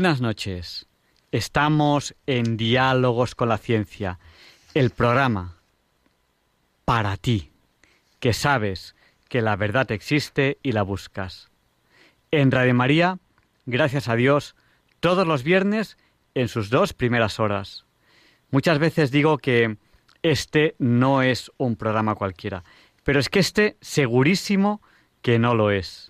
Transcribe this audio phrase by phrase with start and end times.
[0.00, 0.86] Buenas noches.
[1.30, 4.18] Estamos en Diálogos con la Ciencia,
[4.72, 5.58] el programa
[6.86, 7.50] para ti,
[8.18, 8.94] que sabes
[9.28, 11.50] que la verdad existe y la buscas.
[12.30, 13.18] En Radio María,
[13.66, 14.56] gracias a Dios,
[15.00, 15.98] todos los viernes
[16.32, 17.84] en sus dos primeras horas.
[18.50, 19.76] Muchas veces digo que
[20.22, 22.64] este no es un programa cualquiera,
[23.04, 24.80] pero es que este segurísimo
[25.20, 26.09] que no lo es.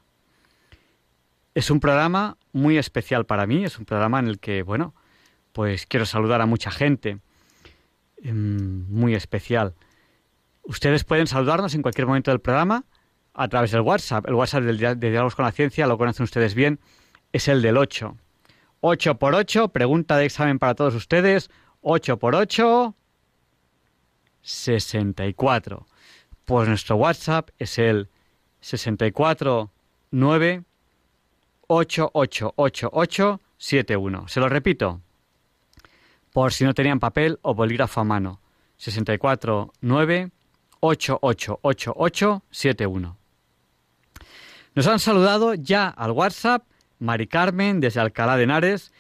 [1.61, 4.95] Es un programa muy especial para mí, es un programa en el que, bueno,
[5.53, 7.19] pues quiero saludar a mucha gente,
[8.23, 9.75] em, muy especial.
[10.63, 12.87] Ustedes pueden saludarnos en cualquier momento del programa
[13.35, 14.27] a través del WhatsApp.
[14.27, 16.81] El WhatsApp de Diálogos con la Ciencia lo conocen ustedes bien,
[17.31, 18.17] es el del 8.
[18.81, 21.51] 8 por 8, pregunta de examen para todos ustedes.
[21.83, 22.95] 8 por 8,
[24.41, 25.87] 64.
[26.47, 28.09] Pues nuestro WhatsApp es el
[28.61, 30.65] 649
[31.71, 34.29] 888871.
[34.29, 35.01] Se lo repito,
[36.33, 38.41] por si no tenían papel o bolígrafo a mano.
[38.77, 40.33] 649
[40.81, 43.17] 888871.
[44.75, 46.65] Nos han saludado ya al WhatsApp
[46.99, 48.93] Mari Carmen desde Alcalá de Henares,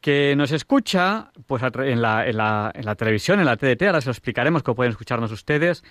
[0.00, 4.76] que nos escucha pues, en la televisión, en la TDT, ahora se lo explicaremos cómo
[4.76, 5.82] pueden escucharnos ustedes,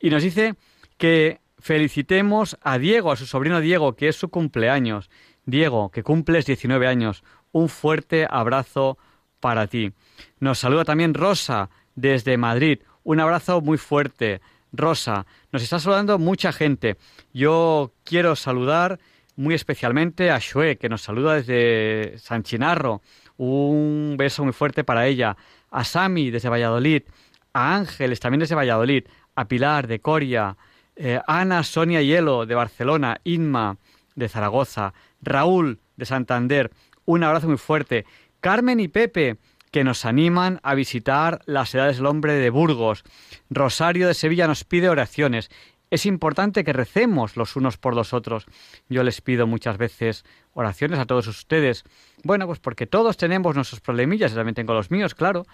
[0.00, 0.54] y nos dice
[0.98, 5.10] que felicitemos a Diego, a su sobrino Diego, que es su cumpleaños,
[5.46, 7.22] Diego, que cumples 19 años,
[7.52, 8.98] un fuerte abrazo
[9.40, 9.92] para ti.
[10.40, 12.80] Nos saluda también Rosa desde Madrid.
[13.02, 14.40] Un abrazo muy fuerte.
[14.72, 16.96] Rosa, nos está saludando mucha gente.
[17.32, 18.98] Yo quiero saludar
[19.36, 23.02] muy especialmente a Shue, que nos saluda desde San Chinarro.
[23.36, 25.36] Un beso muy fuerte para ella.
[25.70, 27.02] A Sami desde Valladolid.
[27.52, 29.04] A Ángeles también desde Valladolid.
[29.34, 30.56] A Pilar de Coria.
[30.96, 33.20] Eh, Ana Sonia Hielo de Barcelona.
[33.24, 33.76] Inma
[34.14, 34.94] de Zaragoza.
[35.24, 36.70] Raúl de Santander,
[37.04, 38.04] un abrazo muy fuerte.
[38.40, 39.38] Carmen y Pepe,
[39.70, 43.02] que nos animan a visitar las edades del hombre de Burgos.
[43.50, 45.50] Rosario de Sevilla nos pide oraciones.
[45.90, 48.46] Es importante que recemos los unos por los otros.
[48.88, 51.84] Yo les pido muchas veces oraciones a todos ustedes.
[52.22, 55.44] Bueno, pues porque todos tenemos nuestros problemillas, yo también tengo los míos, claro.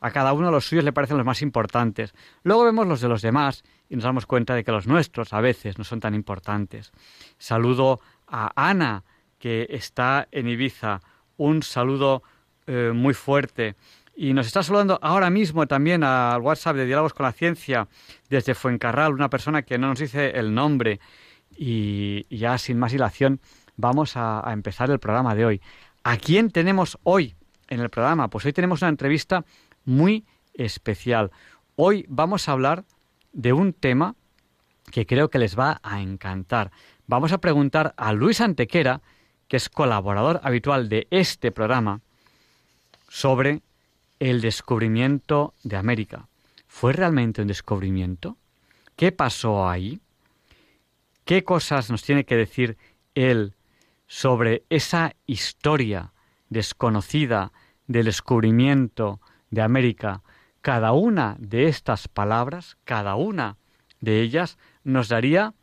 [0.00, 2.14] A cada uno los suyos le parecen los más importantes.
[2.42, 5.40] Luego vemos los de los demás y nos damos cuenta de que los nuestros a
[5.40, 6.92] veces no son tan importantes.
[7.38, 9.04] Saludo a Ana,
[9.44, 11.02] que está en Ibiza.
[11.36, 12.22] Un saludo
[12.66, 13.76] eh, muy fuerte.
[14.16, 17.86] Y nos está saludando ahora mismo también al WhatsApp de Diálogos con la Ciencia
[18.30, 20.98] desde Fuencarral, una persona que no nos dice el nombre.
[21.54, 23.38] Y, ya sin más dilación,
[23.76, 25.60] vamos a, a empezar el programa de hoy.
[26.04, 27.34] ¿A quién tenemos hoy
[27.68, 28.28] en el programa?
[28.28, 29.44] Pues hoy tenemos una entrevista
[29.84, 30.24] muy
[30.54, 31.32] especial.
[31.76, 32.86] Hoy vamos a hablar
[33.34, 34.14] de un tema
[34.90, 36.70] que creo que les va a encantar.
[37.06, 39.02] Vamos a preguntar a Luis Antequera,
[39.48, 42.00] que es colaborador habitual de este programa,
[43.08, 43.62] sobre
[44.18, 46.28] el descubrimiento de América.
[46.66, 48.36] ¿Fue realmente un descubrimiento?
[48.96, 50.00] ¿Qué pasó ahí?
[51.24, 52.76] ¿Qué cosas nos tiene que decir
[53.14, 53.54] él
[54.06, 56.12] sobre esa historia
[56.48, 57.52] desconocida
[57.86, 60.22] del descubrimiento de América?
[60.60, 63.56] Cada una de estas palabras, cada una
[64.00, 65.54] de ellas, nos daría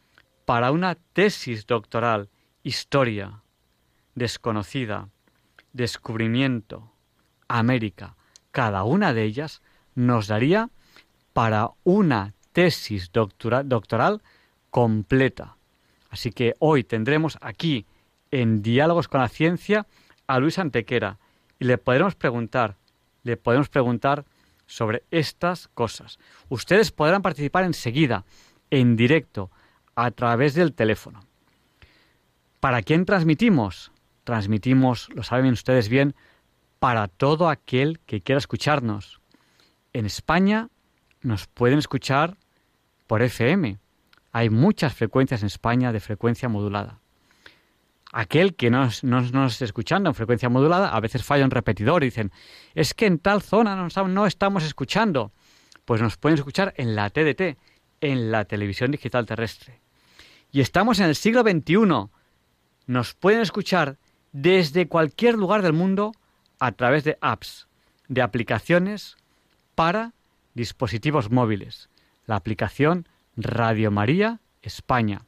[0.45, 2.29] para una tesis doctoral,
[2.63, 3.40] historia,
[4.15, 5.09] desconocida,
[5.73, 6.91] descubrimiento,
[7.47, 8.15] América,
[8.51, 9.61] cada una de ellas
[9.95, 10.69] nos daría
[11.33, 14.21] para una tesis doctoral
[14.69, 15.55] completa.
[16.09, 17.85] Así que hoy tendremos aquí
[18.31, 19.87] en Diálogos con la Ciencia
[20.27, 21.17] a Luis Antequera
[21.59, 22.75] y le podremos preguntar,
[23.23, 24.25] le podemos preguntar
[24.65, 26.19] sobre estas cosas.
[26.49, 28.25] Ustedes podrán participar enseguida,
[28.69, 29.51] en directo,
[29.95, 31.25] a través del teléfono.
[32.61, 33.91] ¿Para quién transmitimos?
[34.23, 36.15] Transmitimos, lo saben ustedes bien,
[36.79, 39.21] para todo aquel que quiera escucharnos.
[39.93, 40.69] En España
[41.21, 42.37] nos pueden escuchar
[43.07, 43.77] por FM.
[44.31, 46.99] Hay muchas frecuencias en España de frecuencia modulada.
[48.13, 52.07] Aquel que no, nos esté escuchando en frecuencia modulada, a veces falla un repetidor y
[52.07, 52.31] dicen,
[52.73, 55.31] es que en tal zona no, no estamos escuchando.
[55.85, 57.57] Pues nos pueden escuchar en la TDT,
[58.01, 59.81] en la televisión digital terrestre.
[60.51, 62.09] Y estamos en el siglo XXI.
[62.87, 63.97] Nos pueden escuchar
[64.31, 66.13] desde cualquier lugar del mundo
[66.59, 67.67] a través de apps,
[68.07, 69.17] de aplicaciones
[69.75, 70.13] para
[70.53, 71.89] dispositivos móviles.
[72.25, 75.25] La aplicación Radio María España.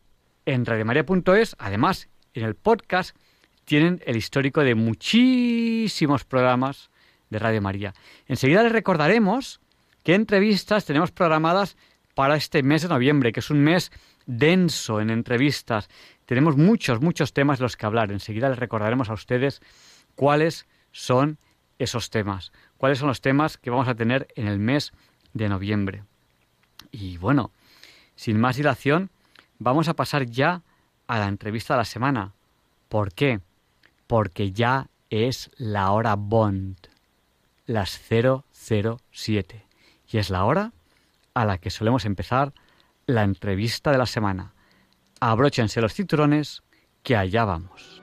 [0.45, 3.17] en radiomaria.es, además, en el podcast,
[3.69, 6.89] tienen el histórico de muchísimos programas
[7.29, 7.93] de Radio María.
[8.27, 9.61] Enseguida les recordaremos
[10.03, 11.77] qué entrevistas tenemos programadas
[12.15, 13.93] para este mes de noviembre, que es un mes
[14.25, 15.91] denso en entrevistas.
[16.25, 18.11] Tenemos muchos, muchos temas de los que hablar.
[18.11, 19.61] Enseguida les recordaremos a ustedes
[20.15, 21.37] cuáles son
[21.79, 24.93] esos temas, cuáles son los temas que vamos a tener en el mes
[25.35, 26.05] de noviembre.
[26.91, 27.51] Y bueno,
[28.17, 29.11] sin más dilación,
[29.59, 30.63] vamos a pasar ya
[31.07, 32.33] a la entrevista de la semana.
[32.89, 33.43] ¿Por qué?
[34.09, 36.77] Porque ya es la hora Bond,
[37.67, 39.65] las 007.
[40.11, 40.73] Y es la hora
[41.35, 42.53] a la que solemos empezar
[43.07, 44.55] la entrevista de la semana.
[45.21, 46.63] Abróchense los cinturones,
[47.05, 47.98] que allá vamos.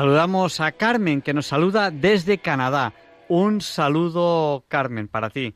[0.00, 2.94] Saludamos a Carmen, que nos saluda desde Canadá.
[3.28, 5.54] Un saludo, Carmen, para ti.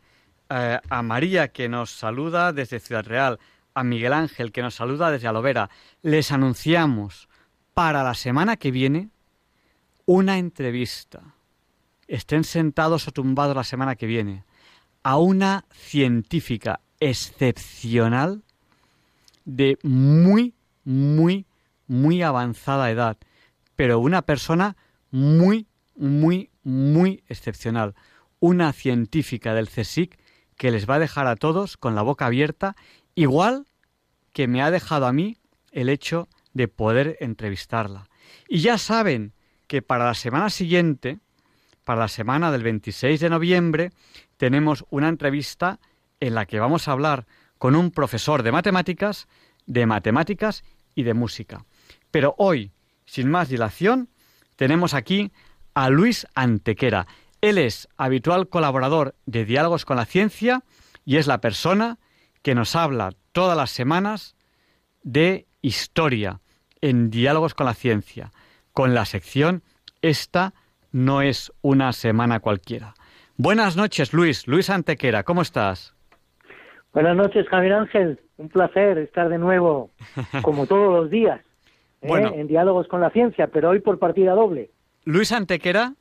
[0.51, 3.41] Eh, a María, que nos saluda desde Ciudad Real.
[3.73, 5.71] A Miguel Ángel, que nos saluda desde Alovera.
[6.03, 7.27] Les anunciamos
[7.73, 9.09] para la semana que viene
[10.05, 11.23] una entrevista.
[12.07, 14.45] Estén sentados o tumbados la semana que viene.
[15.03, 18.43] A una científica excepcional
[19.47, 20.53] de muy,
[20.85, 21.47] muy,
[21.89, 23.17] muy avanzada edad
[23.77, 24.77] pero una persona
[25.11, 25.67] muy,
[25.97, 27.95] muy, muy excepcional.
[28.41, 30.19] Una científica del CSIC
[30.57, 32.77] que les va a dejar a todos con la boca abierta,
[33.15, 33.67] igual
[34.33, 35.39] que me ha dejado a mí
[35.73, 38.09] el hecho de poder entrevistarla.
[38.49, 39.33] Y ya saben
[39.67, 41.19] que para la semana siguiente,
[41.85, 43.91] para la semana del 26 de noviembre,
[44.37, 45.81] tenemos una entrevista
[46.21, 47.27] en la que vamos a hablar
[47.59, 49.27] con un profesor de matemáticas,
[49.67, 50.65] de matemáticas
[50.95, 51.65] y de música.
[52.11, 52.73] Pero hoy,
[53.07, 54.09] sin más dilación,
[54.57, 55.33] tenemos aquí
[55.75, 57.07] a Luis Antequera.
[57.41, 60.63] Él es habitual colaborador de Diálogos con la Ciencia
[61.05, 61.99] y es la persona
[62.43, 64.37] que nos habla todas las semanas
[65.03, 66.41] de historia
[66.81, 68.31] en Diálogos con la Ciencia,
[68.73, 69.63] con la sección
[70.03, 70.55] Esta
[70.93, 72.95] no es una semana cualquiera.
[73.37, 74.47] Buenas noches, Luis.
[74.47, 75.95] Luis Antequera, ¿cómo estás?
[76.93, 78.21] Buenas noches, Javier Ángel.
[78.37, 79.91] Un placer estar de nuevo,
[80.43, 81.41] como todos los días.
[82.05, 82.41] ¿Eh?
[82.41, 84.71] en diálogos con la ciencia, pero hoy por partida doble.
[85.05, 85.95] Luis Antequera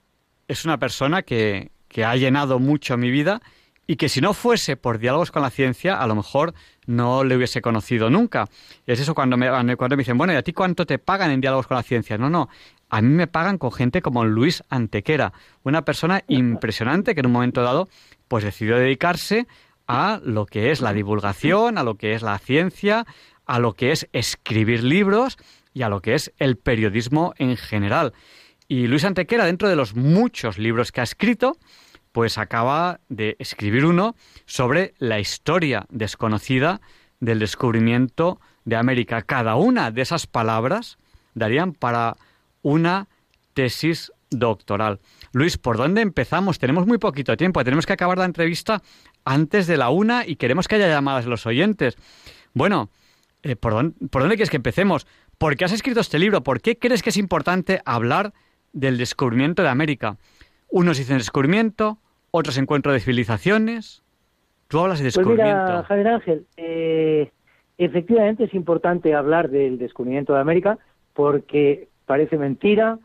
[0.47, 3.41] es una persona que, que ha llenado mucho mi vida
[3.85, 6.53] y que si no fuese por diálogos con la ciencia, a lo mejor
[6.85, 8.45] no le hubiese conocido nunca.
[8.85, 11.41] Es eso cuando me, cuando me dicen, bueno, ¿y a ti cuánto te pagan en
[11.41, 12.17] diálogos con la ciencia?
[12.17, 12.49] No, no,
[12.89, 15.33] a mí me pagan con gente como Luis Antequera,
[15.63, 17.89] una persona impresionante que en un momento dado
[18.27, 19.47] pues decidió dedicarse
[19.85, 23.05] a lo que es la divulgación, a lo que es la ciencia,
[23.45, 25.37] a lo que es escribir libros
[25.73, 28.13] y a lo que es el periodismo en general.
[28.67, 31.57] Y Luis Antequera, dentro de los muchos libros que ha escrito,
[32.11, 34.15] pues acaba de escribir uno
[34.45, 36.79] sobre la historia desconocida
[37.19, 39.23] del descubrimiento de América.
[39.23, 40.97] Cada una de esas palabras
[41.33, 42.15] darían para
[42.61, 43.07] una
[43.53, 44.99] tesis doctoral.
[45.31, 46.59] Luis, ¿por dónde empezamos?
[46.59, 48.81] Tenemos muy poquito tiempo, tenemos que acabar la entrevista
[49.25, 51.95] antes de la una y queremos que haya llamadas de los oyentes.
[52.53, 52.89] Bueno,
[53.41, 55.07] eh, ¿por, dónde, ¿por dónde quieres que empecemos?
[55.43, 56.41] ¿Por qué has escrito este libro?
[56.41, 58.31] ¿Por qué crees que es importante hablar
[58.71, 60.15] del descubrimiento de América?
[60.71, 61.97] Unos dicen descubrimiento,
[62.31, 64.03] otros encuentro de civilizaciones.
[64.69, 65.51] Tú hablas de descubrimiento.
[65.51, 67.29] Pues mira, Javier Ángel, eh,
[67.77, 70.77] efectivamente es importante hablar del descubrimiento de América
[71.13, 72.99] porque parece mentira,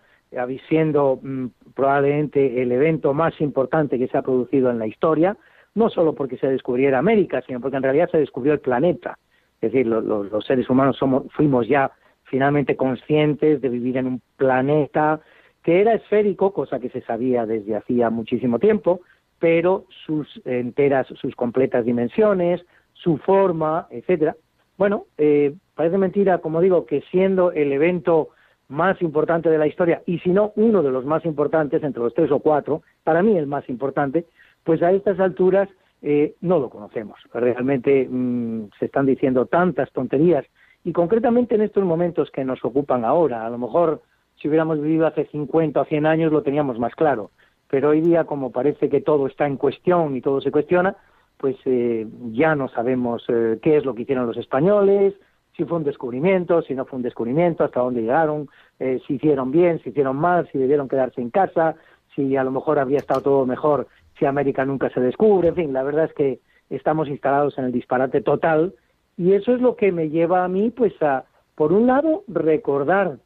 [0.68, 5.36] siendo mm, probablemente el evento más importante que se ha producido en la historia,
[5.74, 9.18] no solo porque se descubriera América, sino porque en realidad se descubrió el planeta.
[9.60, 11.90] Es decir, los seres humanos somos, fuimos ya
[12.30, 15.20] finalmente conscientes de vivir en un planeta
[15.62, 19.00] que era esférico, cosa que se sabía desde hacía muchísimo tiempo,
[19.38, 24.36] pero sus enteras, sus completas dimensiones, su forma, etcétera.
[24.76, 28.30] Bueno, eh, parece mentira, como digo, que siendo el evento
[28.68, 32.14] más importante de la historia, y si no uno de los más importantes, entre los
[32.14, 34.26] tres o cuatro, para mí el más importante,
[34.64, 35.68] pues a estas alturas
[36.02, 37.18] eh, no lo conocemos.
[37.32, 40.44] Realmente mm, se están diciendo tantas tonterías,
[40.88, 44.00] y concretamente en estos momentos que nos ocupan ahora, a lo mejor
[44.40, 47.30] si hubiéramos vivido hace 50 o 100 años lo teníamos más claro,
[47.68, 50.96] pero hoy día como parece que todo está en cuestión y todo se cuestiona,
[51.36, 55.12] pues eh, ya no sabemos eh, qué es lo que hicieron los españoles,
[55.54, 59.50] si fue un descubrimiento, si no fue un descubrimiento, hasta dónde llegaron, eh, si hicieron
[59.50, 61.76] bien, si hicieron mal, si debieron quedarse en casa,
[62.14, 65.72] si a lo mejor habría estado todo mejor si América nunca se descubre, en fin,
[65.74, 66.40] la verdad es que
[66.70, 68.72] estamos instalados en el disparate total
[69.18, 71.24] y eso es lo que me lleva a mí, pues a,
[71.56, 73.18] por un lado, recordar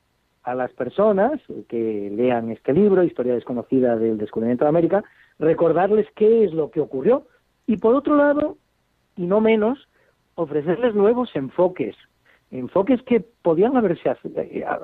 [0.42, 5.04] a las personas que lean este libro, Historia desconocida del descubrimiento de América,
[5.38, 7.26] recordarles qué es lo que ocurrió
[7.66, 8.56] y por otro lado,
[9.16, 9.86] y no menos,
[10.34, 11.94] ofrecerles nuevos enfoques,
[12.50, 14.10] enfoques que podían haberse,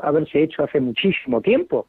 [0.03, 1.87] haberse hecho hace muchísimo tiempo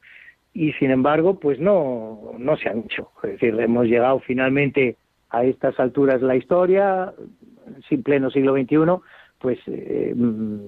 [0.53, 3.11] y sin embargo pues no, no se han hecho.
[3.23, 4.95] Es decir, hemos llegado finalmente
[5.29, 7.13] a estas alturas la historia,
[7.88, 8.77] sin pleno siglo XXI,
[9.39, 10.13] pues eh,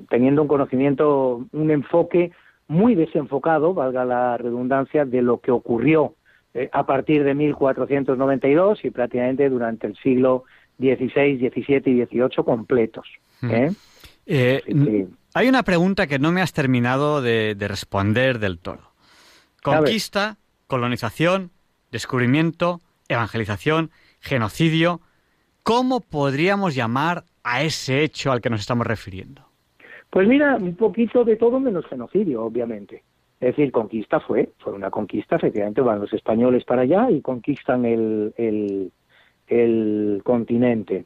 [0.10, 2.32] teniendo un conocimiento, un enfoque
[2.68, 6.16] muy desenfocado, valga la redundancia, de lo que ocurrió
[6.54, 10.46] eh, a partir de 1492 y prácticamente durante el siglo
[10.80, 13.08] XVI, XVII y XVIII completos.
[13.44, 13.72] ¿eh?
[15.34, 18.92] Hay una pregunta que no me has terminado de, responder del todo.
[19.64, 21.52] Conquista, colonización,
[21.92, 25.02] descubrimiento, evangelización, genocidio.
[25.64, 29.44] ¿Cómo podríamos llamar a ese hecho al que nos estamos refiriendo?
[30.10, 33.04] Pues mira, un poquito de todo menos genocidio, obviamente.
[33.40, 37.86] Es decir, conquista fue, fue una conquista, efectivamente van los españoles para allá y conquistan
[37.86, 38.34] el,
[39.48, 41.06] el, continente.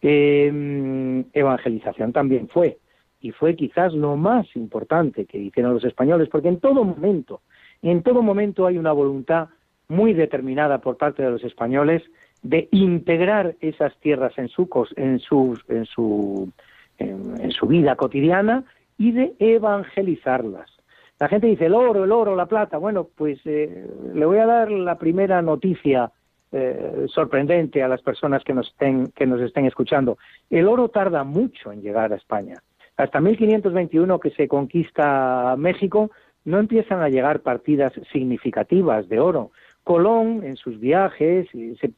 [0.00, 2.78] Em, evangelización también fue,
[3.20, 7.40] y fue quizás lo más importante que hicieron los españoles, porque en todo momento,
[7.82, 9.48] en todo momento hay una voluntad
[9.88, 12.02] muy determinada por parte de los españoles
[12.42, 16.52] de integrar esas tierras en su, en sus, en su
[16.98, 18.64] en, su vida cotidiana
[18.98, 20.70] y de evangelizarlas.
[21.18, 22.78] La gente dice el oro, el oro, la plata.
[22.78, 26.10] Bueno, pues eh, le voy a dar la primera noticia
[26.50, 30.18] eh, sorprendente a las personas que nos, estén, que nos estén escuchando.
[30.50, 32.56] El oro tarda mucho en llegar a España.
[32.96, 36.10] Hasta 1521 que se conquista México,
[36.44, 39.52] no empiezan a llegar partidas significativas de oro.
[39.84, 41.92] Colón, en sus viajes, ese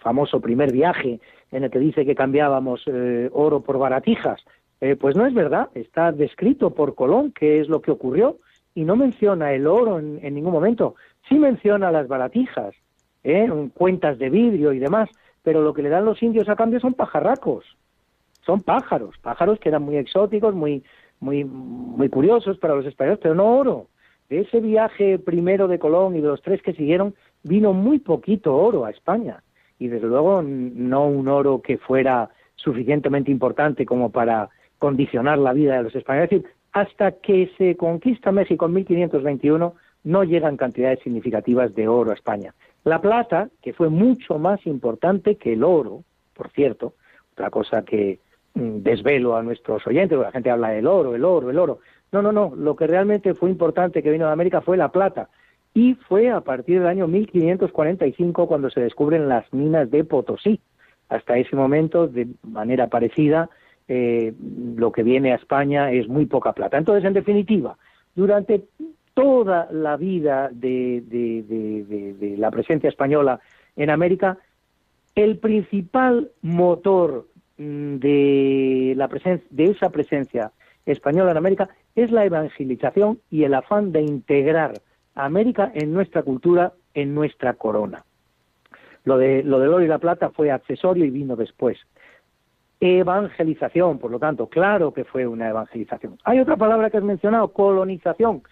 [0.00, 1.20] famoso primer viaje
[1.52, 4.40] en el que dice que cambiábamos eh, oro por baratijas.
[4.80, 8.38] Eh, pues no es verdad, está descrito por Colón qué es lo que ocurrió
[8.74, 10.94] y no menciona el oro en, ningún momento.
[11.28, 12.74] Sí menciona las baratijas,
[13.22, 13.48] ¿eh?
[13.74, 15.10] cuentas de vidrio y demás,
[15.42, 17.64] pero lo que le dan los indios a cambio son pajarracos,
[18.46, 20.82] son pájaros, pájaros que eran muy exóticos, muy,
[21.18, 23.88] muy, muy curiosos para los españoles, pero no oro.
[24.30, 28.56] De ese viaje primero de Colón y de los tres que siguieron, vino muy poquito
[28.56, 29.42] oro a España
[29.80, 35.78] y desde luego no un oro que fuera suficientemente importante como para condicionar la vida
[35.78, 36.30] de los españoles.
[36.30, 42.10] Es decir, hasta que se conquista México en 1521 no llegan cantidades significativas de oro
[42.10, 42.54] a España.
[42.84, 46.94] La plata, que fue mucho más importante que el oro, por cierto,
[47.32, 48.20] otra cosa que
[48.54, 51.80] mm, desvelo a nuestros oyentes, porque la gente habla del oro, el oro, el oro.
[52.12, 55.30] No, no, no, lo que realmente fue importante que vino de América fue la plata
[55.74, 60.60] y fue a partir del año 1545 cuando se descubren las minas de Potosí.
[61.08, 63.50] Hasta ese momento, de manera parecida,
[63.88, 64.32] eh,
[64.76, 66.78] lo que viene a España es muy poca plata.
[66.78, 67.76] Entonces, en definitiva,
[68.14, 68.64] durante
[69.14, 71.02] toda la vida de,
[72.38, 73.40] la presencia española
[73.76, 74.38] en América,
[75.14, 77.26] el principal motor
[77.58, 79.08] mm, de, la
[79.50, 80.52] de esa presencia
[80.86, 84.74] española en América es la evangelización y el afán de integrar
[85.14, 88.04] América en nuestra cultura, en nuestra corona.
[89.04, 91.78] Lo de, lo oro y la plata fue accesorio y vino después.
[92.80, 96.18] Evangelización, por lo tanto, claro que fue una evangelización.
[96.24, 98.42] Hay otra palabra que has mencionado, colonización.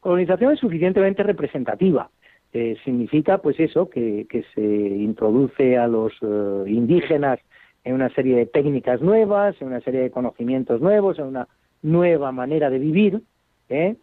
[0.00, 2.10] Colonización es suficientemente representativa.
[2.52, 7.40] Eh, significa, pues eso, que, se introduce a los eh, indígenas
[7.84, 11.48] en una serie de técnicas nuevas, en una serie de conocimientos nuevos, en una
[11.82, 13.22] nueva manera de vivir.
[13.68, 13.96] ¿eh?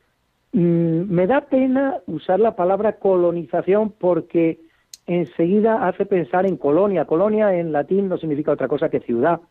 [0.55, 4.61] Mm, me da pena usar la palabra colonización porque
[5.05, 7.03] enseguida hace pensar en colonia.
[7.03, 9.41] Colonia en latín no significa otra cosa que ciudad,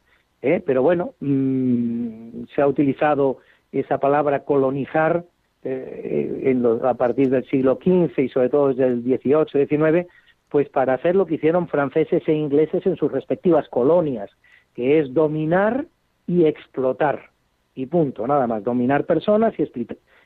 [0.41, 0.63] ¿eh?
[0.65, 5.27] pero bueno, mm, se ha utilizado esa palabra colonizar
[5.63, 10.09] eh, en a partir del siglo XV y sobre todo desde el XVIII, XIX,
[10.49, 14.31] pues para hacer lo que hicieron franceses e ingleses en sus respectivas colonias,
[14.75, 15.85] que es dominar
[16.27, 17.29] y explotar.
[17.75, 19.65] Y punto, nada más, dominar personas y,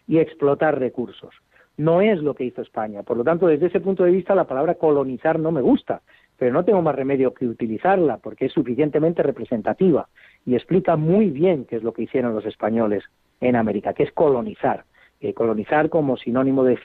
[0.09, 1.35] y explotar recursos
[1.79, 3.03] no es lo que hizo España.
[3.03, 6.03] Por lo tanto, desde ese punto de vista, la palabra colonizar no me gusta,
[6.37, 10.09] pero no tengo más remedio que utilizarla porque es suficientemente representativa
[10.45, 13.05] y explica muy bien qué es lo que hicieron los españoles
[13.41, 14.85] en América, que es colonizar.
[15.21, 16.77] Eh, colonizar como sinónimo de,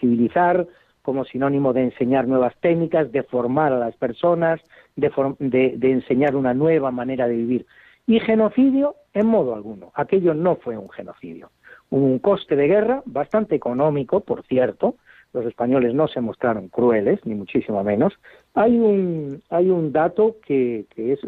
[0.00, 0.66] civilizar,
[1.02, 4.60] como sinónimo de enseñar nuevas técnicas, de formar a las personas,
[4.96, 7.66] de enseñar una nueva manera de vivir.
[8.06, 9.90] Y genocidio, en modo alguno.
[9.94, 11.50] Aquello no fue un genocidio
[11.90, 14.96] un coste de guerra bastante económico, por cierto.
[15.32, 18.14] Los españoles no se mostraron crueles, ni muchísimo menos.
[18.54, 21.20] Hay un, hay un dato que, es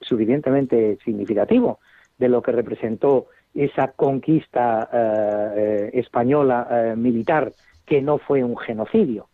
[0.00, 1.78] suficientemente significativo
[2.18, 7.52] de lo que representó esa conquista eh, española eh, militar,
[7.86, 9.28] que no fue un genocidio.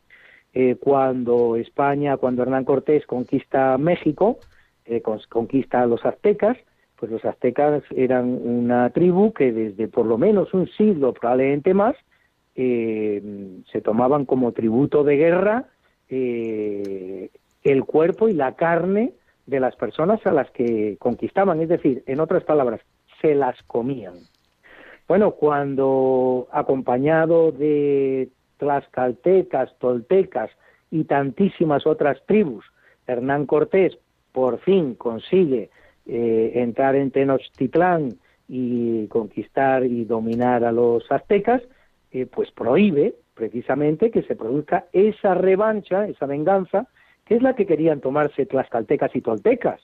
[0.52, 4.38] Eh, cuando España, cuando Hernán Cortés conquista México,
[5.28, 6.58] conquista a los aztecas,
[7.00, 11.96] pues los aztecas eran una tribu que desde por lo menos un siglo, probablemente más,
[12.54, 13.22] eh,
[13.72, 15.64] se tomaban como tributo de guerra
[16.10, 17.30] eh,
[17.64, 19.14] el cuerpo y la carne
[19.46, 22.82] de las personas a las que conquistaban, es decir, en otras palabras,
[23.22, 24.14] se las comían.
[25.08, 30.50] Bueno, cuando acompañado de tlaxcaltecas, toltecas
[30.90, 32.66] y tantísimas otras tribus,
[33.06, 33.98] Hernán Cortés
[34.32, 35.70] por fin consigue
[36.06, 41.62] eh, entrar en Tenochtitlán y conquistar y dominar a los aztecas,
[42.10, 46.88] eh, pues prohíbe precisamente que se produzca esa revancha, esa venganza,
[47.24, 49.80] que es la que querían tomarse tlaxcaltecas y toltecas.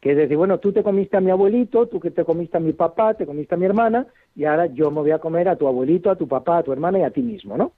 [0.00, 2.60] Que es decir, bueno, tú te comiste a mi abuelito, tú que te comiste a
[2.60, 5.56] mi papá, te comiste a mi hermana, y ahora yo me voy a comer a
[5.56, 7.72] tu abuelito, a tu papá, a tu hermana y a ti mismo, ¿no?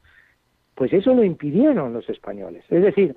[0.75, 2.65] Pues eso lo impidieron los españoles.
[2.71, 3.15] Es decir,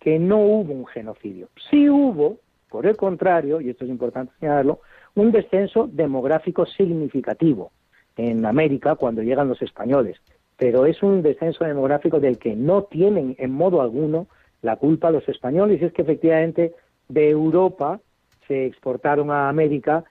[0.00, 1.48] que no hubo un genocidio.
[1.70, 2.38] Sí hubo
[2.74, 4.80] por el contrario, y esto es importante señalarlo,
[5.14, 7.70] un descenso demográfico significativo
[8.16, 10.16] en América cuando llegan los españoles,
[10.56, 14.26] pero es un descenso demográfico del que no tienen en modo alguno
[14.60, 16.74] la culpa los españoles, y es que efectivamente
[17.08, 18.00] de Europa
[18.48, 20.02] se exportaron a América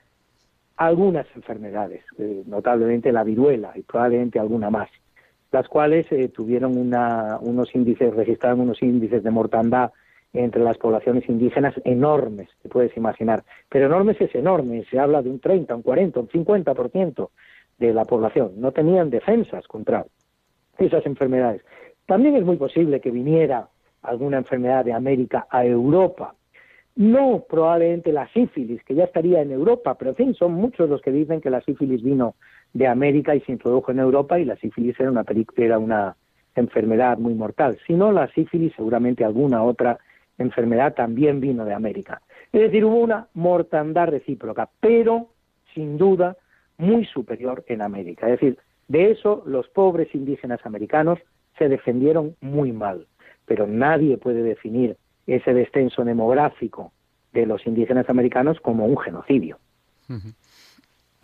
[0.77, 4.89] algunas enfermedades, eh, notablemente la viruela y probablemente alguna más,
[5.51, 9.91] las cuales eh, tuvieron unos índices, registraron unos índices de mortandad
[10.33, 13.43] entre las poblaciones indígenas enormes, te puedes imaginar.
[13.69, 17.29] Pero enormes es enorme, se habla de un 30, un 40, un 50%
[17.77, 18.53] de la población.
[18.57, 20.05] No tenían defensas contra
[20.77, 21.61] esas enfermedades.
[22.07, 23.69] También es muy posible que viniera
[24.01, 26.35] alguna enfermedad de América a Europa.
[26.95, 31.01] No probablemente la sífilis, que ya estaría en Europa, pero en fin, son muchos los
[31.01, 32.35] que dicen que la sífilis vino
[32.73, 35.25] de América y se introdujo en Europa y la sífilis era una,
[35.57, 36.15] era una
[36.55, 37.77] enfermedad muy mortal.
[37.87, 39.99] Si no, la sífilis seguramente alguna otra
[40.37, 42.21] enfermedad también vino de América.
[42.51, 45.29] Es decir, hubo una mortandad recíproca, pero
[45.73, 46.37] sin duda
[46.77, 48.27] muy superior en América.
[48.27, 51.19] Es decir, de eso los pobres indígenas americanos
[51.57, 53.07] se defendieron muy mal,
[53.45, 56.91] pero nadie puede definir ese descenso demográfico
[57.31, 59.57] de los indígenas americanos como un genocidio.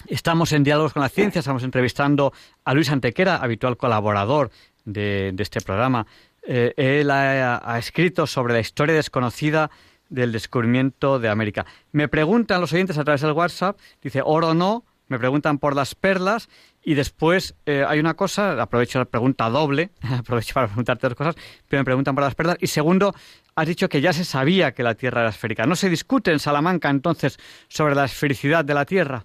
[0.07, 2.31] Estamos en Diálogos con la Ciencia, estamos entrevistando
[2.63, 4.49] a Luis Antequera, habitual colaborador
[4.85, 6.07] de este programa.
[6.51, 9.69] Eh, él ha, escrito sobre la historia desconocida
[10.09, 11.67] del descubrimiento de América.
[11.91, 15.93] Me preguntan los oyentes a través del WhatsApp, dice oro no, me preguntan por las
[15.93, 16.49] perlas
[16.83, 21.35] y después eh, hay una cosa, aprovecho la pregunta doble, aprovecho para preguntarte dos cosas,
[21.67, 23.13] pero me preguntan por las perlas y segundo,
[23.55, 25.67] has dicho que ya se sabía que la Tierra era esférica.
[25.67, 29.23] ¿No se discute en Salamanca entonces sobre la esfericidad de la Tierra?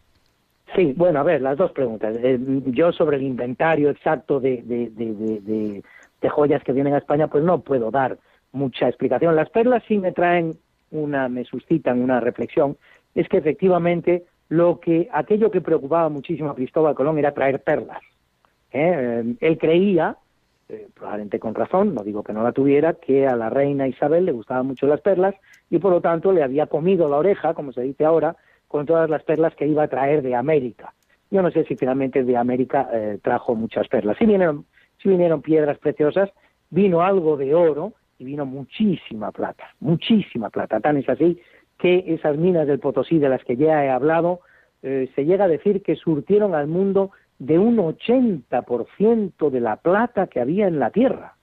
[0.76, 2.16] Sí, bueno, a ver, las dos preguntas.
[2.22, 5.82] Eh, yo sobre el inventario exacto de, de, de, de
[6.28, 8.18] joyas que vienen a España, pues no puedo dar
[8.52, 9.36] mucha explicación.
[9.36, 10.56] Las perlas sí me traen
[10.90, 12.76] una, me suscitan una reflexión,
[13.14, 18.02] es que efectivamente lo que aquello que preocupaba muchísimo a Cristóbal Colón era traer perlas.
[18.72, 19.34] ¿eh?
[19.40, 20.16] Él creía,
[20.68, 24.26] eh, probablemente con razón, no digo que no la tuviera, que a la reina Isabel
[24.26, 25.34] le gustaban mucho las perlas
[25.70, 28.36] y por lo tanto le había comido la oreja, como se dice ahora,
[28.68, 30.92] con todas las perlas que iba a traer de América.
[31.30, 34.16] Yo no sé si finalmente de América eh, trajo muchas perlas.
[34.18, 34.66] Sí vinieron,
[35.04, 36.30] sí vinieron piedras preciosas,
[36.70, 40.80] vino algo de oro y vino muchísima plata, muchísima plata.
[40.80, 41.38] Tan es así
[41.78, 44.40] que esas minas del Potosí de las que ya he hablado,
[44.82, 50.26] eh, se llega a decir que surtieron al mundo de un 80% de la plata
[50.28, 51.36] que había en la tierra.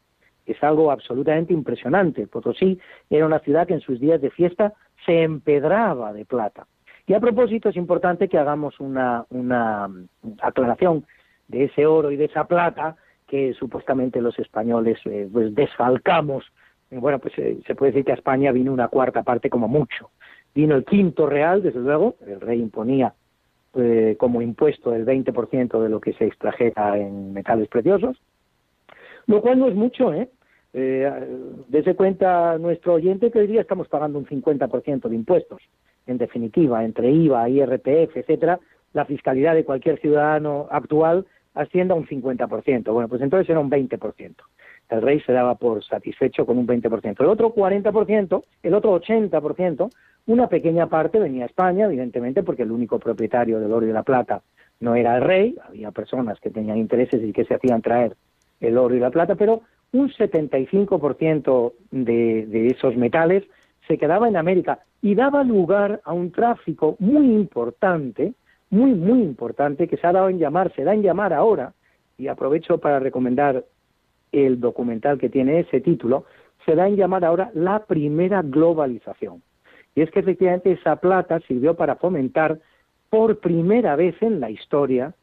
[0.45, 2.25] Es algo absolutamente impresionante.
[2.27, 4.73] Potosí era una ciudad que en sus días de fiesta
[5.05, 6.65] se empedraba de plata.
[7.05, 9.89] Y a propósito es importante que hagamos una, una
[10.41, 11.05] aclaración
[11.47, 12.95] de ese oro y de esa plata
[13.31, 16.43] que supuestamente los españoles eh, pues desfalcamos.
[16.91, 20.09] Bueno, pues eh, se puede decir que a España vino una cuarta parte como mucho.
[20.53, 23.13] Vino el quinto real, desde luego, el rey imponía
[23.73, 28.21] eh, como impuesto el 20% de lo que se extrajera en metales preciosos,
[29.27, 30.29] lo cual no es mucho, ¿eh?
[30.73, 31.09] Eh,
[31.69, 35.61] dese cuenta nuestro oyente que hoy día estamos pagando un 50% de impuestos.
[36.05, 38.59] En definitiva, entre IVA, IRPF, etcétera,
[38.91, 42.93] la fiscalidad de cualquier ciudadano actual asciende a un 50%.
[42.93, 44.35] Bueno, pues entonces era un 20%.
[44.89, 47.21] El rey se daba por satisfecho con un 20%.
[47.21, 49.89] El otro 40%, el otro 80%,
[50.27, 54.03] una pequeña parte venía a España, evidentemente, porque el único propietario del oro y la
[54.03, 54.41] plata
[54.79, 58.15] no era el rey, había personas que tenían intereses y que se hacían traer
[58.59, 59.61] el oro y la plata, pero
[59.93, 63.43] un 75% de, de esos metales
[63.87, 68.33] se quedaba en América y daba lugar a un tráfico muy importante,
[68.71, 71.73] muy, muy importante, que se ha dado en llamar, se da en llamar ahora,
[72.17, 73.65] y aprovecho para recomendar
[74.31, 76.25] el documental que tiene ese título,
[76.65, 79.43] se da en llamar ahora la primera globalización.
[79.93, 82.59] Y es que efectivamente esa plata sirvió para fomentar
[83.09, 85.13] por primera vez en la historia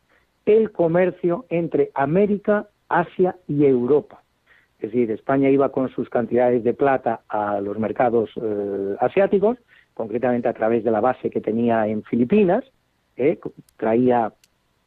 [0.45, 4.23] el comercio entre América, Asia y Europa.
[4.79, 9.59] Es decir, España iba con sus cantidades de plata a los mercados eh, asiáticos,
[9.95, 12.65] concretamente a través de la base que tenía en Filipinas,
[13.19, 13.39] eh,
[13.77, 14.33] traía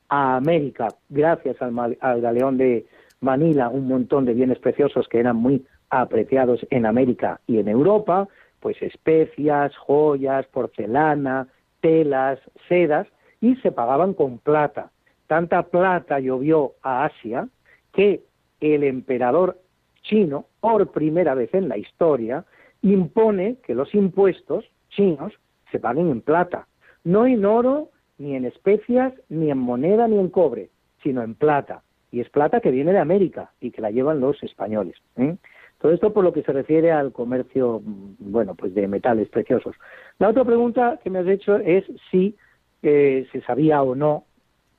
[0.09, 2.85] a América, gracias al, al galeón de
[3.21, 8.27] Manila, un montón de bienes preciosos que eran muy apreciados en América y en Europa,
[8.59, 11.47] pues especias, joyas, porcelana,
[11.81, 13.07] telas, sedas,
[13.41, 14.91] y se pagaban con plata.
[15.27, 17.47] Tanta plata llovió a Asia
[17.91, 18.21] que
[18.59, 19.59] el emperador
[20.03, 22.45] chino, por primera vez en la historia,
[22.81, 25.33] impone que los impuestos chinos
[25.71, 26.67] se paguen en plata,
[27.03, 27.89] no en oro,
[28.21, 30.69] ni en especias, ni en moneda, ni en cobre,
[31.03, 31.81] sino en plata.
[32.11, 34.95] Y es plata que viene de América y que la llevan los españoles.
[35.17, 35.35] ¿eh?
[35.79, 39.75] Todo esto por lo que se refiere al comercio, bueno, pues de metales preciosos.
[40.19, 42.35] La otra pregunta que me has hecho es si
[42.83, 44.25] eh, se sabía o no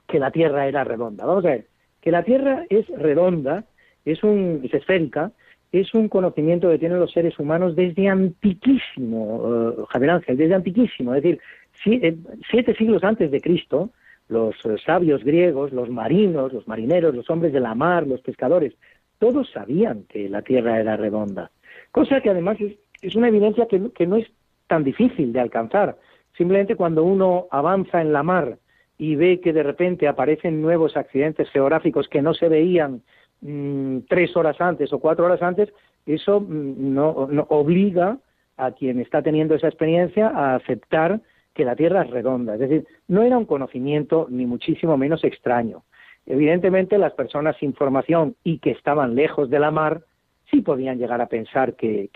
[0.07, 1.25] que la Tierra era redonda.
[1.25, 1.67] Vamos a ver,
[2.01, 3.65] que la Tierra es redonda,
[4.05, 5.33] es, un, es esférica,
[5.73, 11.15] es un conocimiento que tienen los seres humanos desde antiquísimo, uh, Javier Ángel, desde antiquísimo,
[11.15, 11.41] es decir, eh,
[11.83, 13.91] siete siglos antes de Cristo,
[14.29, 18.75] los sabios griegos, los marinos, los marineros, los hombres de la mar, los pescadores,
[19.19, 21.51] todos sabían que la Tierra era redonda,
[21.91, 24.27] cosa que además es, una evidencia que, que no es
[24.67, 25.97] tan difícil de alcanzar.
[26.37, 28.59] Simplemente cuando uno avanza en la mar
[28.97, 33.03] y ve que de repente aparecen nuevos accidentes geográficos que no se veían
[33.41, 35.73] mm, tres horas antes o cuatro horas antes,
[36.07, 37.09] eso mm, no,
[37.49, 38.19] obliga
[38.57, 41.21] a quien está teniendo esa experiencia a aceptar
[41.55, 42.55] que la Tierra es redonda.
[42.55, 45.85] Es decir, no era un conocimiento ni muchísimo menos extraño.
[46.27, 50.03] Evidentemente, las personas sin formación y que estaban lejos de la mar
[50.51, 52.11] sí podían llegar a pensar que,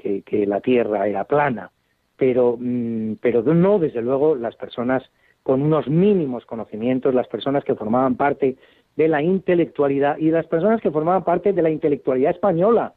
[0.47, 1.71] la Tierra era plana,
[2.17, 5.03] pero, mm, pero no, desde luego, las personas
[5.43, 8.57] con unos mínimos conocimientos, las personas que formaban parte
[8.97, 12.95] de la intelectualidad y las personas que formaban parte de la intelectualidad española,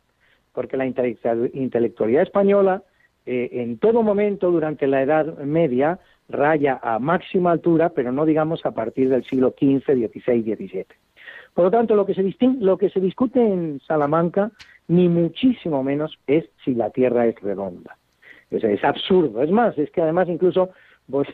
[0.54, 2.84] porque la intelectualidad española
[3.26, 6.00] eh, en todo momento durante la Edad Media
[6.30, 10.86] raya a máxima altura, pero no digamos a partir del siglo XV, XVI, XVII.
[11.54, 12.24] Por lo tanto, lo que se,
[12.60, 14.52] lo que se discute en Salamanca,
[14.88, 17.98] ni muchísimo menos, es si la Tierra es redonda.
[18.52, 19.42] es absurdo.
[19.44, 20.70] Es más, es que además incluso
[21.08, 21.26] voy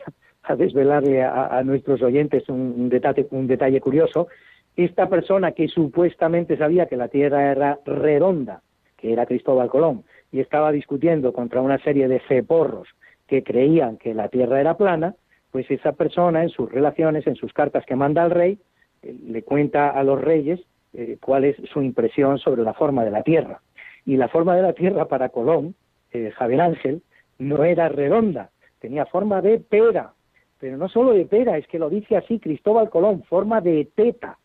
[0.42, 4.28] a desvelarle a, nuestros oyentes un, detalle, un detalle curioso.
[4.76, 8.62] Esta persona que supuestamente sabía que la Tierra era redonda,
[8.96, 12.88] que era Cristóbal Colón, y estaba discutiendo contra una serie de ceporros
[13.26, 15.14] que creían que la Tierra era plana,
[15.50, 18.58] pues esa persona en sus relaciones, en sus cartas que manda al rey,
[19.02, 20.60] eh, le cuenta a los reyes
[20.92, 23.60] eh, cuál es su impresión sobre la forma de la Tierra.
[24.04, 25.74] Y la forma de la Tierra para Colón,
[26.12, 27.02] eh, Javier Ángel,
[27.38, 30.12] no era redonda, tenía forma de pera,
[30.58, 34.38] pero no solo de pera, es que lo dice así Cristóbal Colón, forma de teta.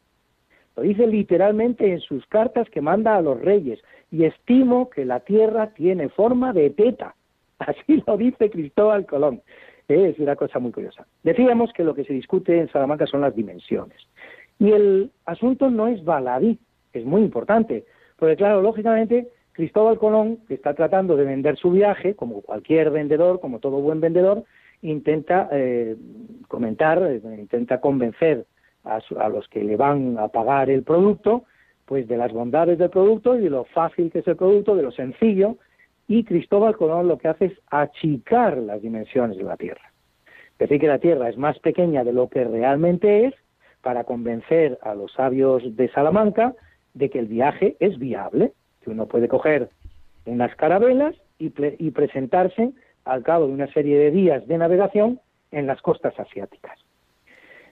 [0.76, 3.80] Lo dice literalmente en sus cartas que manda a los reyes.
[4.10, 7.16] Y estimo que la tierra tiene forma de teta.
[7.68, 9.42] Así lo dice Cristóbal Colón.
[9.88, 11.06] Es una cosa muy curiosa.
[11.24, 13.98] Decíamos que lo que se discute en Salamanca son las dimensiones.
[14.58, 16.60] Y el asunto no es baladí,
[16.94, 17.86] es muy importante.
[18.18, 23.40] Porque claro, lógicamente, Cristóbal Colón, que está tratando de vender su viaje, como cualquier vendedor,
[23.42, 24.46] como todo buen vendedor,
[24.82, 25.96] intenta eh,
[26.48, 28.46] comentar, eh, intenta convencer
[28.84, 31.44] a, los que le van a pagar el producto,
[31.86, 34.84] pues de las bondades del producto y de lo fácil que es el producto, de
[34.84, 35.58] lo sencillo,
[36.08, 39.92] y Cristóbal Colón lo que hace es achicar las dimensiones de la Tierra.
[40.54, 43.34] Es decir, que la Tierra es más pequeña de lo que realmente es
[43.82, 46.54] para convencer a los sabios de Salamanca
[46.94, 49.70] de que el viaje es viable, que uno puede coger
[50.26, 52.72] unas carabelas y, presentarse
[53.06, 55.20] al cabo de una serie de días de navegación
[55.52, 56.78] en las costas asiáticas.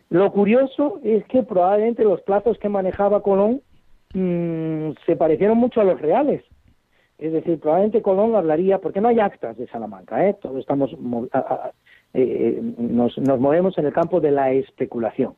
[0.09, 3.61] Lo curioso es que probablemente los plazos que manejaba Colón
[4.15, 6.43] mm, se parecieron mucho a los reales.
[7.19, 10.35] Es decir, probablemente Colón hablaría, porque no hay actas de Salamanca, ¿eh?
[10.41, 10.95] todos estamos,
[12.13, 15.33] eh, nos, movemos en el campo de la especulación.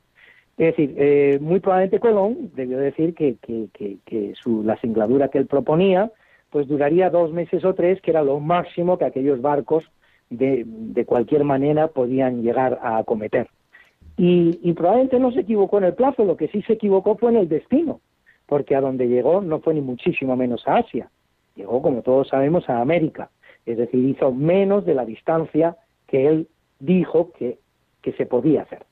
[0.57, 3.35] Es decir, eh, muy probablemente Colón debió decir que,
[4.35, 6.11] su, la singladura que él proponía
[6.51, 9.85] pues duraría dos meses o tres, que era lo máximo que aquellos barcos
[10.29, 13.47] de, de cualquier manera podían llegar a acometer.
[14.17, 17.37] Y, probablemente no se equivocó en el plazo, lo que sí se equivocó fue en
[17.37, 18.01] el destino,
[18.45, 21.09] porque a donde llegó no fue ni muchísimo menos a Asia,
[21.55, 23.29] llegó, como todos sabemos, a América,
[23.65, 26.47] es decir, hizo menos de la distancia que él
[26.79, 27.59] dijo que,
[28.01, 28.85] que se podía hacer.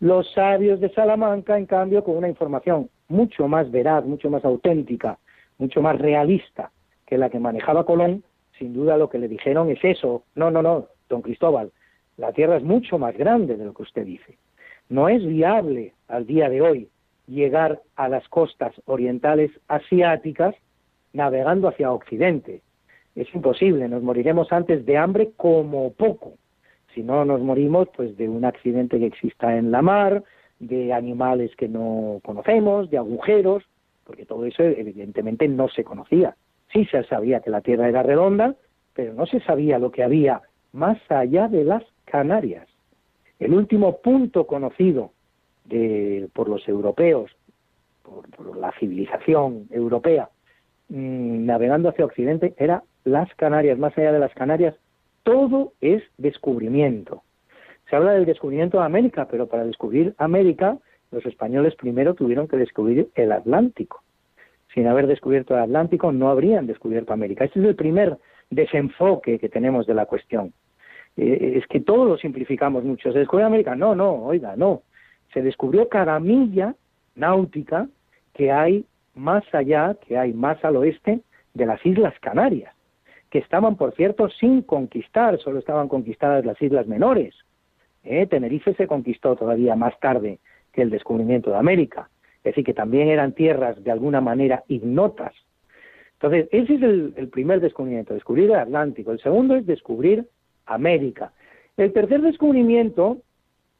[0.00, 5.18] Los sabios de Salamanca, en cambio, con una información mucho más veraz, mucho más auténtica,
[5.58, 6.70] mucho más realista
[7.06, 8.22] que la que manejaba Colón,
[8.58, 10.24] sin duda lo que le dijeron es eso.
[10.34, 11.72] No, no, no, don Cristóbal,
[12.16, 14.36] la Tierra es mucho más grande de lo que usted dice.
[14.88, 16.88] No es viable al día de hoy
[17.26, 20.54] llegar a las costas orientales asiáticas
[21.12, 22.62] navegando hacia Occidente.
[23.14, 26.34] Es imposible, nos moriremos antes de hambre como poco.
[26.94, 30.22] Si no nos morimos, pues de un accidente que exista en la mar,
[30.58, 33.64] de animales que no conocemos, de agujeros,
[34.04, 36.36] porque todo eso evidentemente no se conocía.
[36.72, 38.54] Sí se sabía que la Tierra era redonda,
[38.94, 40.42] pero no se sabía lo que había
[40.72, 42.66] más allá de las Canarias.
[43.38, 45.12] El último punto conocido
[46.32, 47.30] por los europeos,
[48.02, 50.30] por, la civilización europea,
[50.88, 53.78] mm, navegando hacia Occidente, era las Canarias.
[53.78, 54.74] Más allá de las Canarias,
[55.22, 57.22] todo es descubrimiento.
[57.88, 60.78] Se habla del descubrimiento de América, pero para descubrir América,
[61.10, 64.02] los españoles primero tuvieron que descubrir el Atlántico.
[64.74, 67.44] Sin haber descubierto el Atlántico, no habrían descubierto América.
[67.44, 68.18] Este es el primer
[68.50, 70.52] desenfoque que tenemos de la cuestión.
[71.16, 73.12] Eh, es que todo lo simplificamos mucho.
[73.12, 73.74] ¿Se descubrió América?
[73.74, 74.82] No, no, oiga, no.
[75.32, 76.74] Se descubrió cada milla
[77.14, 77.88] náutica
[78.34, 78.84] que hay
[79.18, 81.20] más allá, que hay más al oeste
[81.54, 82.74] de las Islas Canarias,
[83.30, 87.34] que estaban, por cierto, sin conquistar, solo estaban conquistadas las islas menores.
[88.04, 88.26] ¿Eh?
[88.26, 90.38] Tenerife se conquistó todavía más tarde
[90.72, 95.34] que el descubrimiento de América, es decir, que también eran tierras de alguna manera ignotas.
[96.14, 99.12] Entonces, ese es el, el primer descubrimiento, descubrir el Atlántico.
[99.12, 100.26] El segundo es descubrir
[100.66, 101.32] América.
[101.76, 103.18] El tercer descubrimiento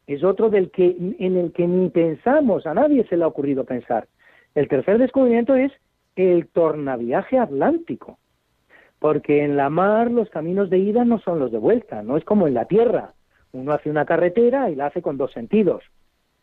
[0.07, 3.65] es otro del que, en el que ni pensamos, a nadie se le ha ocurrido
[3.65, 4.09] pensar.
[4.59, 5.71] El tercer descubrimiento es
[6.17, 8.19] el tornaviaje atlántico,
[8.99, 12.25] porque en la mar los caminos de ida no son los de vuelta, no es
[12.25, 13.15] como en la tierra.
[13.53, 15.85] Uno hace una carretera y la hace con dos sentidos.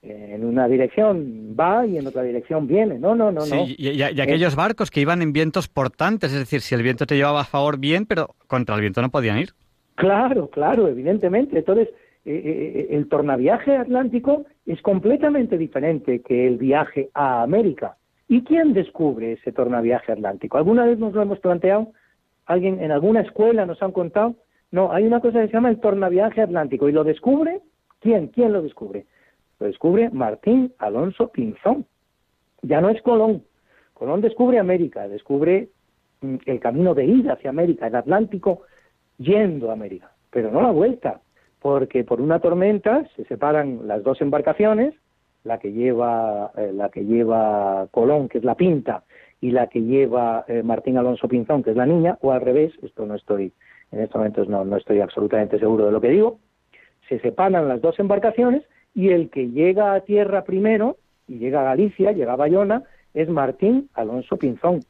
[0.02, 3.00] En una dirección va y en otra dirección viene.
[3.00, 3.66] No, no, no, no.
[3.68, 7.18] Y, y, aquellos barcos que iban en vientos portantes, es decir, si el viento te
[7.18, 9.50] llevaba a favor, bien, pero contra el viento no podían ir.
[9.96, 11.58] Claro, claro, evidentemente.
[11.58, 11.90] Entonces,
[12.24, 17.98] eh, eh, eh, el tornaviaje atlántico es completamente diferente que el viaje a América.
[18.28, 20.58] ¿Y quién descubre ese tornaviaje atlántico?
[20.58, 21.92] ¿Alguna vez nos lo hemos planteado?
[22.46, 24.36] ¿Alguien en alguna escuela nos han contado?
[24.72, 26.90] No, hay una cosa que se llama el tornaviaje atlántico.
[26.90, 27.62] ¿Y lo descubre?
[28.00, 28.28] ¿Quién?
[28.28, 29.06] ¿Quién lo descubre?
[29.60, 31.86] Lo descubre Martín Alonso Pinzón.
[32.62, 33.44] Ya no es Colón.
[33.94, 35.70] Colón descubre América, descubre
[36.22, 38.64] mm, el camino de ida hacia América, el Atlántico
[39.18, 41.22] yendo a América, pero no la vuelta,
[41.62, 44.94] porque por una tormenta se separan las dos embarcaciones,
[45.46, 49.04] la que lleva eh, la que lleva Colón, que es la Pinta,
[49.40, 52.74] y la que lleva eh, Martín Alonso Pinzón, que es la niña, o al revés,
[52.82, 53.54] esto no estoy
[53.92, 56.40] en estos momentos no, no estoy absolutamente seguro de lo que digo,
[57.08, 61.66] se separan las dos embarcaciones y el que llega a tierra primero y llega a
[61.66, 64.82] Galicia, llega a Bayona, es Martín Alonso Pinzón.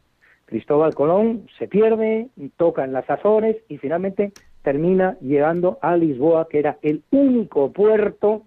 [0.45, 4.31] Cristóbal Colón se pierde, toca en las Azores y finalmente
[4.63, 8.43] termina llegando a Lisboa, que era el único puerto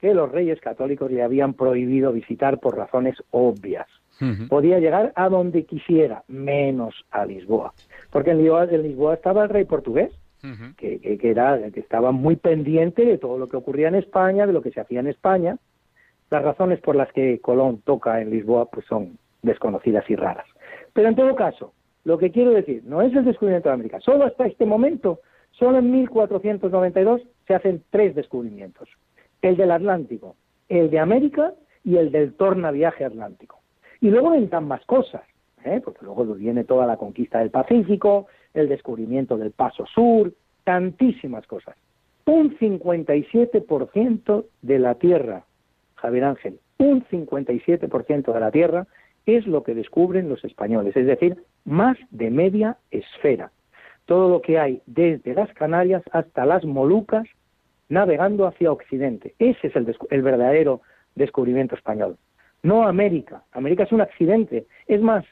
[0.00, 3.86] que los reyes católicos le habían prohibido visitar por razones obvias.
[4.50, 7.72] Podía llegar a donde quisiera, menos a Lisboa.
[8.10, 8.42] Porque en
[8.82, 10.12] Lisboa, estaba el rey portugués,
[10.76, 14.60] que, era, que estaba muy pendiente de todo lo que ocurría en España, de lo
[14.60, 15.56] que se hacía en España.
[16.28, 20.46] Las razones por las que Colón toca en Lisboa pues son desconocidas y raras.
[20.92, 21.72] Pero en todo caso,
[22.04, 24.00] lo que quiero decir, no es el descubrimiento de América.
[24.00, 25.20] Solo hasta este momento,
[25.52, 28.88] solo en 1492, se hacen tres descubrimientos.
[29.42, 30.36] El del Atlántico,
[30.68, 33.60] el de América y el del tornaviaje atlántico.
[34.00, 35.22] Y luego vendrán más cosas,
[35.64, 35.80] ¿eh?
[35.84, 40.32] porque luego viene toda la conquista del Pacífico, el descubrimiento del Paso Sur,
[40.64, 41.76] tantísimas cosas.
[42.26, 45.44] Un 57% de la Tierra,
[45.96, 48.86] Javier Ángel, un 57% de la Tierra
[49.26, 53.52] es lo que descubren los españoles, es decir, más de media esfera.
[54.06, 57.28] Todo lo que hay desde las Canarias hasta las Molucas,
[57.90, 59.34] navegando hacia Occidente.
[59.38, 60.80] Ese es el, el verdadero
[61.14, 62.16] descubrimiento español.
[62.62, 63.42] No América.
[63.52, 64.66] América es un accidente.
[64.86, 65.24] Es más,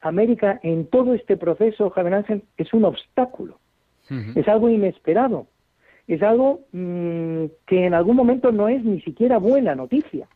[0.00, 3.58] América en todo este proceso, Javier Ángel, es un obstáculo.
[4.34, 5.46] Es algo inesperado.
[6.08, 10.26] Es algo mm, que en algún momento no es ni siquiera buena noticia.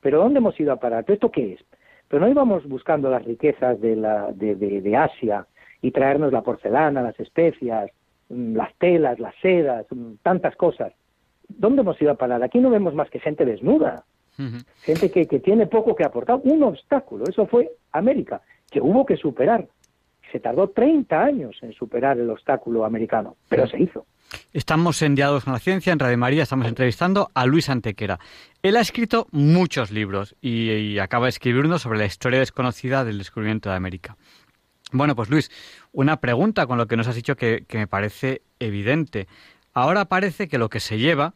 [0.00, 1.04] Pero ¿dónde hemos ido a parar?
[1.08, 1.60] ¿Esto qué es?
[2.06, 5.46] Pero no íbamos buscando las riquezas de, la, de, Asia
[5.82, 7.90] y traernos la porcelana, las especias,
[8.30, 10.92] las telas, las sedas, mm, tantas cosas.
[11.48, 12.42] ¿Dónde hemos ido a parar?
[12.42, 14.04] Aquí no vemos más que gente desnuda,
[14.82, 16.40] gente que, que tiene poco que aportar.
[16.44, 18.40] Un obstáculo, eso fue América,
[18.70, 19.66] que hubo que superar.
[20.30, 24.06] Se tardó 30 años en superar el obstáculo americano, pero se hizo.
[24.52, 28.18] Estamos en Diálogos con la Ciencia, en Radio María, estamos entrevistando a Luis Antequera.
[28.62, 33.18] Él ha escrito muchos libros y, acaba de escribir uno sobre la historia desconocida del
[33.18, 34.16] descubrimiento de América.
[34.92, 35.50] Bueno, pues Luis,
[35.92, 39.28] una pregunta con lo que nos has dicho que, me parece evidente.
[39.72, 41.34] Ahora parece que lo que se lleva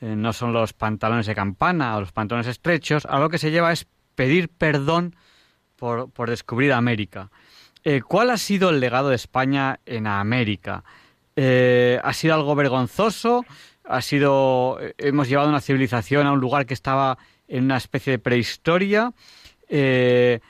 [0.00, 3.50] eh, no son los pantalones de campana o los pantalones estrechos, ahora lo que se
[3.50, 5.16] lleva es pedir perdón
[5.76, 7.30] por, descubrir América.
[7.84, 10.82] Eh, ¿Cuál ha sido el legado de España en América?
[11.36, 13.44] Eh, ha sido algo vergonzoso,
[13.84, 18.18] ha sido, hemos llevado una civilización a un lugar que estaba en una especie de
[18.18, 19.12] prehistoria,
[19.68, 20.40] eh,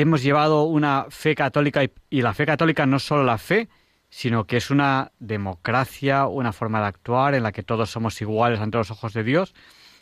[0.00, 3.68] hemos llevado una fe católica y, la fe católica no solo la fe,
[4.08, 8.60] sino que es una democracia, una forma de actuar en la que todos somos iguales
[8.60, 9.54] ante los ojos de Dios.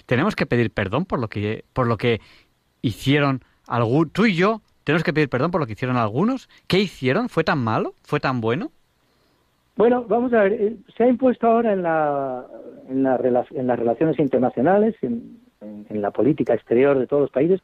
[0.07, 2.21] Tenemos que pedir perdón por lo que, por lo que
[2.83, 6.49] hicieron algún, tú y yo, tenemos que pedir perdón por lo que hicieron algunos.
[6.67, 7.29] ¿Qué hicieron?
[7.29, 7.95] ¿Fue tan malo?
[8.03, 8.71] ¿Fue tan bueno?
[9.77, 12.47] Bueno, vamos a ver, eh, se ha impuesto ahora en, la,
[12.89, 15.43] en, la, en las relaciones internacionales, en,
[15.89, 17.61] la política exterior de todos los países,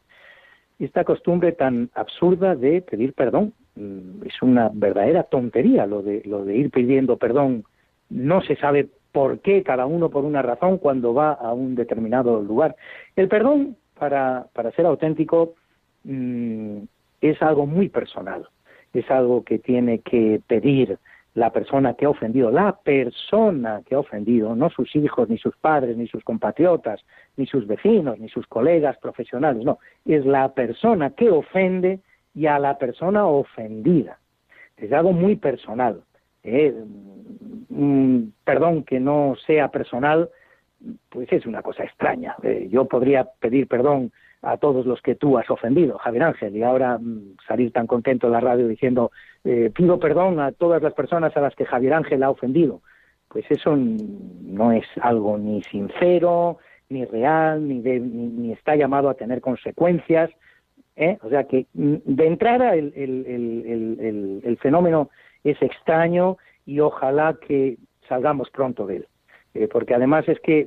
[0.85, 3.53] esta costumbre tan absurda de pedir perdón.
[3.75, 7.63] Mm, es una verdadera tontería lo de, lo de ir pidiendo perdón.
[8.09, 12.41] No se sabe por qué, cada uno por una razón, cuando va a un determinado
[12.41, 12.75] lugar.
[13.15, 15.55] El perdón, para, para ser auténtico,
[16.03, 16.77] mm,
[17.21, 18.47] es algo muy personal.
[18.93, 20.97] Es algo que tiene que pedir
[21.33, 25.55] la persona que ha ofendido, la persona que ha ofendido, no sus hijos, ni sus
[25.55, 27.01] padres, ni sus compatriotas,
[27.37, 32.01] ni sus vecinos, ni sus colegas profesionales, no, es la persona que ofende
[32.33, 34.19] y a la persona ofendida.
[34.77, 36.03] Es algo muy personal.
[36.43, 36.73] ¿eh?
[38.43, 40.29] perdón que no sea personal,
[41.09, 42.35] pues es una cosa extraña.
[42.43, 46.63] Eh, yo podría pedir perdón a todos los que tú has ofendido, Javier Ángel, y
[46.63, 49.11] ahora mm, salir tan contento en la radio diciendo
[49.43, 52.81] eh, pido perdón a todas las personas a las que Javier Ángel ha ofendido.
[53.27, 56.57] Pues eso no es algo ni sincero,
[56.89, 60.29] ni real, ni, ni, está llamado a tener consecuencias.
[60.95, 61.17] ¿eh?
[61.23, 65.09] O sea que de entrada el, el, el, fenómeno
[65.43, 67.77] es extraño y ojalá que
[68.07, 69.07] salgamos pronto de él.
[69.53, 70.65] Eh, porque además es que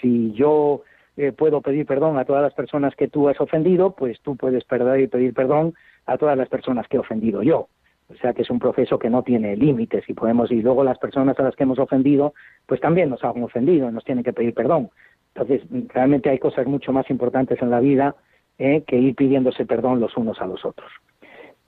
[0.00, 0.82] si yo
[1.16, 4.64] eh, puedo pedir perdón a todas las personas que tú has ofendido, pues tú puedes
[4.64, 5.74] perder y pedir perdón
[6.08, 7.68] a todas las personas que he ofendido yo.
[8.08, 10.98] O sea que es un proceso que no tiene límites y podemos y luego las
[10.98, 12.32] personas a las que hemos ofendido,
[12.66, 14.88] pues también nos han ofendido y nos tienen que pedir perdón.
[15.34, 18.16] Entonces realmente hay cosas mucho más importantes en la vida
[18.58, 20.90] eh, que ir pidiéndose perdón los unos a los otros.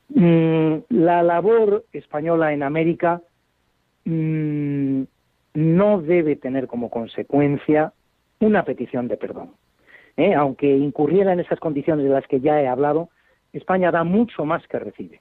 [0.09, 3.21] Mm, la labor española en América
[4.07, 5.03] mm,
[5.53, 7.93] no debe tener como consecuencia
[8.41, 9.51] una petición de perdón.
[10.17, 10.33] ¿eh?
[10.33, 13.11] Aunque incurriera en esas condiciones de las que ya he hablado,
[13.53, 15.21] España da mucho más que recibe.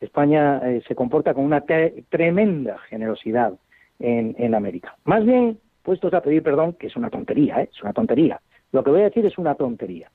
[0.00, 1.62] España eh, se comporta con una
[2.08, 3.54] tremenda generosidad
[3.98, 4.96] en, América.
[5.04, 7.68] Más bien, puestos a pedir perdón, que es una tontería, ¿eh?
[7.72, 8.40] es una tontería.
[8.72, 10.10] Lo que voy a decir es una tontería.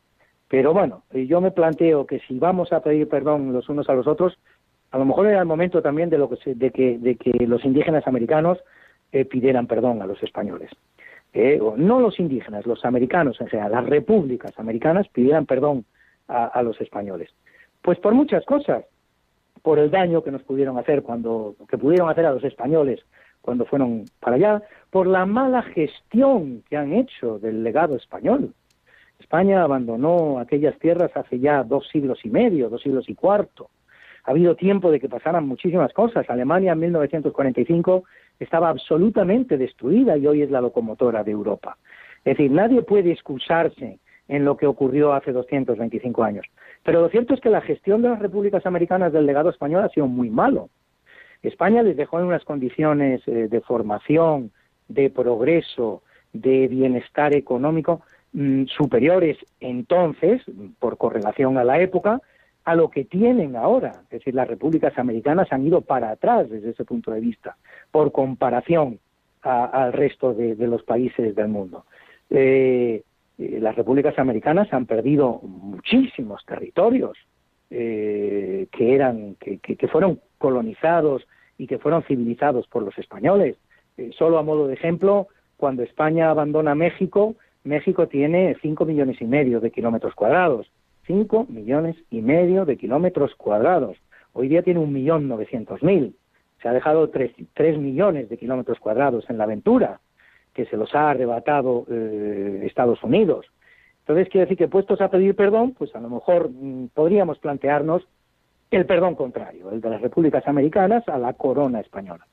[0.49, 4.08] Pero bueno, yo me planteo que si vamos a pedir perdón los unos a los
[4.08, 4.38] otros,
[4.91, 7.64] a lo mejor era el momento también de, lo que, de, que, de que los
[7.66, 8.58] indígenas americanos
[9.12, 10.70] eh, pidieran perdón a los españoles.
[11.34, 15.86] Eh, no los indígenas, los americanos en general, las repúblicas americanas pidieran perdón
[16.28, 17.30] a, los españoles.
[17.88, 18.84] Pues por muchas cosas,
[19.62, 23.00] por el daño que nos pudieron hacer cuando, que pudieron hacer a los españoles
[23.40, 28.54] cuando fueron para allá, por la mala gestión que han hecho del legado español.
[29.22, 33.70] España abandonó aquellas tierras hace ya dos siglos y medio, dos siglos y cuarto.
[34.26, 36.30] Ha habido tiempo de que pasaran muchísimas cosas.
[36.30, 38.04] Alemania en 1945
[38.38, 41.78] estaba absolutamente destruida y hoy es la locomotora de Europa.
[42.26, 46.45] Es decir, nadie puede excusarse en lo que ocurrió hace 225 años.
[46.84, 49.89] Pero lo cierto es que la gestión de las repúblicas americanas del legado español ha
[49.89, 50.69] sido muy malo.
[51.43, 54.51] España les dejó en unas condiciones eh, de formación,
[54.88, 56.01] de progreso,
[56.34, 58.01] de bienestar económico
[58.34, 60.41] mm, superiores entonces,
[60.80, 62.21] por correlación a la época,
[62.67, 64.01] a lo que tienen ahora.
[64.03, 67.55] Es decir, las repúblicas americanas han ido para atrás desde ese punto de vista,
[67.91, 68.99] por comparación
[69.41, 71.86] al resto de, los países del mundo.
[72.30, 73.03] Eh,
[73.38, 77.18] eh, las repúblicas americanas han perdido muchísimos territorios
[77.70, 81.28] eh, que eran que, fueron colonizados
[81.58, 83.58] y que fueron civilizados por los españoles.
[84.18, 85.28] solo a modo de ejemplo,
[85.58, 90.70] cuando España abandona México, México tiene cinco millones y medio de kilómetros cuadrados
[91.08, 93.98] 5 millones y medio de kilómetros cuadrados.
[94.34, 96.16] Hoy día tiene un millón novecientos mil.
[96.62, 97.32] Se ha dejado tres,
[97.78, 100.02] millones de kilómetros cuadrados en la aventura,
[100.58, 103.45] que se los ha arrebatado eh, Estados Unidos.
[103.99, 108.08] Entonces, quiere decir que puestos a pedir perdón, pues a lo mejor mm, podríamos plantearnos
[108.72, 112.26] el perdón contrario, el de las repúblicas americanas a la corona española.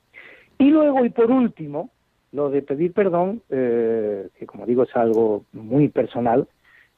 [0.57, 1.91] Y luego, y por último,
[2.31, 6.47] lo de pedir perdón, eh, que como digo es algo muy personal,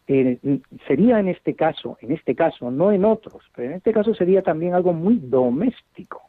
[0.07, 0.39] eh,
[0.87, 4.43] sería en este caso, en este caso, no en otros, pero en este caso sería
[4.43, 6.21] también algo muy doméstico,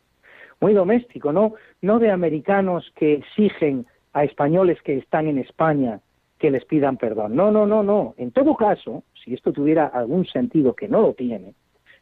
[0.61, 3.87] muy doméstico, no, no de americanos que exigen
[4.19, 6.01] a españoles que están en España
[6.39, 7.37] que les pidan perdón.
[7.37, 8.15] No, no, no, no.
[8.17, 11.55] En todo caso, si esto tuviera algún sentido, que no lo tiene,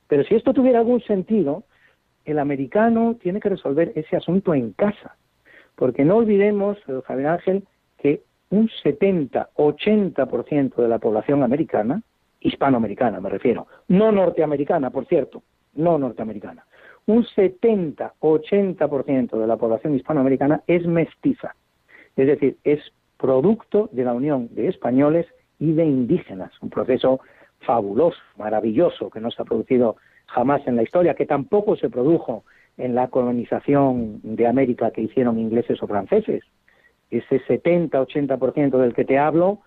[0.08, 1.64] pero si esto tuviera algún sentido,
[2.24, 5.16] el americano tiene que resolver ese asunto en casa.
[5.74, 7.64] Porque no olvidemos, Javier Ángel,
[7.98, 12.02] que un 70-80% de la población americana,
[12.40, 15.42] hispanoamericana me refiero, no norteamericana, por cierto,
[15.74, 16.64] no norteamericana,
[17.06, 21.54] un 70-80% de la población hispanoamericana es mestiza,
[22.16, 22.80] es decir, es
[23.18, 25.26] producto de la unión de españoles
[25.58, 27.20] y de indígenas, un proceso
[27.60, 29.96] fabuloso, maravilloso, que no se ha producido
[30.26, 32.44] jamás en la historia, que tampoco se produjo
[32.76, 36.42] en la colonización de América que hicieron ingleses o franceses,
[37.10, 39.60] ese 70-80% del que te hablo,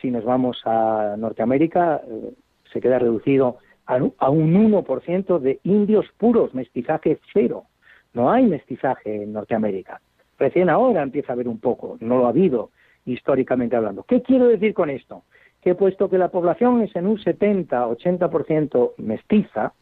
[0.00, 2.32] si nos vamos a Norteamérica, eh,
[2.72, 3.96] se queda reducido a,
[4.30, 7.64] un 1% de indios puros, mestizaje cero.
[8.12, 10.00] No hay mestizaje en Norteamérica.
[10.38, 12.70] Recién ahora empieza a haber un poco, no lo ha habido
[13.04, 14.04] históricamente hablando.
[14.04, 15.24] ¿Qué quiero decir con esto?
[15.60, 19.72] Que puesto que la población es en un 70-80% mestiza,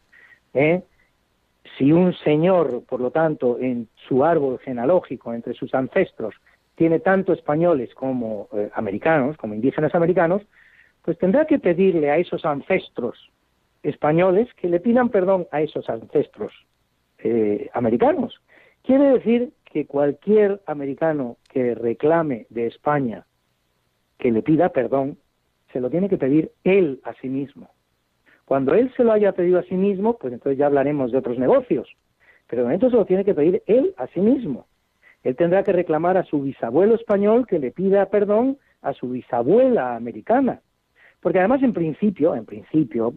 [0.53, 0.81] ¿eh?
[1.77, 6.35] si un señor, por lo tanto, en su árbol genealógico, entre sus ancestros,
[6.75, 10.43] tiene tanto españoles como eh, americanos, como indígenas americanos,
[11.03, 13.31] pues tendrá que pedirle a esos ancestros
[13.83, 16.53] españoles que le pidan perdón a esos ancestros
[17.19, 18.41] eh, americanos.
[18.83, 23.25] Quiere decir que cualquier americano que reclame de España
[24.17, 25.17] que le pida perdón,
[25.71, 27.69] se lo tiene que pedir él a sí mismo.
[28.45, 31.37] Cuando él se lo haya pedido a sí mismo, pues entonces ya hablaremos de otros
[31.37, 31.87] negocios.
[32.47, 34.65] Pero de momento se lo tiene que pedir él a sí mismo
[35.27, 39.97] él tendrá que reclamar a su bisabuelo español que le pida perdón a su bisabuela
[39.97, 40.61] americana.
[41.19, 43.13] Porque además, en principio, en principio,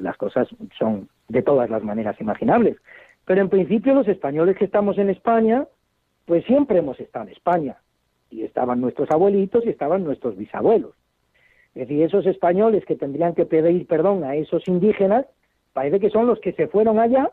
[0.00, 2.76] las cosas son de todas las maneras imaginables,
[3.26, 5.66] pero en principio los españoles que estamos en España,
[6.24, 7.76] pues siempre hemos estado en España.
[8.30, 10.94] Y estaban nuestros abuelitos y estaban nuestros bisabuelos.
[11.74, 15.26] Es decir, esos españoles que tendrían que pedir perdón a esos indígenas,
[15.72, 17.30] parece que son los que se fueron allá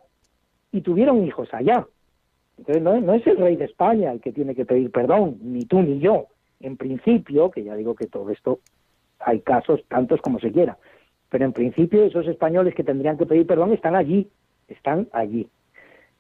[0.71, 1.87] y tuvieron hijos allá.
[2.57, 5.81] Entonces no, es el rey de España el que tiene que pedir perdón, ni tú
[5.81, 6.25] ni yo.
[6.59, 8.59] En principio, que ya digo que todo esto
[9.19, 10.77] hay casos tantos como se quiera,
[11.29, 14.27] pero en principio esos españoles que tendrían que pedir perdón están allí,
[14.67, 15.47] están allí.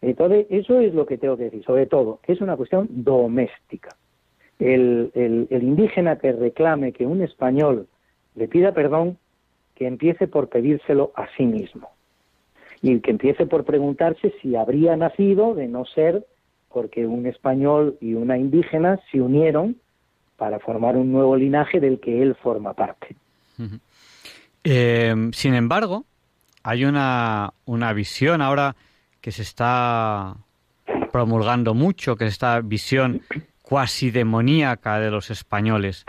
[0.03, 3.95] Entonces, eso es lo que tengo que decir, sobre todo, que es una cuestión doméstica.
[4.59, 5.11] El,
[5.49, 7.87] indígena que reclame que un español
[8.35, 9.17] le pida perdón,
[9.75, 11.89] que empiece por pedírselo a sí mismo
[12.81, 16.25] y que empiece por preguntarse si habría nacido de no ser
[16.69, 19.77] porque un español y una indígena se unieron
[20.35, 23.15] para formar un nuevo linaje del que él forma parte.
[24.63, 26.03] Eh, sin embargo,
[26.61, 28.75] hay una, una visión ahora
[29.23, 30.35] que se está
[31.13, 33.21] promulgando mucho, que es esta visión
[33.61, 36.03] cuasi demoníaca de los españoles.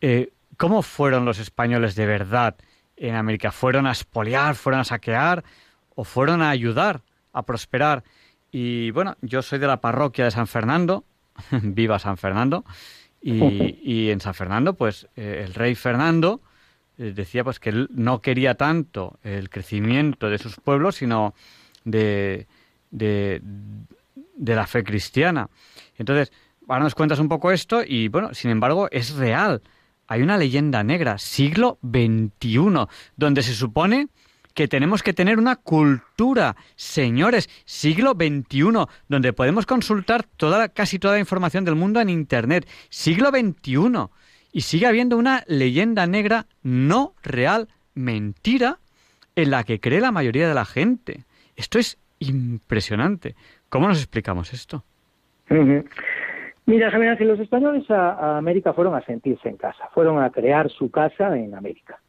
[0.00, 2.54] Eh, ¿Cómo fueron los españoles de verdad
[2.96, 3.50] en América?
[3.50, 5.42] ¿Fueron a expoliar, fueron a saquear
[5.96, 7.02] o fueron a ayudar
[7.32, 8.04] a prosperar?
[8.52, 11.04] Y bueno, yo soy de la parroquia de San Fernando,
[11.50, 12.64] viva San Fernando,
[13.20, 16.40] y, en San Fernando, pues eh, el rey Fernando
[16.96, 21.34] eh, decía pues que él no quería tanto el crecimiento de sus pueblos, sino
[21.84, 22.46] de,
[22.90, 23.40] de,
[24.34, 25.48] de la fe cristiana.
[25.96, 26.32] Entonces,
[26.68, 29.62] ahora nos cuentas un poco esto y bueno, sin embargo, es real.
[30.08, 34.08] Hay una leyenda negra, siglo XXI, donde se supone
[34.54, 41.14] que tenemos que tener una cultura, señores, siglo XXI, donde podemos consultar toda, casi toda
[41.14, 44.08] la información del mundo en Internet, siglo XXI,
[44.52, 48.78] y sigue habiendo una leyenda negra no real, mentira,
[49.34, 51.24] en la que cree la mayoría de la gente.
[51.62, 53.36] Esto es impresionante.
[53.68, 54.82] ¿Cómo nos explicamos esto?
[56.66, 60.68] Mira, Javier, si los españoles a, América fueron a sentirse en casa, fueron a crear
[60.70, 62.00] su casa en América.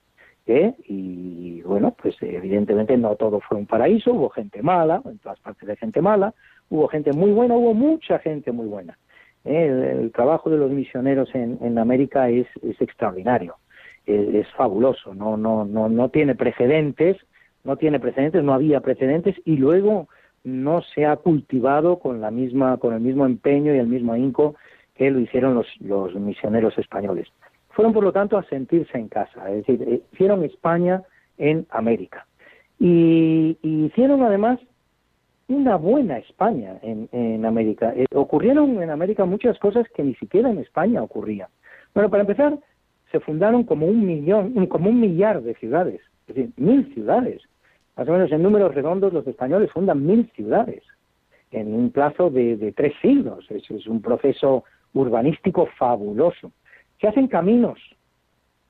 [0.48, 0.74] ¿eh?
[0.88, 5.68] Y bueno, pues evidentemente no todo fue un paraíso, hubo gente mala, en todas partes
[5.68, 6.34] de gente mala,
[6.70, 8.98] hubo gente muy buena, hubo mucha gente muy buena.
[9.46, 10.00] ¿eh?
[10.02, 12.48] El, trabajo de los misioneros en, América es,
[12.80, 13.58] extraordinario,
[14.08, 17.18] es, es, fabuloso, no, no, no, no tiene precedentes,
[17.64, 20.08] no tiene precedentes, no había precedentes, y luego
[20.44, 24.56] no se ha cultivado con la misma con el mismo empeño y el mismo ahínco
[24.96, 27.28] que lo hicieron los, los misioneros españoles.
[27.70, 31.02] Fueron, por lo tanto, a sentirse en casa, es decir, eh, hicieron España
[31.38, 32.28] en América.
[32.80, 34.60] Y, hicieron, además,
[35.48, 37.94] una buena España en, América.
[37.96, 41.50] Eh, ocurrieron en América muchas cosas que ni siquiera en España ocurrían.
[41.94, 42.58] Bueno, para empezar,
[43.12, 47.42] se fundaron como un millón, como un millar de ciudades, es decir, mil ciudades
[47.96, 50.84] más o menos en números redondos, los españoles fundan mil ciudades
[51.52, 53.46] en un plazo de, tres siglos.
[53.50, 54.64] Es un proceso
[54.94, 56.52] urbanístico fabuloso.
[57.00, 57.80] Se hacen caminos,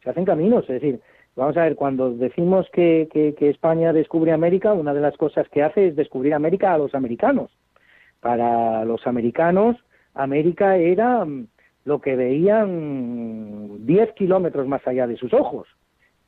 [0.04, 1.00] se hacen caminos, es decir,
[1.36, 5.64] vamos a ver, cuando decimos que, que, España descubre América, una de las cosas que
[5.64, 7.52] hace es descubrir América a los americanos.
[8.20, 9.78] Para los americanos,
[10.14, 11.48] América era mm,
[11.86, 15.68] lo que veían 10 kilómetros más allá de sus ojos,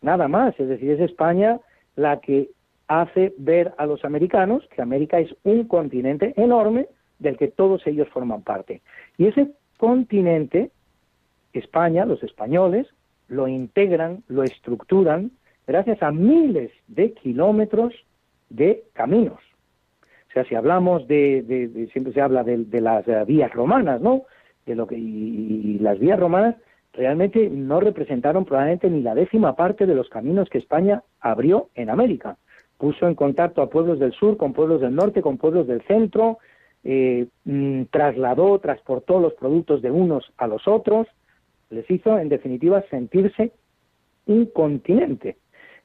[0.02, 1.60] nada más, es decir, es España
[1.96, 2.50] la que
[2.88, 6.88] hace ver a los americanos que América es un continente enorme
[7.20, 8.82] del que todos ellos forman parte.
[9.18, 10.72] Y ese continente,
[11.54, 12.88] España, los españoles,
[13.28, 15.32] lo integran, lo estructuran
[15.66, 17.94] gracias a miles de kilómetros
[18.50, 19.40] de caminos.
[20.30, 24.24] O sea, si hablamos de, siempre se habla de, las eh, vías romanas, ¿no?
[24.66, 26.56] De lo que y las vías romanas
[26.94, 31.90] realmente no representaron probablemente ni la décima parte de los caminos que España abrió en
[31.90, 32.38] América
[32.78, 36.40] puso en contacto a pueblos del sur con pueblos del norte, con pueblos del centro,
[36.84, 41.08] eh, mm, trasladó, transportó los productos de unos a los otros,
[41.70, 43.52] les hizo, en definitiva, sentirse
[44.28, 45.38] un continente.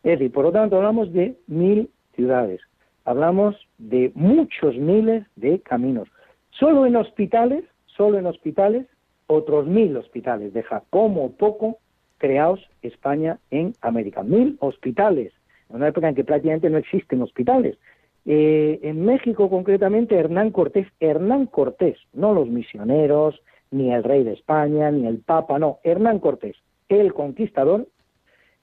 [0.02, 2.60] Es decir, por lo tanto, hablamos de mil ciudades,
[3.04, 6.08] hablamos de muchos miles de caminos.
[6.50, 8.86] Solo en hospitales, solo en hospitales,
[9.26, 10.52] otros mil hospitales.
[10.52, 11.78] Deja como poco
[12.18, 14.22] creados España en América.
[14.22, 15.32] Mil hospitales
[15.70, 17.78] una época en que prácticamente no existen hospitales.
[18.26, 23.40] Eh, en México, concretamente, Hernán Cortés, Hernán Cortés, no los misioneros,
[23.70, 26.56] ni el rey de España, ni el Papa, no, Hernán Cortés,
[26.88, 27.86] el conquistador,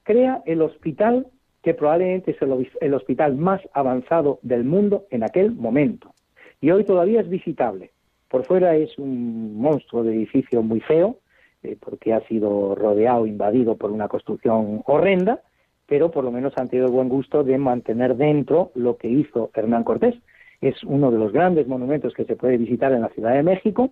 [0.04, 1.28] crea el hospital
[1.64, 2.38] que probablemente es
[2.82, 6.14] el, hospital más avanzado del mundo en aquel momento.
[6.62, 7.92] Y hoy todavía es visitable.
[8.30, 11.18] Por fuera es un monstruo de edificio muy feo,
[11.64, 15.42] eh, porque ha sido rodeado, invadido por una construcción horrenda,
[15.88, 19.50] pero por lo menos han tenido el buen gusto de mantener dentro lo que hizo
[19.54, 20.16] Hernán Cortés.
[20.62, 23.92] Es uno de los grandes monumentos que se puede visitar en la Ciudad de México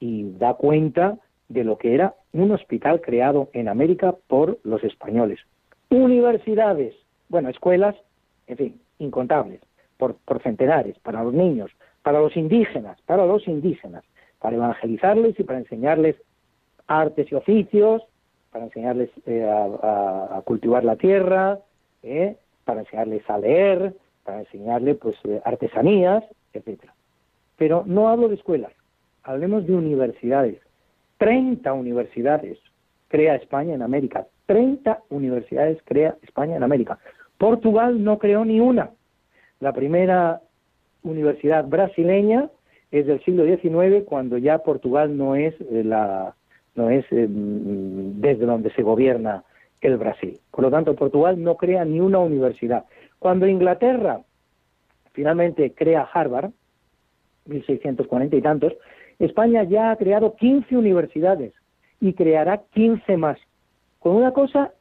[0.00, 1.18] y da cuenta
[1.48, 5.38] de lo que era un hospital creado en América por los españoles.
[5.90, 6.94] Universidades,
[7.28, 7.94] bueno, escuelas,
[8.46, 9.60] en fin, incontables,
[9.98, 11.70] por, por centenares, para los niños,
[12.02, 14.04] para los indígenas, para los indígenas,
[14.40, 16.16] para evangelizarles y para enseñarles
[16.86, 18.02] artes y oficios,
[18.56, 21.58] para enseñarles eh, a, cultivar la tierra,
[22.02, 23.92] eh, para enseñarles a leer,
[24.24, 26.94] para enseñarles pues eh, artesanías, etcétera.
[27.58, 28.72] Pero no hablo de escuelas,
[29.24, 30.58] hablemos de universidades.
[31.18, 32.58] 30 universidades
[33.08, 34.26] crea España en América.
[34.46, 36.98] 30 universidades crea España en América.
[37.36, 38.88] Portugal no creó ni una.
[39.60, 40.40] La primera
[41.02, 42.48] universidad brasileña
[42.90, 46.34] es del siglo XIX, cuando ya Portugal no es la,
[46.76, 49.44] no es eh, desde donde se gobierna
[49.80, 50.38] el Brasil.
[50.50, 52.84] Por lo tanto, Portugal no crea ni una universidad.
[53.18, 54.20] Cuando Inglaterra
[55.12, 56.50] finalmente crea Harvard,
[57.46, 58.74] 1640 y tantos,
[59.18, 61.54] España ya ha creado 15 universidades
[62.00, 63.38] y creará 15 más,
[63.98, 64.72] con una cosa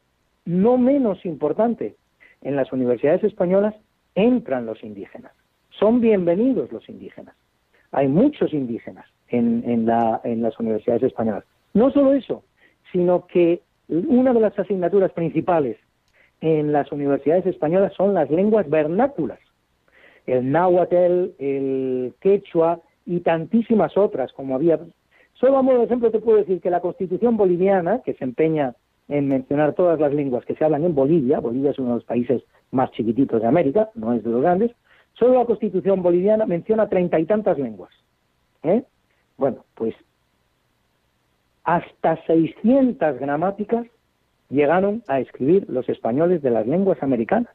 [0.43, 1.95] no menos importante.
[2.41, 3.73] En las universidades españolas
[4.13, 5.31] entran los indígenas,
[5.69, 7.35] son bienvenidos los indígenas.
[7.91, 11.45] Hay muchos indígenas en, en, la, en las universidades españolas.
[11.75, 12.43] No solo eso,
[12.91, 15.77] sino que una de las asignaturas principales
[16.39, 19.39] en las universidades españolas son las lenguas vernáculas,
[20.25, 24.79] el náhuatl, el quechua y tantísimas otras, como había.
[25.33, 28.73] Solo a modo de ejemplo te puedo decir que la Constitución boliviana, que se empeña
[29.09, 32.05] en mencionar todas las lenguas que se hablan en Bolivia, Bolivia es uno de los
[32.05, 34.71] países más chiquititos de América, no es de los grandes,
[35.13, 37.91] solo la Constitución boliviana menciona treinta y tantas lenguas.
[38.63, 38.83] ¿eh?
[39.37, 39.93] Bueno, pues
[41.65, 43.85] hasta 600 gramáticas
[44.49, 47.51] llegaron a escribir los españoles de las lenguas americanas.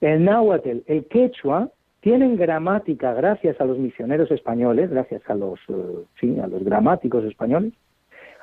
[0.00, 1.70] El náhuatl, el quechua,
[2.00, 7.72] tienen gramática gracias a los misioneros españoles, gracias a los, eh, a los gramáticos españoles,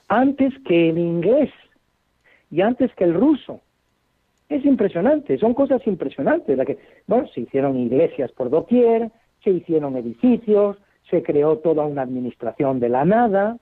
[0.08, 1.52] antes que el inglés
[2.50, 3.62] y antes que el ruso.
[4.48, 6.58] Es impresionante, son cosas impresionantes.
[6.58, 9.12] La que, bueno, se hicieron iglesias por doquier,
[9.44, 10.78] se hicieron edificios,
[11.10, 13.58] se creó toda una administración de la nada,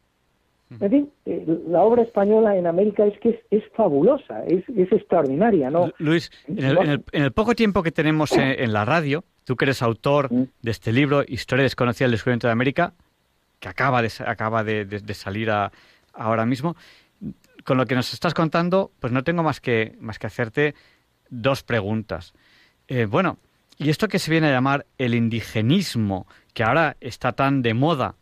[0.69, 5.91] en fin, eh, la obra española en América es que es, fabulosa, es, extraordinaria, ¿no?
[5.97, 10.71] Luis, en el, poco tiempo que tenemos en, la radio, tú que eres autor de
[10.71, 12.93] este libro, Historia desconocida del descubrimiento de América,
[13.59, 15.49] que acaba de, acaba de, salir
[16.13, 16.75] ahora mismo,
[17.63, 20.75] con lo que nos estás contando, pues no tengo más que, más que hacerte
[21.29, 22.33] dos preguntas.
[22.89, 23.37] Eh, bueno,
[23.77, 28.15] ¿y esto que se viene a llamar el indigenismo, que ahora está tan de moda?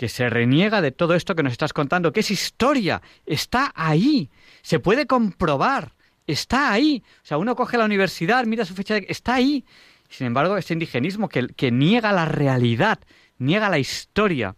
[0.00, 4.30] Que se reniega de todo esto que nos estás contando, que es historia, está ahí,
[4.62, 5.92] se puede comprobar,
[6.26, 7.02] está ahí.
[7.22, 9.04] O sea, uno coge la universidad, mira su fecha, de...
[9.10, 9.62] está ahí.
[10.08, 12.98] Sin embargo, este indigenismo que, que niega la realidad,
[13.36, 14.56] niega la historia.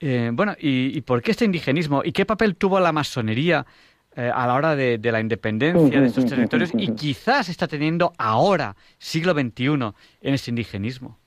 [0.00, 2.02] Eh, bueno, y, por qué este indigenismo?
[2.04, 3.64] ¿Y qué papel tuvo la masonería
[4.16, 6.72] eh, a la hora de, la independencia de estos territorios?
[6.76, 9.92] Y quizás está teniendo ahora, siglo XXI,
[10.22, 11.20] en este indigenismo.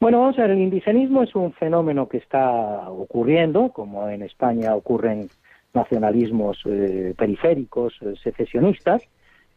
[0.00, 4.76] Bueno, vamos a ver, el indigenismo es un fenómeno que está ocurriendo, como en España
[4.76, 5.28] ocurren
[5.74, 9.02] nacionalismos eh, periféricos, eh, secesionistas,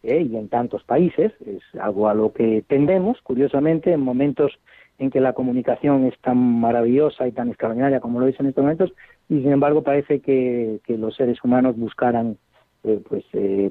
[0.01, 4.57] eh, y en tantos países, es algo a lo que tendemos, curiosamente, en momentos
[4.97, 8.63] en que la comunicación es tan maravillosa y tan extraordinaria como lo es en estos
[8.63, 8.93] momentos,
[9.29, 12.37] y sin embargo parece que, que los seres humanos buscaran
[12.81, 13.23] pues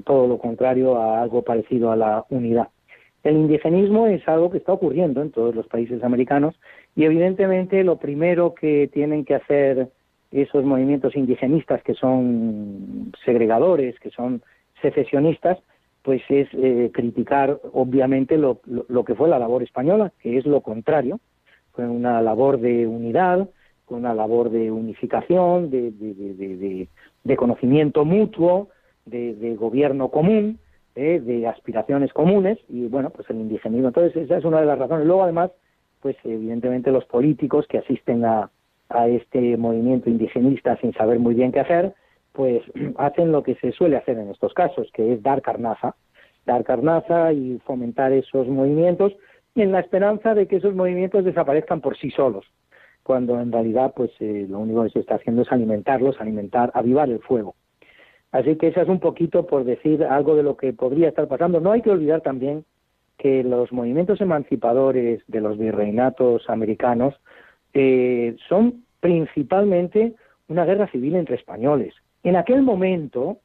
[0.05, 2.69] todo lo contrario a algo parecido a la unidad.
[3.23, 6.55] El indigenismo es algo que está ocurriendo en todos los países americanos
[6.95, 9.89] y evidentemente lo primero que tienen que hacer
[10.31, 14.41] esos movimientos indigenistas que son segregadores, que son
[14.81, 15.59] secesionistas,
[16.03, 18.59] pues es eh, criticar obviamente lo,
[19.05, 21.19] que fue la labor española, que es lo contrario.
[21.73, 23.49] Fue una labor de unidad,
[23.87, 26.87] una labor de unificación, de,
[27.23, 28.69] de conocimiento mutuo,
[29.05, 30.59] de, gobierno común,
[30.95, 33.87] eh, de aspiraciones comunes y bueno, pues el indigenismo.
[33.87, 35.05] Entonces esa es una de las razones.
[35.05, 35.51] Luego además,
[36.01, 38.49] pues evidentemente los políticos que asisten a,
[38.89, 41.93] a este movimiento indigenista sin saber muy bien qué hacer,
[42.33, 42.63] pues
[42.97, 45.95] hacen lo que se suele hacer en estos casos, que es dar carnaza,
[46.45, 49.13] dar carnaza y fomentar esos movimientos
[49.55, 52.45] en la esperanza de que esos movimientos desaparezcan por sí solos,
[53.03, 57.09] cuando en realidad pues eh, lo único que se está haciendo es alimentarlos, alimentar, avivar
[57.09, 57.55] el fuego.
[58.31, 61.59] Así que eso es un poquito por decir algo de lo que podría estar pasando.
[61.59, 62.63] No hay que olvidar también
[63.17, 67.13] que los movimientos emancipadores de los virreinatos americanos
[67.73, 70.15] eh, son principalmente
[70.47, 71.93] una guerra civil entre españoles.
[72.23, 73.37] En aquel momento,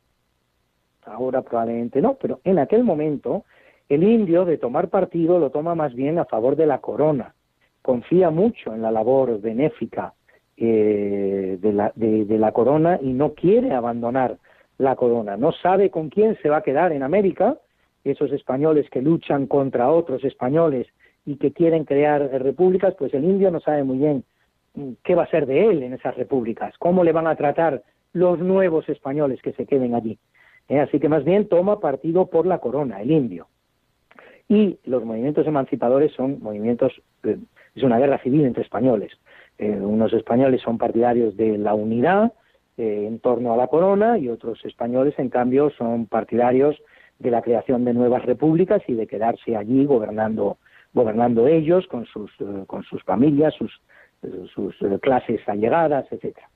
[1.04, 3.44] ahora probablemente no, pero en aquel momento
[3.88, 7.34] el indio de tomar partido lo toma más bien a favor de la corona.
[7.82, 10.14] Confía mucho en la labor benéfica
[10.56, 14.38] eh, de, la, de la corona y no quiere abandonar
[14.78, 15.36] la corona.
[15.36, 17.56] No sabe con quién se va a quedar en América,
[18.04, 20.86] esos españoles que luchan contra otros españoles
[21.24, 24.24] y que quieren crear repúblicas, pues el indio no sabe muy bien
[24.74, 27.82] mm, qué va a ser de él en esas repúblicas, cómo le van a tratar
[28.12, 30.18] los nuevos españoles que se queden allí.
[30.68, 30.80] ¿Eh?
[30.80, 33.48] Así que más bien toma partido por la corona, el indio.
[34.48, 36.92] Y los movimientos emancipadores son movimientos,
[37.24, 37.36] eh,
[37.74, 39.12] es una guerra civil entre españoles.
[39.58, 42.32] Eh, unos españoles son partidarios de la unidad,
[42.76, 46.76] eh, en torno a la corona y otros españoles, en cambio, son partidarios
[47.18, 50.58] de la creación de nuevas repúblicas y de quedarse allí gobernando,
[50.92, 53.80] gobernando ellos con sus, eh, con sus familias, sus,
[54.54, 56.48] sus eh, clases allegadas, etcétera.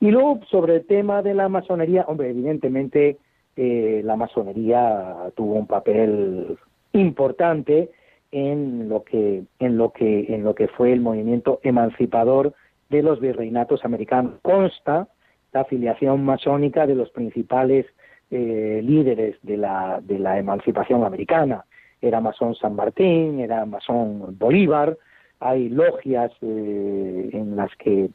[0.00, 3.18] Y luego, sobre el tema de la masonería, hombre, evidentemente
[3.56, 6.58] eh, la masonería tuvo un papel
[6.92, 7.90] importante
[8.30, 12.54] en lo que en lo que en lo que fue el movimiento emancipador
[12.90, 15.08] de los virreinatos americanos consta
[15.56, 17.86] la afiliación masónica de los principales
[18.30, 21.64] eh, líderes de la de la emancipación americana.
[22.02, 24.98] Era masón San Martín era masón Bolívar.
[25.40, 28.10] Hay logias eh, en las que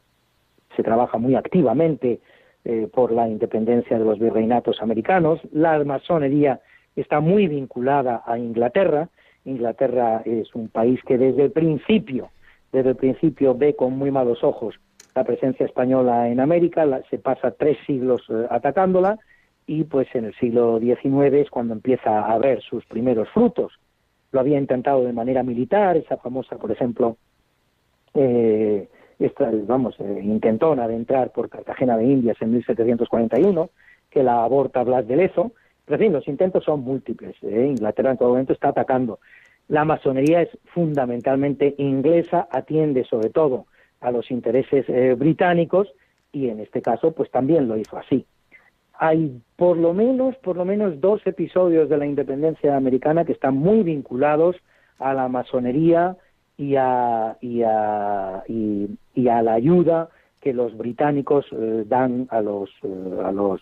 [0.76, 2.20] se trabaja muy activamente
[2.64, 5.40] eh, por la independencia de los virreinatos americanos.
[5.52, 6.60] La masonería
[6.96, 9.10] está muy vinculada a Inglaterra.
[9.46, 12.30] Inglaterra es un país que desde el principio,
[12.72, 14.76] desde el principio ve con muy malos ojos
[15.16, 19.20] la presencia española en América, se pasa tres siglos eh, atacándola
[19.68, 23.74] y pues en el siglo XIX es cuando empieza a ver sus primeros frutos.
[24.32, 27.18] Lo había intentado de manera militar, esa famosa, por ejemplo,
[28.14, 28.88] eh,
[29.20, 33.70] esta, vamos, eh, intentó adentrar por Cartagena de Indias en 1741,
[34.10, 35.52] que la aborta Blas de Lezo,
[35.86, 37.36] pero en fin, los intentos son múltiples.
[37.44, 37.68] ¿eh?
[37.70, 39.20] Inglaterra en todo momento está atacando.
[39.68, 43.68] La masonería es fundamentalmente inglesa, atiende sobre todo
[44.02, 45.88] a los intereses eh, británicos
[46.32, 48.26] y en este caso pues también lo hizo así.
[48.94, 53.56] Hay por lo menos, por lo menos dos episodios de la independencia americana que están
[53.56, 54.56] muy vinculados
[55.00, 56.18] a la masonería
[56.58, 62.70] y a, y a, y, a la ayuda que los británicos eh, dan a los,
[63.24, 63.62] a los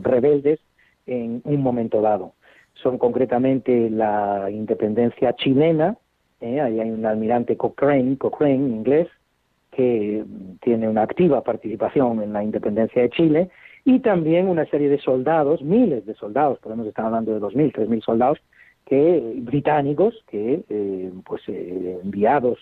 [0.00, 0.60] rebeldes
[1.06, 2.34] en un momento dado.
[2.74, 5.96] Son concretamente la independencia chilena,
[6.40, 6.60] ¿eh?
[6.60, 9.08] ahí hay un almirante Cochrane, Cochrane inglés,
[9.72, 10.24] que
[10.60, 13.50] tiene una activa participación en la independencia de Chile,
[13.84, 17.72] y también una serie de soldados, miles de soldados, podemos estar hablando de dos mil,
[17.72, 18.38] tres mil soldados,
[18.86, 22.58] que británicos, que eh, pues eh, enviados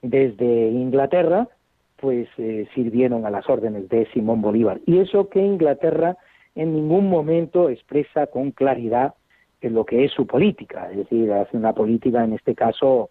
[0.00, 1.48] desde Inglaterra,
[1.96, 2.28] pues
[2.74, 4.80] sirvieron a las órdenes de Simón Bolívar.
[4.86, 6.16] Y eso que Inglaterra
[6.56, 9.14] en ningún momento expresa con claridad
[9.70, 13.10] lo que es su política, es decir, hace una política en este caso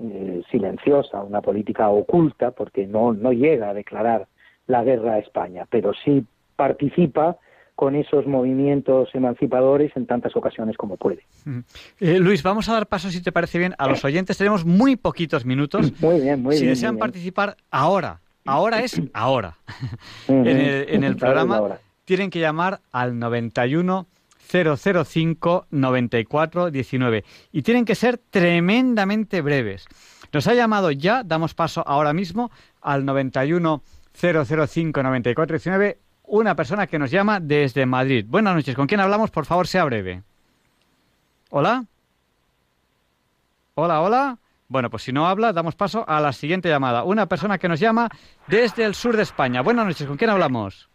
[0.00, 4.26] eh, silenciosa, una política oculta, porque no, no llega a declarar
[4.66, 6.24] la guerra a España, pero sí
[6.56, 7.36] participa
[7.74, 11.24] con esos movimientos emancipadores en tantas ocasiones como puede.
[11.98, 14.38] Eh, Luis, vamos a dar paso, si te parece bien, a los oyentes.
[14.38, 15.92] Tenemos muy poquitos minutos.
[16.00, 16.76] Muy bien, muy si bien.
[16.76, 19.56] Si desean participar ahora, ahora es ahora,
[20.28, 24.06] en el, en el programa tienen que llamar al 91
[24.50, 29.86] 005 94 19 y tienen que ser tremendamente breves.
[30.32, 33.82] Nos ha llamado ya, damos paso ahora mismo al 91
[34.14, 38.24] 005 94 19 una persona que nos llama desde Madrid.
[38.26, 39.30] Buenas noches, ¿con quién hablamos?
[39.30, 40.22] Por favor, sea breve.
[41.50, 41.84] ¿Hola?
[43.74, 44.38] Hola, hola.
[44.68, 47.04] Bueno, pues si no habla, damos paso a la siguiente llamada.
[47.04, 48.08] Una persona que nos llama
[48.46, 49.60] desde el sur de España.
[49.60, 50.88] Buenas noches, ¿con quién hablamos?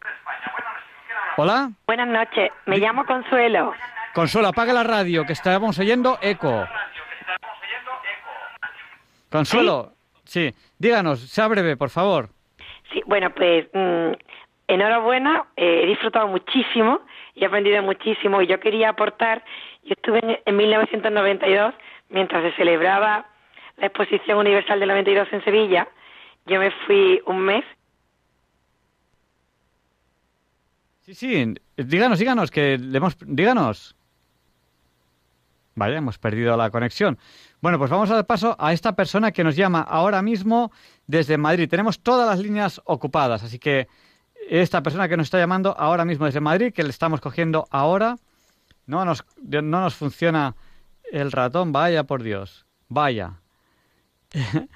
[1.39, 1.69] Hola.
[1.85, 3.71] Buenas noches, me llamo Consuelo.
[4.15, 6.67] Consuelo, apaga la radio, que estamos oyendo eco.
[9.29, 9.91] Consuelo,
[10.23, 10.51] ¿Sí?
[10.79, 12.29] díganos, sea breve, por favor.
[12.91, 14.13] Sí, bueno, pues mm,
[14.67, 17.01] enhorabuena, eh, he disfrutado muchísimo
[17.35, 19.43] y he aprendido muchísimo y yo quería aportar,
[19.83, 21.75] yo estuve en, en 1992,
[22.09, 23.27] mientras se celebraba
[23.75, 25.87] la Exposición Universal del 92 en Sevilla,
[26.47, 27.63] yo me fui un mes
[31.07, 33.15] Sí, sí, díganos, díganos, que le hemos...
[33.25, 33.95] Díganos.
[35.73, 37.17] Vale, hemos perdido la conexión.
[37.61, 40.69] Bueno, pues vamos a dar paso a esta persona que nos llama ahora mismo
[41.05, 41.69] desde Madrid.
[41.69, 43.87] Tenemos todas las líneas ocupadas, así que
[44.49, 48.17] esta persona que nos está llamando ahora mismo desde Madrid, que le estamos cogiendo ahora,
[48.85, 50.55] no nos, no nos funciona
[51.09, 53.39] el ratón, vaya por Dios, vaya.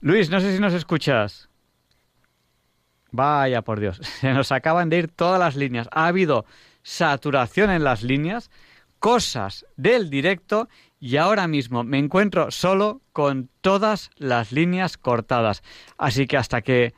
[0.00, 1.49] Luis, no sé si nos escuchas.
[3.12, 5.88] Vaya por Dios, se nos acaban de ir todas las líneas.
[5.92, 6.44] Ha habido
[6.82, 8.50] saturación en las líneas,
[8.98, 10.68] cosas del directo
[11.00, 15.62] y ahora mismo me encuentro solo con todas las líneas cortadas.
[15.96, 16.94] Así que hasta que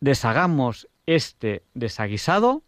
[0.00, 2.62] deshagamos este desaguisado,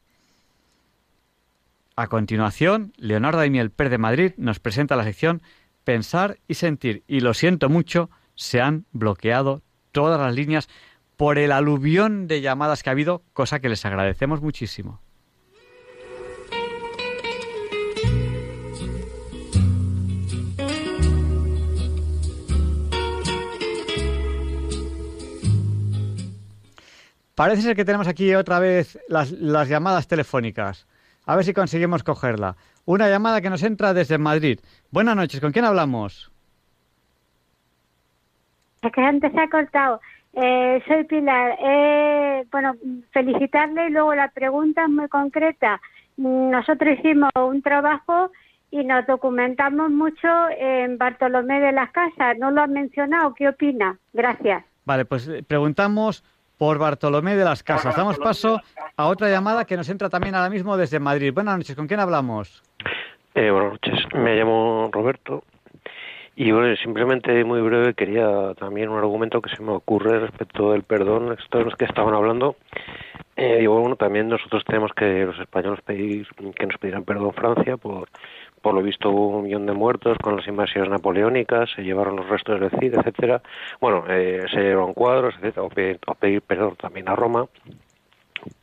[1.96, 5.42] a continuación, Leonardo Daimiel Per de Madrid nos presenta la sección
[5.82, 7.02] Pensar y Sentir.
[7.08, 10.68] Y lo siento mucho, se han bloqueado todas las líneas
[11.18, 15.00] por el aluvión de llamadas que ha habido, cosa que les agradecemos muchísimo.
[27.34, 29.32] Parece ser que tenemos aquí otra vez las,
[29.68, 30.86] llamadas telefónicas.
[31.26, 32.56] A ver si conseguimos cogerla.
[32.84, 34.60] Una llamada que nos entra desde Madrid.
[34.92, 36.30] Buenas noches, ¿con quién hablamos?
[38.82, 40.00] Es que antes se ha cortado.
[40.40, 41.58] Eh, soy Pilar.
[41.60, 42.74] Eh, bueno,
[43.10, 45.80] felicitarle y luego la pregunta es muy concreta.
[46.16, 48.30] nosotros hicimos un trabajo
[48.70, 52.38] y nos documentamos mucho en Bartolomé de las Casas.
[52.38, 53.34] No lo han mencionado.
[53.34, 53.98] ¿Qué opina?
[54.12, 54.64] Gracias.
[54.84, 56.22] Vale, pues eh, preguntamos
[56.56, 57.96] por Bartolomé de las Casas.
[57.96, 58.60] Damos paso
[58.96, 61.32] a otra llamada que nos entra también ahora mismo desde Madrid.
[61.34, 62.62] Buenas noches, ¿con quién hablamos?
[63.34, 65.42] Eh, buenas noches, me llamo Roberto
[66.40, 70.84] y bueno, simplemente muy breve quería también un argumento que se me ocurre respecto del
[70.84, 72.54] perdón, estos los que estaban hablando.
[73.34, 77.76] Eh, digo, bueno, también nosotros tenemos que los españoles pedir que nos pidieran perdón Francia
[77.76, 78.08] por
[78.62, 82.28] por lo visto hubo un millón de muertos con las invasiones napoleónicas, se llevaron los
[82.28, 83.42] restos del Cid, etcétera.
[83.80, 85.62] Bueno, eh, se llevaron cuadros, etcétera,
[86.06, 87.46] o pedir, perdón también a Roma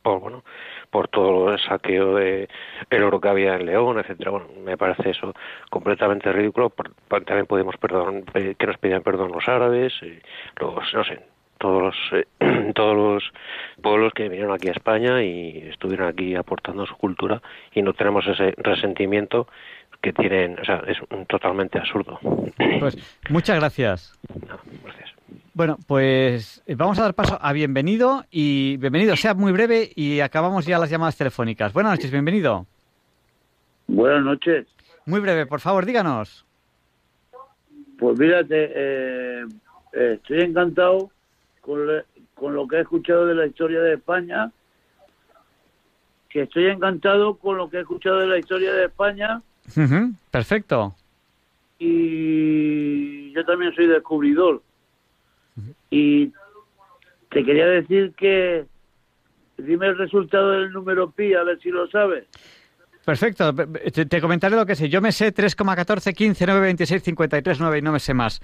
[0.02, 0.44] por bueno
[0.90, 2.48] por todo el saqueo de
[2.90, 4.30] el oro que había en León, etcétera.
[4.30, 5.34] Bueno, me parece eso
[5.70, 6.72] completamente ridículo.
[7.08, 9.92] también podemos perdón que nos pidan perdón los árabes,
[10.60, 11.20] los no sé,
[11.58, 13.32] todos los eh, todos los
[13.82, 18.26] pueblos que vinieron aquí a España y estuvieron aquí aportando su cultura y no tenemos
[18.26, 19.48] ese resentimiento
[20.00, 22.18] que tienen, o sea, es totalmente absurdo.
[22.80, 24.18] Pues muchas gracias.
[24.84, 25.14] gracias.
[25.56, 30.20] Bueno, pues eh, vamos a dar paso a bienvenido y bienvenido, sea muy breve y
[30.20, 31.72] acabamos ya las llamadas telefónicas.
[31.72, 32.66] Buenas noches, bienvenido.
[33.86, 34.66] Buenas noches.
[35.06, 36.44] Muy breve, por favor, díganos.
[37.98, 39.46] Pues mírate, eh,
[39.92, 41.10] estoy encantado
[41.62, 41.78] con,
[42.34, 44.52] con lo que he escuchado de la historia de España,
[46.28, 49.40] que estoy encantado con lo que he escuchado de la historia de España
[50.30, 50.94] perfecto.
[51.78, 54.62] Y yo también soy descubridor.
[55.90, 56.32] Y
[57.30, 58.66] te quería decir que
[59.58, 62.24] dime el resultado del número pi, a ver si lo sabes.
[63.04, 64.88] Perfecto, te, comentaré lo que sé.
[64.88, 68.40] Yo me sé 3,14, 15, 9, 26, 53, 9 y no me sé más.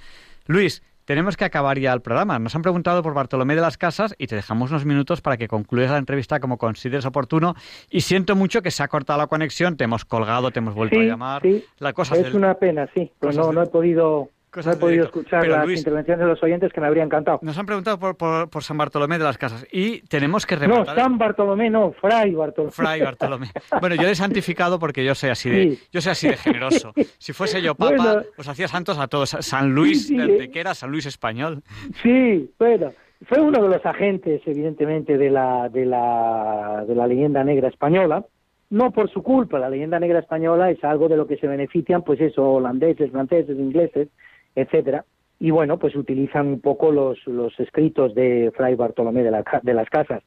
[0.46, 2.38] Luis, tenemos que acabar ya el programa.
[2.38, 5.48] Nos han preguntado por Bartolomé de las Casas y te dejamos unos minutos para que
[5.48, 7.54] concluyas la entrevista como consideres oportuno.
[7.90, 11.00] Y siento mucho que se ha cortado la conexión, te hemos colgado, te hemos vuelto
[11.00, 11.42] a llamar.
[11.42, 15.04] Sí, la cosa es una pena, sí, pero no, no he podido no he podido
[15.04, 17.38] escuchar las intervenciones de los oyentes que me habrían encantado.
[17.42, 20.96] Nos han preguntado por, por, San Bartolomé de las Casas y tenemos que rematar.
[20.96, 22.72] No, San Bartolomé, no, Fray Bartolomé.
[22.72, 23.48] Fray Bartolomé.
[23.80, 26.92] Bueno, yo le he santificado porque yo soy así de, yo soy así de generoso.
[27.18, 29.30] Si fuese yo papa, os hacía santos a todos.
[29.30, 31.62] San Luis sí, del Pequera, San Luis español.
[32.02, 32.92] Sí, bueno,
[33.26, 38.24] fue uno de los agentes, evidentemente, de la, de la, de la leyenda negra española
[38.72, 42.02] no por su culpa, la leyenda negra española es algo de lo que se benefician,
[42.02, 44.08] pues eso, holandeses, franceses, ingleses,
[44.54, 45.04] etcétera.
[45.38, 49.74] Y bueno, pues utilizan un poco los, los escritos de Fray Bartolomé de, la, de
[49.74, 50.22] las Casas.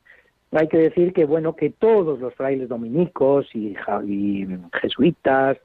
[0.51, 3.75] Hay que decir que bueno que todos los frailes dominicos y,
[4.81, 5.57] jesuitas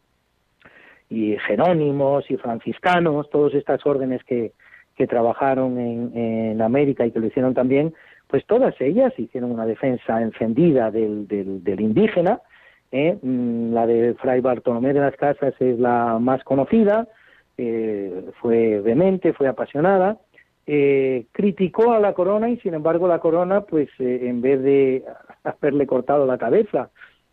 [1.09, 4.53] y jerónimos y franciscanos, todas estas órdenes que,
[4.97, 7.95] que trabajaron en, en, América y que lo hicieron también,
[8.29, 12.41] pues todas ellas hicieron una defensa encendida del, del, del indígena.
[12.93, 13.19] ¿eh?
[13.21, 17.09] Mm, la de Fray Bartolomé de las Casas es la más conocida,
[18.41, 20.19] fue vehemente, fue apasionada,
[20.73, 25.05] eh, criticó a la corona y sin embargo la corona, pues eh, en vez de
[25.43, 26.91] haberle cortado la cabeza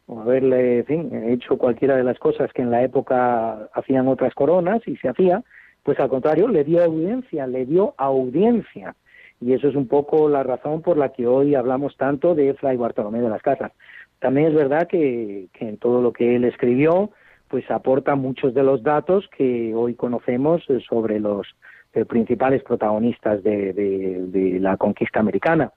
[0.08, 0.86] o haberle,
[1.32, 5.44] hecho cualquiera de las cosas que en la época hacían otras coronas y se hacía,
[5.84, 8.96] pues al contrario, le dio audiencia, le dio audiencia.
[9.40, 12.78] Y eso es un poco la razón por la que hoy hablamos tanto de Fray
[12.78, 13.72] Bartolomé de las Casas.
[14.18, 17.12] También es verdad que, que en todo lo que él escribió,
[17.48, 21.48] pues aporta muchos de los datos que hoy conocemos eh, sobre los
[21.93, 25.72] eh, principales protagonistas de, la conquista americana.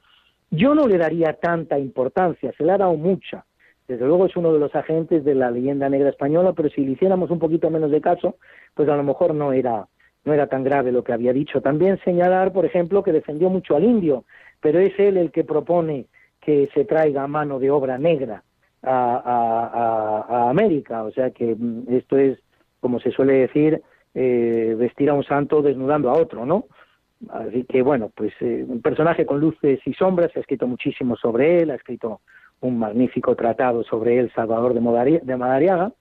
[0.51, 3.45] Yo no le daría tanta importancia, se le ha dado mucha.
[3.87, 6.93] Desde luego es uno de los agentes de la leyenda negra española, pero si le
[6.93, 8.37] hiciéramos un poquito menos de caso,
[8.75, 9.87] pues a lo mejor no era,
[10.25, 11.61] no era tan grave lo que había dicho.
[11.61, 14.25] También señalar, por ejemplo, que defendió mucho al indio,
[14.61, 16.07] pero es él el que propone
[16.41, 18.43] que se traiga mano de obra negra
[18.83, 21.05] a, a, América.
[21.05, 22.39] O sea que mm, esto es,
[22.81, 23.83] como se suele decir,
[24.15, 26.67] eh, vestir a un santo desnudando a otro, ¿no?
[27.29, 31.63] Así que bueno, pues eh, un personaje con luces y sombras, ha escrito muchísimo sobre
[31.63, 32.21] él, ha escrito
[32.61, 35.93] un magnífico tratado sobre él, Salvador de, de Madariaga,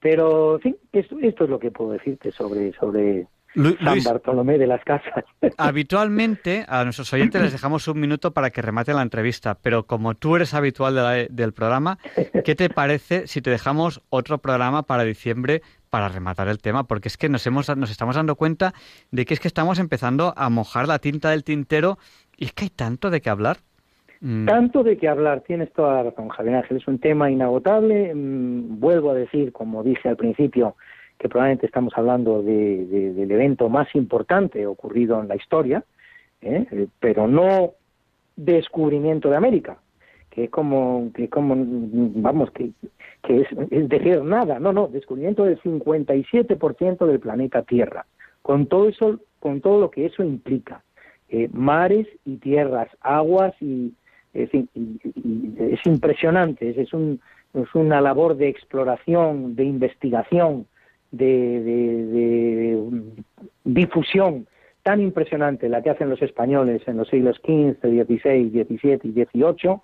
[0.00, 4.66] pero en fin, esto, esto es lo que puedo decirte sobre, sobre San Bartolomé de
[4.66, 5.24] las Casas.
[5.56, 10.14] Habitualmente a nuestros oyentes les dejamos un minuto para que rematen la entrevista, pero como
[10.14, 11.98] tú eres habitual del programa,
[12.44, 16.84] ¿qué te parece si te dejamos otro programa para diciembre para rematar el tema?
[16.84, 18.74] Porque es que nos, hemos, nos estamos dando cuenta
[19.10, 21.98] de que es que estamos empezando a mojar la tinta del tintero
[22.36, 23.58] y es que hay tanto de qué hablar.
[24.20, 24.46] Mm.
[24.46, 28.12] Tanto de qué hablar, tienes toda la razón, Javier Ángel, es un tema inagotable.
[28.14, 30.74] Mm, vuelvo a decir, como dije al principio,
[31.18, 35.84] que probablemente estamos hablando de, del evento más importante ocurrido en la historia,
[36.40, 36.86] ¿eh?
[37.00, 37.72] pero no
[38.36, 39.78] descubrimiento de América,
[40.30, 42.70] que es como, que como vamos, que,
[43.22, 48.06] que es, decir nada, no, no, descubrimiento del 57% del planeta Tierra,
[48.42, 50.82] con todo eso, con todo lo que eso implica,
[51.28, 53.92] eh, mares y tierras, aguas y,
[54.34, 57.20] es, es impresionante, es, un,
[57.54, 60.66] es una labor de exploración, de investigación,
[61.10, 62.82] de, de,
[63.64, 64.46] difusión
[64.82, 69.76] tan impresionante la que hacen los españoles en los siglos XV, XVI, XVII y XVIII,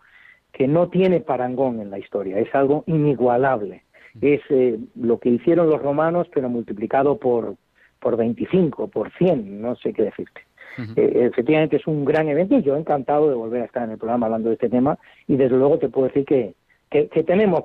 [0.52, 3.82] que no tiene parangón en la historia, es algo inigualable.
[4.20, 7.56] Es eh, lo que hicieron los romanos, pero multiplicado por,
[7.98, 10.42] por 25, por 100, no sé qué decirte.
[10.96, 13.98] Eh, efectivamente es un gran evento y yo encantado de volver a estar en el
[13.98, 14.98] programa hablando de este tema
[15.28, 16.54] y desde luego te puedo decir que,
[16.90, 17.64] que, tenemos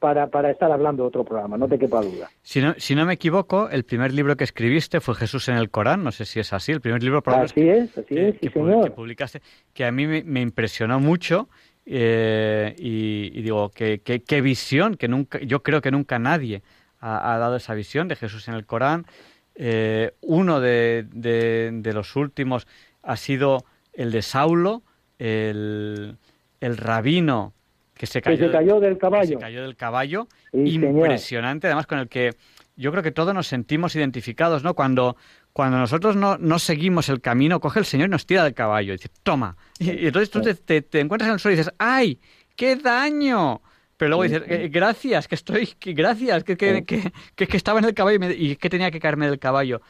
[0.00, 2.28] para, para estar hablando de otro programa, no te quepa duda.
[2.42, 5.70] Si no, si no me equivoco, el primer libro que escribiste fue Jesús en el
[5.70, 8.84] Corán, no sé si es así, el primer libro así es, así es, sí, señor.
[8.84, 9.40] que publicaste,
[9.72, 11.48] que a mí me impresionó mucho
[11.88, 16.62] eh, y, digo, qué, qué, visión, que nunca, yo creo que nunca nadie
[16.98, 19.06] ha, dado esa visión de Jesús en el Corán.
[19.54, 22.66] Eh, uno de, de, los últimos
[23.02, 24.82] ha sido el de Saulo,
[25.18, 26.16] el,
[26.60, 27.54] el rabino
[27.96, 29.38] que se cayó, del caballo.
[29.38, 30.28] se cayó del caballo.
[30.52, 32.34] impresionante, además con el que
[32.76, 34.74] yo creo que todos nos sentimos identificados, ¿no?
[34.74, 35.16] Cuando,
[35.52, 38.92] cuando nosotros no, no seguimos el camino, coge el Señor y nos tira del caballo
[38.92, 39.56] y dice, toma.
[39.78, 42.20] Y, entonces tú te, te, encuentras en el suelo y dices, ¡ay!
[42.54, 43.62] ¡Qué daño!
[43.96, 47.86] Pero luego dices, eh, gracias, que estoy, que, gracias, que, que, que, que, estaba en
[47.86, 49.80] el caballo y, que tenía que caerme del caballo.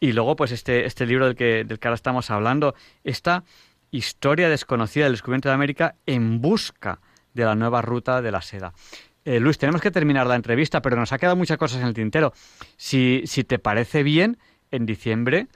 [0.00, 2.74] Y luego, pues este, este libro del que, del que ahora estamos hablando,
[3.04, 3.44] esta
[3.92, 7.04] historia desconocida del descubrimiento de América en busca de
[7.34, 8.72] la nueva ruta de la seda.
[9.24, 11.94] Eh, Luis, tenemos que terminar la entrevista, pero nos ha quedado muchas cosas en el
[11.94, 12.32] tintero.
[12.76, 14.36] Si, si te parece bien,
[14.70, 15.46] en diciembre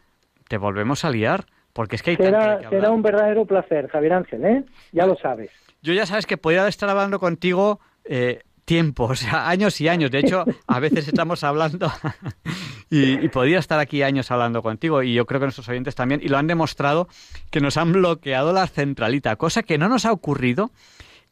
[0.49, 4.15] te volvemos a liar, porque es que hay será, que será un verdadero placer, Javier
[4.15, 4.65] Ángel, ¿eh?
[4.93, 5.51] Ya lo sabes.
[5.83, 10.11] Yo ya sabes que podría estar hablando contigo eh, tiempo, o sea, años y años.
[10.11, 11.93] De hecho, a veces estamos hablando
[12.91, 16.21] y, y, podría estar aquí años hablando contigo y yo creo que nuestros oyentes también,
[16.23, 17.09] y lo han demostrado
[17.51, 20.71] que nos han bloqueado la centralita, cosa que no nos ha ocurrido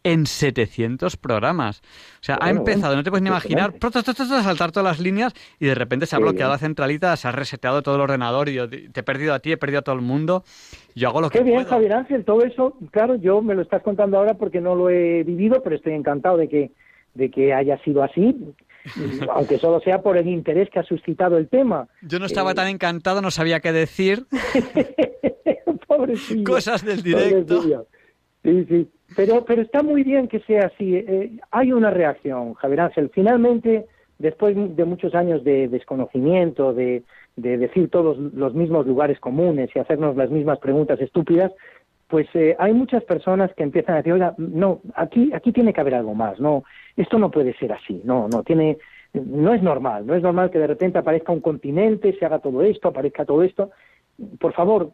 [0.03, 1.81] en 700 programas.
[2.21, 5.67] O sea, ha empezado, no te puedes ni imaginar, a saltar todas las líneas y
[5.67, 8.69] de repente se ha bloqueado la centralita, se ha reseteado todo el ordenador y yo
[8.69, 10.45] te he perdido a ti, he perdido a todo el mundo.
[10.95, 13.83] Yo hago lo Qué que bien, Javier Ángel, todo eso, claro, yo me lo estás
[13.83, 16.73] contando ahora porque no lo he vivido, pero estoy encantado de que,
[17.15, 18.37] de que haya sido así.
[19.35, 21.89] aunque solo sea por el interés que ha suscitado el tema.
[22.03, 24.27] Yo no estaba eh, tan encantado, no sabía qué decir.
[26.45, 27.63] Cosas del directo.
[28.43, 28.89] Sí, sí.
[29.17, 30.95] Pero, pero está muy bien que sea así.
[30.95, 33.11] Eh, hay una reacción, Javier Ángel.
[33.13, 33.87] Finalmente,
[34.19, 37.03] después de muchos años de desconocimiento, de,
[37.37, 41.53] de decir todos los mismos lugares comunes y hacernos las mismas preguntas estúpidas,
[42.09, 45.81] pues eh, hay muchas personas que empiezan a decir, oiga, no, aquí, aquí tiene que
[45.81, 46.65] haber algo más, no,
[46.97, 48.79] esto no puede ser así, no, no, tiene,
[49.13, 52.63] no es normal, no es normal que de repente aparezca un continente, se haga todo
[52.63, 53.71] esto, aparezca todo esto,
[54.39, 54.93] por favor,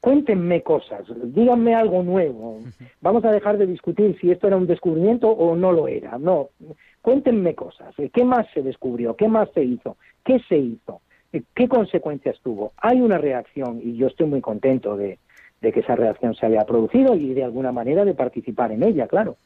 [0.00, 2.60] cuéntenme cosas, díganme algo nuevo.
[3.00, 6.18] Vamos a dejar de discutir si esto era un descubrimiento o no lo era.
[6.18, 6.50] No,
[7.02, 7.94] cuéntenme cosas.
[8.12, 9.16] ¿Qué más se descubrió?
[9.16, 9.96] ¿Qué más se hizo?
[10.24, 11.00] ¿Qué se hizo?
[11.54, 12.72] ¿Qué consecuencias tuvo?
[12.76, 15.18] Hay una reacción y yo estoy muy contento de,
[15.60, 19.08] de que esa reacción se haya producido y de alguna manera de participar en ella,
[19.08, 19.36] claro.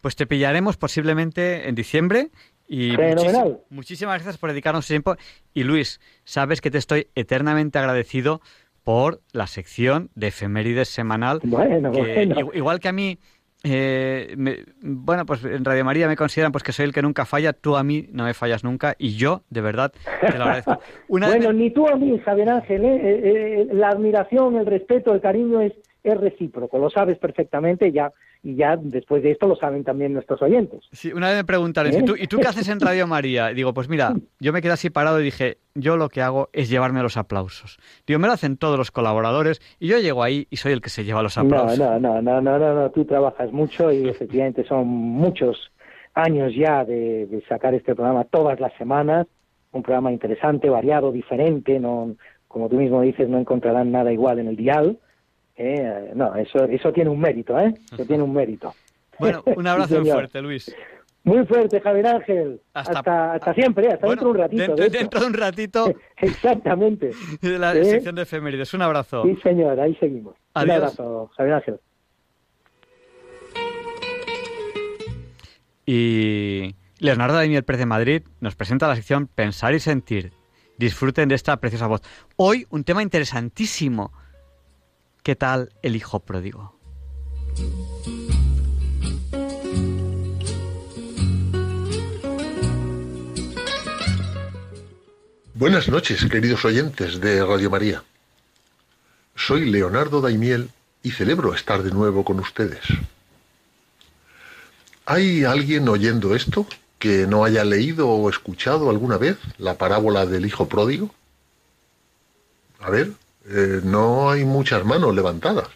[0.00, 2.30] Pues te pillaremos posiblemente en diciembre
[2.68, 3.60] y Fenomenal.
[3.70, 5.16] muchísimas gracias por dedicarnos tiempo.
[5.52, 8.40] Y Luis, sabes que te estoy eternamente agradecido
[8.84, 11.40] por la sección de efemérides semanal.
[11.44, 12.50] Bueno, bueno.
[12.52, 13.18] Igual que a mí,
[13.64, 14.34] eh,
[14.80, 17.76] bueno, pues en Radio María me consideran pues que soy el que nunca falla, tú
[17.76, 20.80] a mí no me fallas nunca y yo, de verdad, te lo agradezco.
[21.08, 23.00] bueno, ni tú a mí, Javier Ángel, ¿eh?
[23.02, 25.72] Eh, la admiración, el respeto, el cariño es,
[26.04, 30.42] es recíproco, lo sabes perfectamente ya y ya después de esto lo saben también nuestros
[30.42, 30.80] oyentes.
[30.90, 33.52] Sí, una vez me preguntaron, ¿y, tú, ¿y tú qué haces en Radio María?
[33.52, 36.48] Y digo, pues mira, yo me quedé así parado y dije, yo lo que hago
[36.52, 37.78] es llevarme los aplausos.
[38.04, 40.90] Digo, me lo hacen todos los colaboradores y yo llego ahí y soy el que
[40.90, 41.78] se lleva los aplausos.
[41.78, 45.70] No, no, no, no, no, no, tú trabajas mucho y efectivamente son muchos
[46.14, 49.28] años ya de, de sacar este programa todas las semanas,
[49.70, 52.16] un programa interesante, variado, diferente, no,
[52.48, 54.98] como tú mismo dices, no encontrarán nada igual en el dial
[55.56, 57.74] eh, no, eso, eso tiene un mérito, ¿eh?
[57.92, 58.74] Eso tiene un mérito.
[59.18, 60.74] Bueno, un abrazo muy fuerte, Luis.
[61.22, 62.60] Muy fuerte, Javier Ángel.
[62.72, 64.74] Hasta, hasta, siempre, hasta dentro de un ratito.
[64.74, 65.94] Dentro de, un ratito.
[66.16, 67.10] Exactamente.
[67.40, 67.84] De la ¿Eh?
[67.84, 68.74] sección de efemérides.
[68.74, 69.22] Un abrazo.
[69.24, 70.34] Sí, señor, ahí seguimos.
[70.56, 71.80] Un abrazo, Javier Ángel.
[75.86, 80.32] Y Leonardo Daniel Pérez de Madrid nos presenta la sección Pensar y Sentir.
[80.78, 82.00] Disfruten de esta preciosa voz.
[82.36, 84.10] Hoy un tema interesantísimo
[85.22, 86.76] ¿Qué tal el hijo pródigo?
[95.54, 98.02] Buenas noches, queridos oyentes de Radio María.
[99.36, 100.70] Soy Leonardo Daimiel
[101.04, 102.82] y celebro estar de nuevo con ustedes.
[105.06, 106.66] ¿Hay alguien oyendo esto
[106.98, 111.14] que no haya leído o escuchado alguna vez la parábola del hijo pródigo?
[112.80, 113.12] A ver,
[113.48, 115.68] eh, no hay muchas manos levantadas.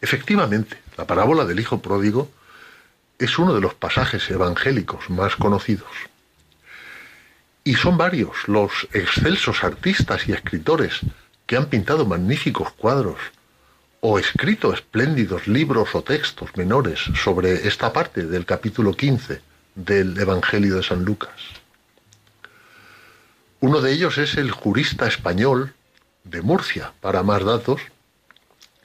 [0.00, 2.30] Efectivamente, la parábola del Hijo Pródigo
[3.18, 5.90] es uno de los pasajes evangélicos más conocidos.
[7.64, 11.00] Y son varios los excelsos artistas y escritores
[11.46, 13.18] que han pintado magníficos cuadros
[14.00, 19.40] o escrito espléndidos libros o textos menores sobre esta parte del capítulo 15
[19.74, 21.63] del Evangelio de San Lucas.
[23.66, 25.72] Uno de ellos es el jurista español
[26.24, 27.80] de Murcia, para más datos,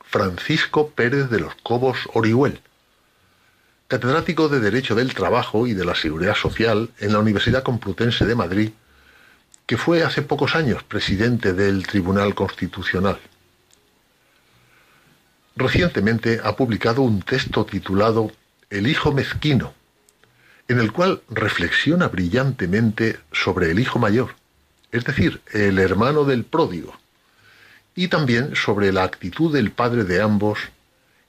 [0.05, 2.61] Francisco Pérez de los Cobos Orihuel,
[3.89, 8.36] catedrático de Derecho del Trabajo y de la Seguridad Social en la Universidad Complutense de
[8.36, 8.69] Madrid,
[9.65, 13.19] que fue hace pocos años presidente del Tribunal Constitucional.
[15.57, 18.32] Recientemente ha publicado un texto titulado
[18.69, 19.73] El Hijo Mezquino,
[20.69, 24.38] en el cual reflexiona brillantemente sobre el hijo mayor,
[24.91, 26.93] es decir, el hermano del pródigo,
[27.95, 30.59] y también sobre la actitud del padre de ambos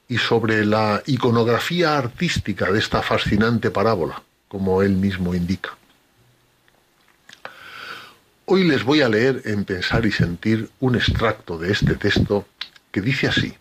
[0.09, 5.77] y sobre la iconografía artística de esta fascinante parábola, como él mismo indica.
[8.47, 12.47] Hoy les voy a leer en Pensar y Sentir un extracto de este texto
[12.91, 13.55] que dice así.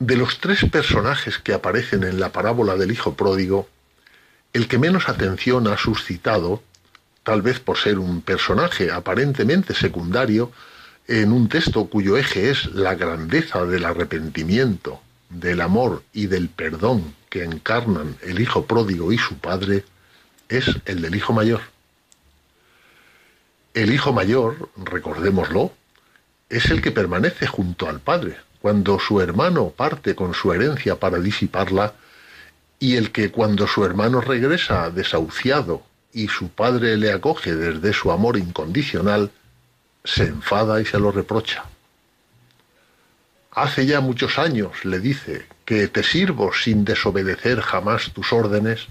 [0.00, 3.68] De los tres personajes que aparecen en la parábola del Hijo Pródigo,
[4.52, 6.62] el que menos atención ha suscitado,
[7.22, 10.52] tal vez por ser un personaje aparentemente secundario,
[11.08, 15.00] en un texto cuyo eje es la grandeza del arrepentimiento,
[15.30, 19.84] del amor y del perdón que encarnan el Hijo pródigo y su Padre,
[20.48, 21.62] es el del Hijo mayor.
[23.74, 25.72] El Hijo mayor, recordémoslo,
[26.50, 31.18] es el que permanece junto al Padre cuando su hermano parte con su herencia para
[31.18, 31.94] disiparla
[32.82, 38.10] y el que cuando su hermano regresa desahuciado y su padre le acoge desde su
[38.10, 39.30] amor incondicional,
[40.02, 41.64] se enfada y se lo reprocha.
[43.52, 48.88] Hace ya muchos años, le dice, que te sirvo sin desobedecer jamás tus órdenes,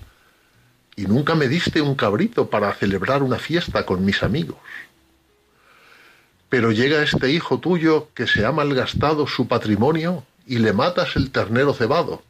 [0.96, 4.56] y nunca me diste un cabrito para celebrar una fiesta con mis amigos.
[6.48, 11.30] Pero llega este hijo tuyo que se ha malgastado su patrimonio y le matas el
[11.32, 12.24] ternero cebado.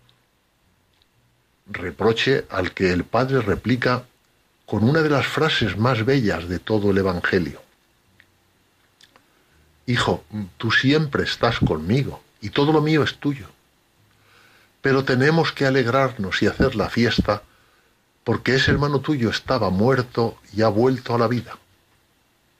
[1.71, 4.03] Reproche al que el padre replica
[4.65, 7.61] con una de las frases más bellas de todo el Evangelio.
[9.85, 10.23] Hijo,
[10.57, 13.47] tú siempre estás conmigo y todo lo mío es tuyo.
[14.81, 17.43] Pero tenemos que alegrarnos y hacer la fiesta
[18.23, 21.57] porque ese hermano tuyo estaba muerto y ha vuelto a la vida.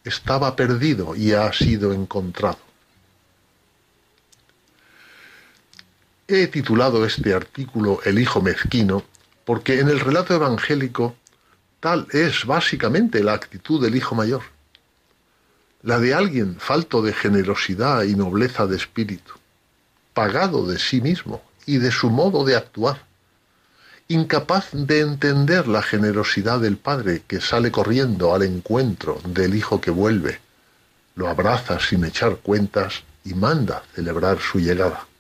[0.04, 2.60] Estaba perdido y ha sido encontrado.
[6.28, 9.04] He titulado este artículo El Hijo Mezquino
[9.52, 11.14] porque en el relato evangélico
[11.82, 14.44] tal es básicamente la actitud del Hijo Mayor
[15.84, 19.34] la de alguien falto de generosidad y nobleza de espíritu,
[20.14, 23.04] pagado de sí mismo y de su modo de actuar,
[24.08, 29.92] incapaz de entender la generosidad del Padre que sale corriendo al encuentro del Hijo que
[29.92, 30.40] vuelve,
[31.16, 35.11] lo abraza sin echar cuentas y manda celebrar su llegada.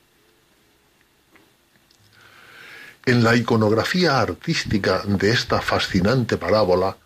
[3.05, 6.97] En la iconografía artística de esta fascinante parábola,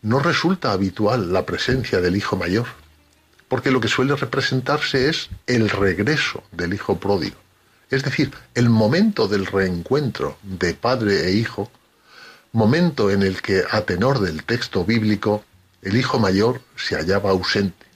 [0.00, 2.66] no resulta habitual la presencia del hijo mayor,
[3.46, 7.36] porque lo que suele representarse es el regreso del hijo pródigo,
[7.90, 11.70] es decir, el momento del reencuentro de padre e hijo,
[12.52, 15.44] momento en el que, a tenor del texto bíblico,
[15.82, 17.86] el hijo mayor se hallaba ausente.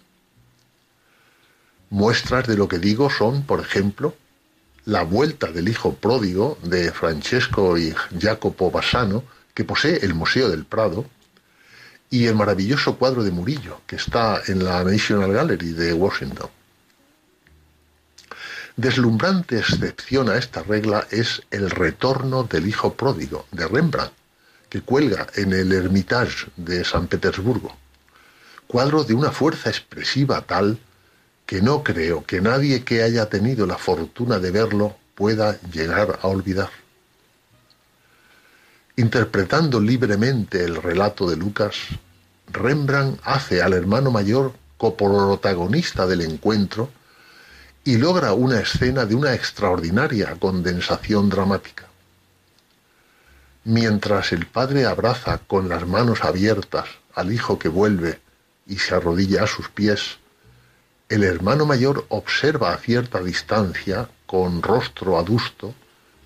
[1.88, 4.14] Muestras de lo que digo son, por ejemplo,
[4.86, 10.64] la vuelta del hijo pródigo de Francesco y Jacopo Bassano, que posee el Museo del
[10.64, 11.04] Prado,
[12.08, 16.48] y el maravilloso cuadro de Murillo, que está en la National Gallery de Washington.
[18.76, 24.12] Deslumbrante excepción a esta regla es el retorno del hijo pródigo de Rembrandt,
[24.68, 27.76] que cuelga en el Hermitage de San Petersburgo.
[28.68, 30.78] Cuadro de una fuerza expresiva tal
[31.46, 36.28] que no creo que nadie que haya tenido la fortuna de verlo pueda llegar a
[36.28, 36.70] olvidar.
[38.96, 41.76] Interpretando libremente el relato de Lucas,
[42.48, 46.90] Rembrandt hace al hermano mayor coprotagonista del encuentro
[47.84, 51.86] y logra una escena de una extraordinaria condensación dramática.
[53.64, 58.20] Mientras el padre abraza con las manos abiertas al hijo que vuelve
[58.66, 60.18] y se arrodilla a sus pies,
[61.08, 65.74] el hermano mayor observa a cierta distancia, con rostro adusto,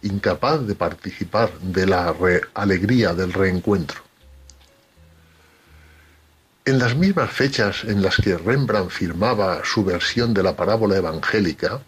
[0.02, 2.14] incapaz de participar de la
[2.54, 4.00] alegría del reencuentro.
[6.64, 11.80] En las mismas fechas en las que Rembrandt firmaba su versión de la parábola evangélica,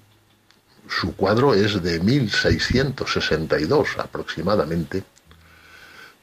[0.89, 5.05] su cuadro es de 1662 aproximadamente,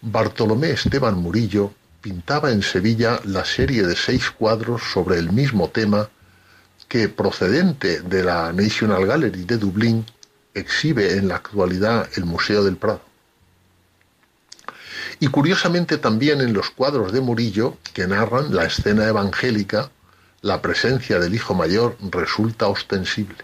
[0.02, 6.10] Bartolomé Esteban Murillo pintaba en Sevilla la serie de seis cuadros sobre el mismo tema
[6.90, 10.06] que, procedente de la National Gallery de Dublín,
[10.54, 13.02] exhibe en la actualidad el Museo del Prado.
[15.20, 19.92] Y curiosamente también en los cuadros de Murillo, que narran la escena evangélica,
[20.42, 23.38] la presencia del Hijo Mayor resulta ostensible.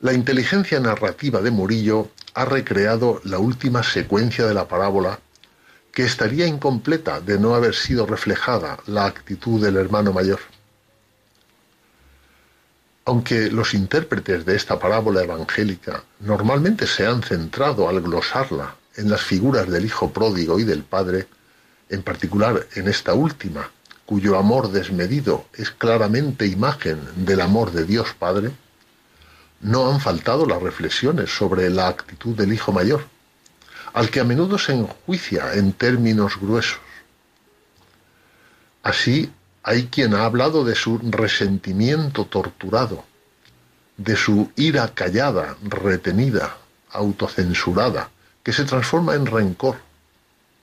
[0.00, 5.20] La inteligencia narrativa de Murillo ha recreado la última secuencia de la parábola,
[5.92, 10.40] que estaría incompleta de no haber sido reflejada la actitud del hermano mayor.
[13.08, 19.22] Aunque los intérpretes de esta parábola evangélica normalmente se han centrado al glosarla en las
[19.22, 21.28] figuras del Hijo pródigo y del Padre,
[21.88, 23.70] en particular en esta última,
[24.06, 28.50] cuyo amor desmedido es claramente imagen del amor de Dios Padre,
[29.60, 33.04] no han faltado las reflexiones sobre la actitud del Hijo mayor,
[33.92, 36.80] al que a menudo se enjuicia en términos gruesos.
[38.82, 39.30] Así,
[39.68, 43.04] hay quien ha hablado de su resentimiento torturado,
[43.96, 46.56] de su ira callada, retenida,
[46.92, 48.10] autocensurada,
[48.44, 49.78] que se transforma en rencor,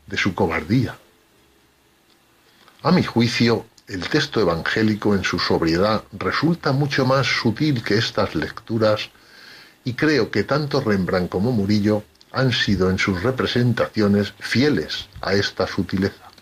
[0.07, 0.97] de su cobardía.
[2.81, 8.35] A mi juicio, el texto evangélico en su sobriedad resulta mucho más sutil que estas
[8.35, 9.09] lecturas
[9.83, 15.67] y creo que tanto Rembrandt como Murillo han sido en sus representaciones fieles a esta
[15.67, 16.32] sutileza.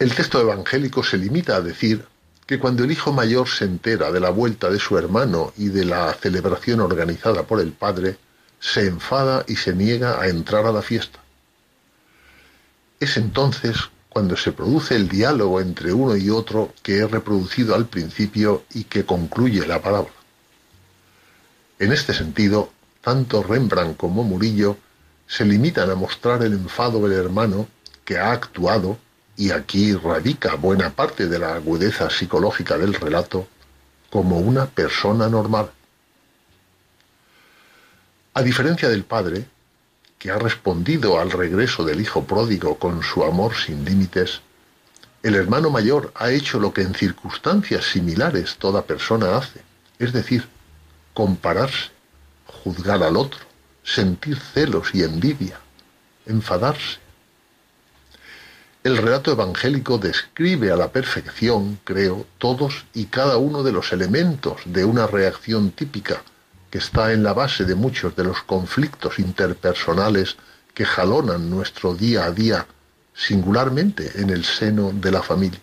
[0.00, 2.06] El texto evangélico se limita a decir
[2.46, 5.84] que cuando el hijo mayor se entera de la vuelta de su hermano y de
[5.84, 8.16] la celebración organizada por el padre,
[8.58, 11.18] se enfada y se niega a entrar a la fiesta.
[12.98, 13.76] Es entonces
[14.08, 18.84] cuando se produce el diálogo entre uno y otro que he reproducido al principio y
[18.84, 20.14] que concluye la palabra.
[21.78, 22.72] En este sentido,
[23.02, 24.78] tanto Rembrandt como Murillo
[25.26, 27.68] se limitan a mostrar el enfado del hermano
[28.06, 28.96] que ha actuado
[29.40, 33.48] y aquí radica buena parte de la agudeza psicológica del relato,
[34.10, 35.70] como una persona normal.
[38.34, 39.46] A diferencia del padre,
[40.18, 44.42] que ha respondido al regreso del hijo pródigo con su amor sin límites,
[45.22, 49.62] el hermano mayor ha hecho lo que en circunstancias similares toda persona hace,
[49.98, 50.46] es decir,
[51.14, 51.88] compararse,
[52.44, 53.40] juzgar al otro,
[53.84, 55.58] sentir celos y envidia,
[56.26, 56.98] enfadarse,
[58.82, 64.62] el relato evangélico describe a la perfección, creo, todos y cada uno de los elementos
[64.64, 66.22] de una reacción típica
[66.70, 70.36] que está en la base de muchos de los conflictos interpersonales
[70.72, 72.66] que jalonan nuestro día a día,
[73.12, 75.60] singularmente en el seno de la familia.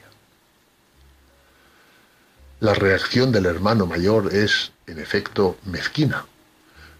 [2.60, 6.26] La reacción del hermano mayor es, en efecto, mezquina.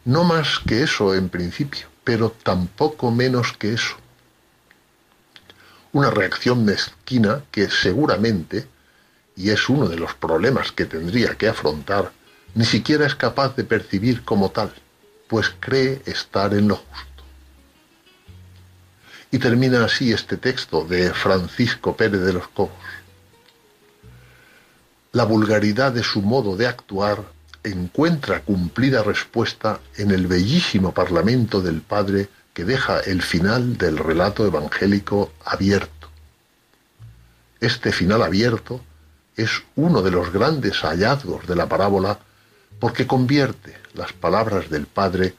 [0.06, 3.98] No más que eso en principio, pero tampoco menos que eso
[5.98, 8.68] una reacción mezquina que seguramente,
[9.36, 12.12] y es uno de los problemas que tendría que afrontar,
[12.54, 14.72] ni siquiera es capaz de percibir como tal,
[15.28, 17.24] pues cree estar en lo justo.
[19.32, 22.78] Y termina así este texto de Francisco Pérez de los Cobos.
[25.14, 27.24] La vulgaridad de su modo de actuar
[27.64, 34.44] encuentra cumplida respuesta en el bellísimo parlamento del Padre que deja el final del relato
[34.44, 36.10] evangélico abierto.
[37.60, 38.82] Este final abierto
[39.36, 42.18] es uno de los grandes hallazgos de la parábola
[42.80, 45.36] porque convierte las palabras del Padre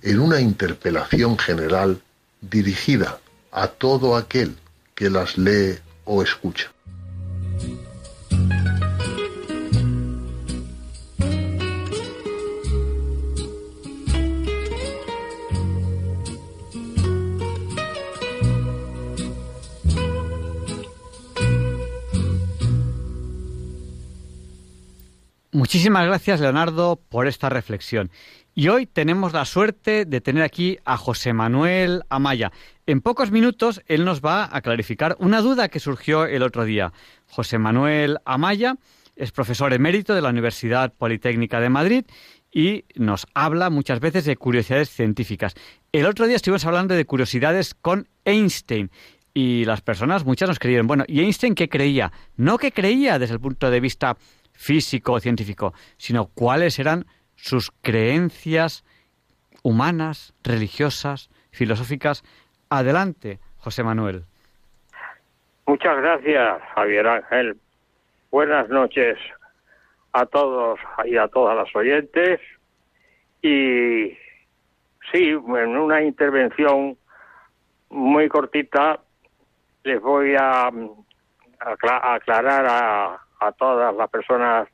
[0.00, 2.00] en una interpelación general
[2.40, 3.20] dirigida
[3.50, 4.56] a todo aquel
[4.94, 6.71] que las lee o escucha.
[25.54, 28.10] Muchísimas gracias, Leonardo, por esta reflexión.
[28.54, 32.50] Y hoy tenemos la suerte de tener aquí a José Manuel Amaya.
[32.86, 36.94] En pocos minutos él nos va a clarificar una duda que surgió el otro día.
[37.26, 38.76] José Manuel Amaya
[39.14, 42.06] es profesor emérito de la Universidad Politécnica de Madrid
[42.50, 45.52] y nos habla muchas veces de curiosidades científicas.
[45.92, 48.90] El otro día estuvimos hablando de curiosidades con Einstein
[49.34, 50.86] y las personas, muchas nos creyeron.
[50.86, 52.10] Bueno, ¿y Einstein qué creía?
[52.36, 54.16] No que creía desde el punto de vista
[54.62, 58.84] físico o científico, sino cuáles eran sus creencias
[59.62, 62.22] humanas, religiosas, filosóficas.
[62.70, 64.24] Adelante, José Manuel.
[65.66, 67.56] Muchas gracias, Javier Ángel.
[68.30, 69.18] Buenas noches
[70.12, 72.40] a todos y a todas las oyentes.
[73.42, 74.16] Y
[75.10, 76.96] sí, en una intervención
[77.90, 79.00] muy cortita
[79.84, 80.70] les voy a,
[81.58, 84.68] aclarar a, a todas las personas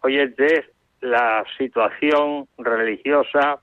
[0.00, 0.64] oyentes
[1.00, 3.60] la situación religiosa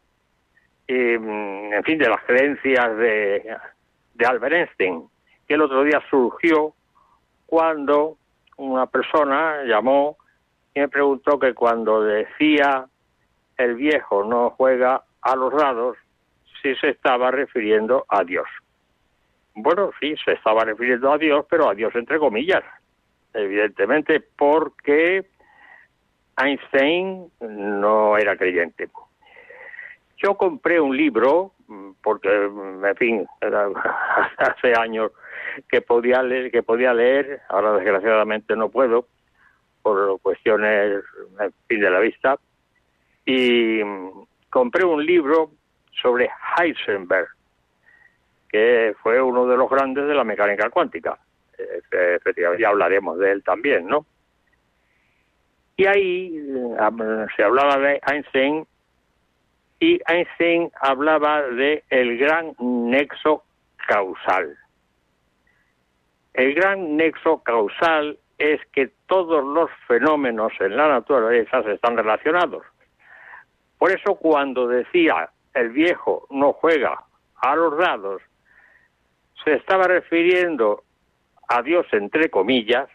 [0.87, 3.57] y, mm, en fin, de las creencias de,
[4.13, 5.07] de Albert Einstein,
[5.47, 6.73] que el otro día surgió
[7.45, 8.17] cuando
[8.57, 10.17] una persona llamó
[10.73, 12.85] y me preguntó que cuando decía
[13.57, 15.97] el viejo no juega a los dados,
[16.61, 18.47] si se estaba refiriendo a Dios.
[19.55, 22.63] Bueno, sí, se estaba refiriendo a Dios, pero a Dios entre comillas,
[23.33, 25.25] evidentemente, porque
[26.37, 28.89] Einstein no era creyente.
[30.17, 31.53] Yo compré un libro,
[32.01, 33.27] porque, en fin,
[34.37, 35.11] hace años
[35.67, 39.07] que podía leer, que podía leer, ahora desgraciadamente no puedo,
[39.81, 41.03] por cuestiones
[41.39, 42.39] en fin, de la vista,
[43.25, 43.81] y
[44.49, 45.51] compré un libro
[46.01, 47.27] sobre Heisenberg,
[48.49, 51.19] que fue uno de los grandes de la mecánica cuántica.
[51.91, 54.05] Efectivamente, ya hablaremos de él también, ¿no?
[55.75, 58.65] Y ahí eh, se hablaba de Einstein
[59.79, 63.43] y Einstein hablaba de el gran nexo
[63.87, 64.57] causal.
[66.33, 72.63] El gran nexo causal es que todos los fenómenos en la naturaleza están relacionados.
[73.77, 77.03] Por eso cuando decía el viejo no juega
[77.41, 78.21] a los dados,
[79.43, 80.83] se estaba refiriendo
[81.47, 82.89] a Dios entre comillas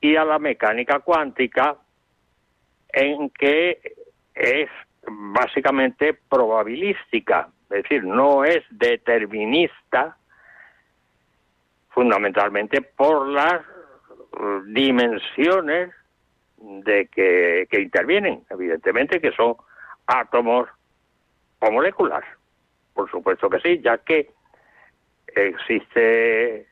[0.00, 1.76] y a la mecánica cuántica
[2.92, 3.80] en que
[4.34, 4.68] es
[5.06, 10.16] básicamente probabilística, es decir, no es determinista
[11.90, 13.62] fundamentalmente por las
[14.66, 15.90] dimensiones
[16.56, 19.56] de que, que intervienen, evidentemente que son
[20.06, 20.68] átomos
[21.60, 22.24] o moléculas,
[22.94, 24.30] por supuesto que sí, ya que
[25.34, 26.66] existe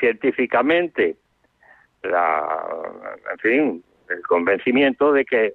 [0.00, 1.16] científicamente
[2.02, 2.66] la,
[3.32, 5.54] en fin, el convencimiento de que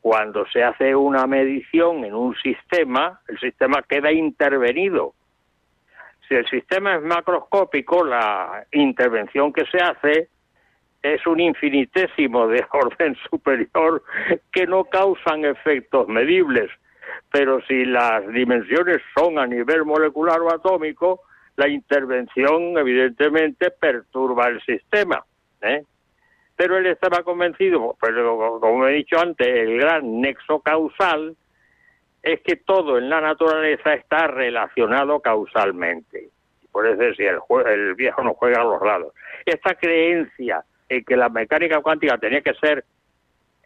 [0.00, 5.14] cuando se hace una medición en un sistema, el sistema queda intervenido.
[6.28, 10.28] Si el sistema es macroscópico, la intervención que se hace
[11.02, 14.02] es un infinitésimo de orden superior
[14.52, 16.70] que no causan efectos medibles.
[17.30, 21.20] Pero si las dimensiones son a nivel molecular o atómico,
[21.56, 25.24] la intervención evidentemente perturba el sistema.
[25.60, 25.84] ¿eh?
[26.56, 31.36] Pero él estaba convencido, pero como he dicho antes, el gran nexo causal
[32.22, 36.28] es que todo en la naturaleza está relacionado causalmente.
[36.70, 39.12] Por eso si el, el viejo no juega a los lados.
[39.44, 42.84] Esta creencia en que la mecánica cuántica tenía que ser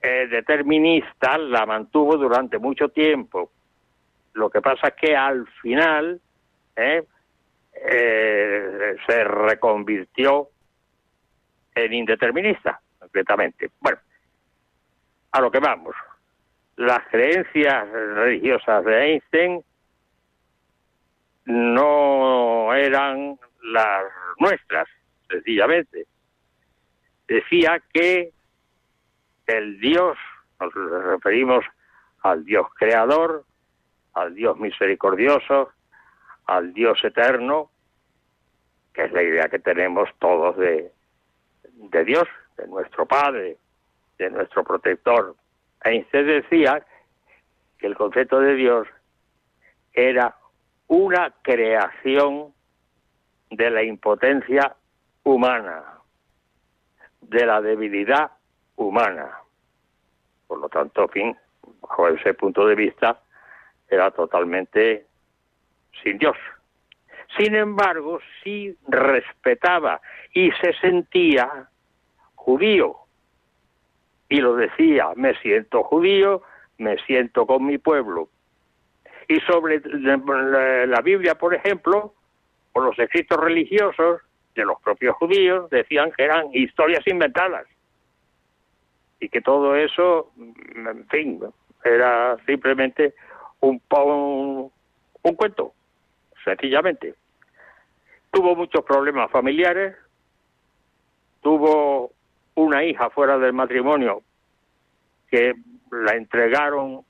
[0.03, 3.51] eh, determinista la mantuvo durante mucho tiempo.
[4.35, 6.21] Lo que pasa es que al final
[6.77, 7.03] eh,
[7.85, 10.49] eh, se reconvirtió
[11.75, 13.71] en indeterminista, completamente.
[13.81, 13.99] Bueno,
[15.33, 15.95] a lo que vamos.
[16.77, 19.65] Las creencias religiosas de Einstein
[21.47, 24.05] no eran las
[24.39, 24.89] nuestras,
[25.29, 26.07] sencillamente.
[27.27, 28.33] Decía que
[29.47, 30.17] el Dios,
[30.61, 31.65] nos referimos
[32.23, 33.45] al Dios creador,
[34.15, 35.71] al Dios misericordioso,
[36.47, 37.71] al Dios eterno,
[38.93, 40.93] que es la idea que tenemos todos de,
[41.63, 43.59] de Dios, de nuestro Padre,
[44.19, 45.37] de nuestro protector.
[45.85, 46.85] Einstein decía
[47.79, 48.89] que el concepto de Dios
[49.93, 50.35] era
[50.89, 52.53] una creación
[53.51, 54.77] de la impotencia
[55.25, 55.83] humana,
[57.21, 58.31] de la debilidad
[58.77, 59.39] humana.
[60.47, 61.37] Por lo tanto, fin,
[61.81, 63.21] bajo ese punto de vista,
[63.89, 65.07] era totalmente
[66.03, 66.37] sin Dios.
[67.37, 70.01] Sin embargo, sí respetaba
[70.33, 71.69] y se sentía
[72.35, 72.97] judío.
[74.29, 76.43] Y lo decía, me siento judío,
[76.79, 78.29] me siento con mi pueblo.
[79.29, 79.81] Y sobre
[80.87, 82.15] la Biblia, por ejemplo,
[82.73, 84.21] o los escritos religiosos
[84.55, 87.67] de los propios judíos, decían que eran historias inventadas.
[89.19, 91.41] Y que todo eso, en fin,
[91.85, 93.15] era simplemente
[93.61, 95.73] un, un, cuento,
[96.47, 97.15] sencillamente.
[98.31, 99.97] Tuvo muchos problemas familiares,
[101.43, 102.13] tuvo
[102.55, 104.23] una hija fuera del matrimonio
[105.29, 105.55] que
[105.91, 107.05] la entregaron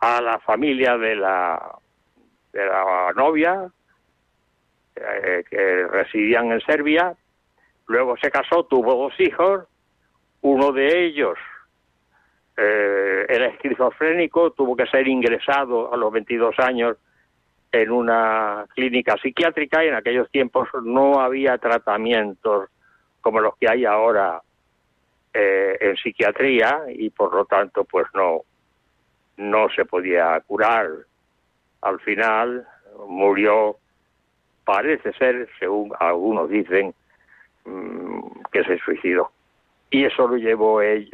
[0.00, 1.76] a la familia de la
[2.52, 3.70] de la novia
[4.96, 7.14] eh, que residían en Serbia
[7.86, 9.66] luego se casó tuvo dos hijos
[10.40, 11.38] uno de ellos
[12.56, 16.96] eh, era esquizofrénico tuvo que ser ingresado a los 22 años
[17.72, 22.68] en una clínica psiquiátrica y en aquellos tiempos no había tratamientos
[23.20, 24.42] como los que hay ahora
[25.32, 28.42] eh, en psiquiatría y por lo tanto pues no
[29.36, 30.88] no se podía curar.
[31.82, 32.66] Al final
[33.08, 33.76] murió
[34.64, 36.94] parece ser según algunos dicen
[37.64, 38.20] mm,
[38.52, 39.30] que se suicidó.
[39.90, 41.08] Y eso lo llevó él,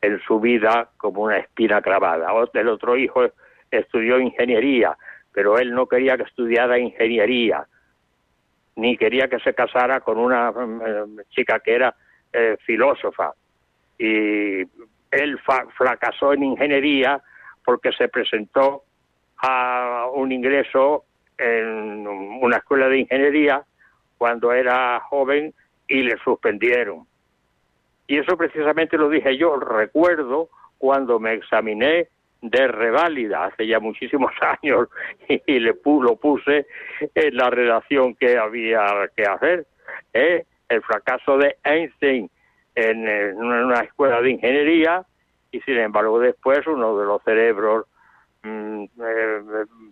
[0.00, 2.28] en su vida como una espina clavada.
[2.54, 3.26] El otro hijo
[3.70, 4.96] estudió ingeniería
[5.36, 7.66] pero él no quería que estudiara ingeniería
[8.76, 11.94] ni quería que se casara con una eh, chica que era
[12.32, 13.34] eh, filósofa.
[13.98, 14.62] Y
[15.10, 15.38] él
[15.76, 17.20] fracasó en ingeniería
[17.66, 18.84] porque se presentó
[19.36, 21.04] a un ingreso
[21.36, 22.06] en
[22.40, 23.62] una escuela de ingeniería
[24.16, 25.52] cuando era joven
[25.86, 27.06] y le suspendieron.
[28.06, 30.48] Y eso precisamente lo dije yo, recuerdo
[30.78, 32.08] cuando me examiné
[32.42, 34.32] de reválida hace ya muchísimos
[34.62, 34.88] años
[35.28, 36.66] y, le lo puse
[37.14, 39.66] en la redacción que había que hacer.
[40.12, 40.44] ¿eh?
[40.68, 42.30] El fracaso de Einstein
[42.74, 45.04] en, una escuela de ingeniería
[45.50, 47.86] y sin embargo después uno de los cerebros
[48.42, 49.40] mm, eh,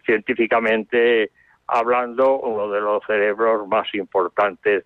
[0.05, 1.31] científicamente
[1.67, 4.85] hablando uno de los cerebros más importantes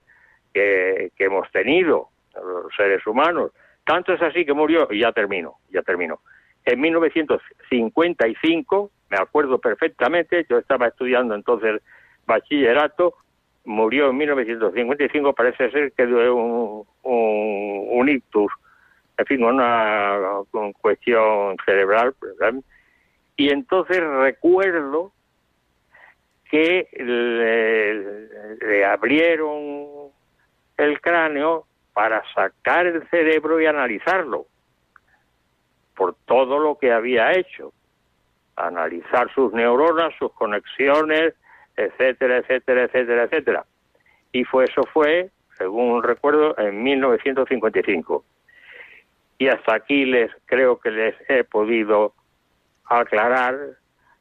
[0.54, 3.50] que, que hemos tenido los seres humanos
[3.84, 6.20] tanto es así que murió y ya termino ya termino
[6.68, 11.80] en 1955, me acuerdo perfectamente, yo estaba estudiando entonces
[12.26, 13.14] bachillerato,
[13.64, 18.52] murió en 1955, parece ser que dio un, un, ictus,
[19.16, 20.18] en fin, una,
[20.82, 22.14] cuestión cerebral,
[23.36, 25.12] y entonces recuerdo
[26.50, 26.86] que
[28.60, 30.10] le, abrieron
[30.76, 31.64] el cráneo
[31.94, 34.44] para sacar el cerebro y analizarlo
[35.98, 37.72] por todo lo que había hecho,
[38.54, 41.34] analizar sus neuronas, sus conexiones,
[41.76, 43.64] etcétera, etcétera, etcétera, etcétera.
[44.30, 48.24] Y fue eso fue, según recuerdo, en 1955.
[49.38, 52.14] Y hasta aquí les creo que les he podido
[52.84, 53.56] aclarar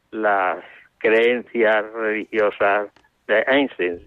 [0.10, 0.64] las
[0.98, 2.90] creencias religiosas
[3.28, 4.00] de Einstein.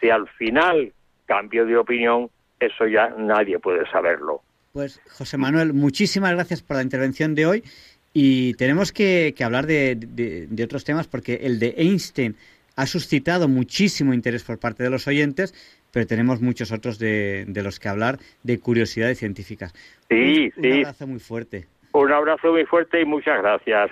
[0.00, 0.92] Si al final
[1.26, 4.40] cambio de opinión, eso ya nadie puede saberlo.
[4.72, 7.64] Pues José Manuel, muchísimas gracias por la intervención de hoy
[8.12, 12.36] y tenemos que, hablar de, otros temas porque el de Einstein
[12.76, 15.54] ha suscitado muchísimo interés por parte de los oyentes,
[15.92, 19.74] pero tenemos muchos otros de, los que hablar de curiosidades científicas.
[20.08, 20.70] Sí, un, sí.
[20.70, 21.66] Un abrazo muy fuerte.
[21.92, 23.90] Un abrazo muy fuerte y muchas gracias,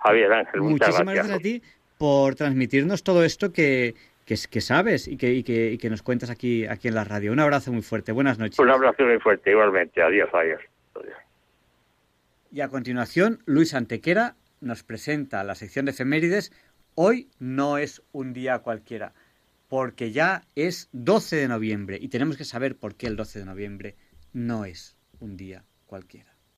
[0.00, 0.60] Javier Ángel.
[0.60, 1.62] Muchísimas gracias a ti
[1.96, 3.94] por transmitirnos todo esto que,
[4.36, 7.32] que, sabes y que, y que, y que, nos cuentas aquí, aquí en la radio.
[7.32, 8.12] Un abrazo muy fuerte.
[8.12, 8.58] Buenas noches.
[8.58, 10.00] Un abrazo muy fuerte, igualmente.
[10.02, 10.60] Adiós, adiós.
[12.52, 16.52] Y a continuación, Luis Antequera nos presenta la sección de efemérides.
[16.94, 19.14] Hoy no es un día cualquiera,
[19.68, 23.44] porque ya es 12 de noviembre y tenemos que saber por qué el 12 de
[23.44, 23.96] noviembre
[24.32, 26.29] no es un día cualquiera.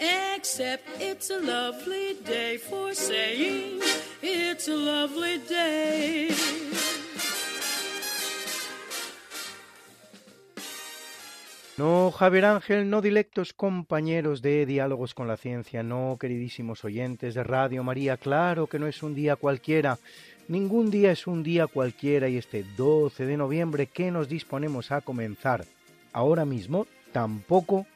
[0.00, 3.80] except it's a lovely day for saying
[4.22, 6.30] it's a lovely day.
[11.80, 17.42] No, Javier Ángel, no dilectos compañeros de Diálogos con la Ciencia, no, queridísimos oyentes de
[17.42, 19.98] Radio María, claro que no es un día cualquiera,
[20.48, 25.00] ningún día es un día cualquiera y este 12 de noviembre que nos disponemos a
[25.00, 25.64] comenzar
[26.12, 27.86] ahora mismo, tampoco,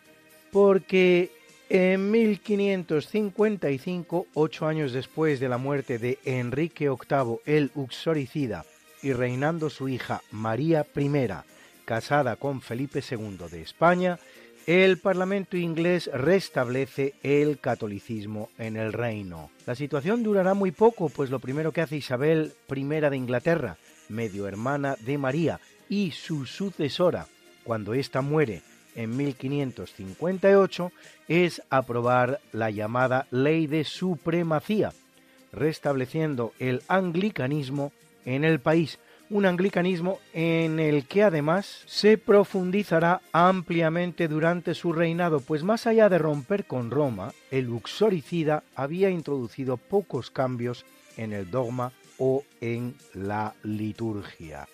[0.51, 1.31] porque
[1.77, 8.65] en 1555, ocho años después de la muerte de Enrique VIII el Uxoricida
[9.03, 11.11] y reinando su hija María I,
[11.85, 14.21] casada con Felipe II de España,
[14.69, 19.51] el Parlamento inglés restablece el catolicismo en el reino.
[19.67, 23.79] La situación durará muy poco, pues lo primero que hace Isabel I de Inglaterra,
[24.09, 27.27] medio hermana de María y su sucesora,
[27.65, 28.63] cuando ésta muere
[28.95, 30.93] en 1558,
[31.29, 34.93] es aprobar la llamada Ley de Supremacía,
[35.53, 37.93] restableciendo el anglicanismo
[38.25, 38.99] en el país,
[39.31, 46.09] un anglicanismo en el que además se profundizará ampliamente durante su reinado, pues más allá
[46.09, 50.85] de romper con Roma, el uxoricida había introducido pocos cambios
[51.17, 54.69] en el dogma o en la liturgia.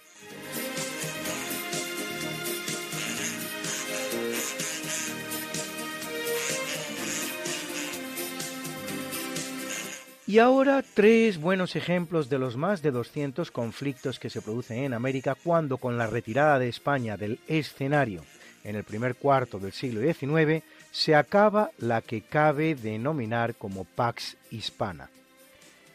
[10.30, 14.94] Y ahora tres buenos ejemplos de los más de 200 conflictos que se producen en
[14.94, 18.22] América cuando con la retirada de España del escenario
[18.62, 20.62] en el primer cuarto del siglo XIX
[20.92, 25.10] se acaba la que cabe denominar como Pax Hispana.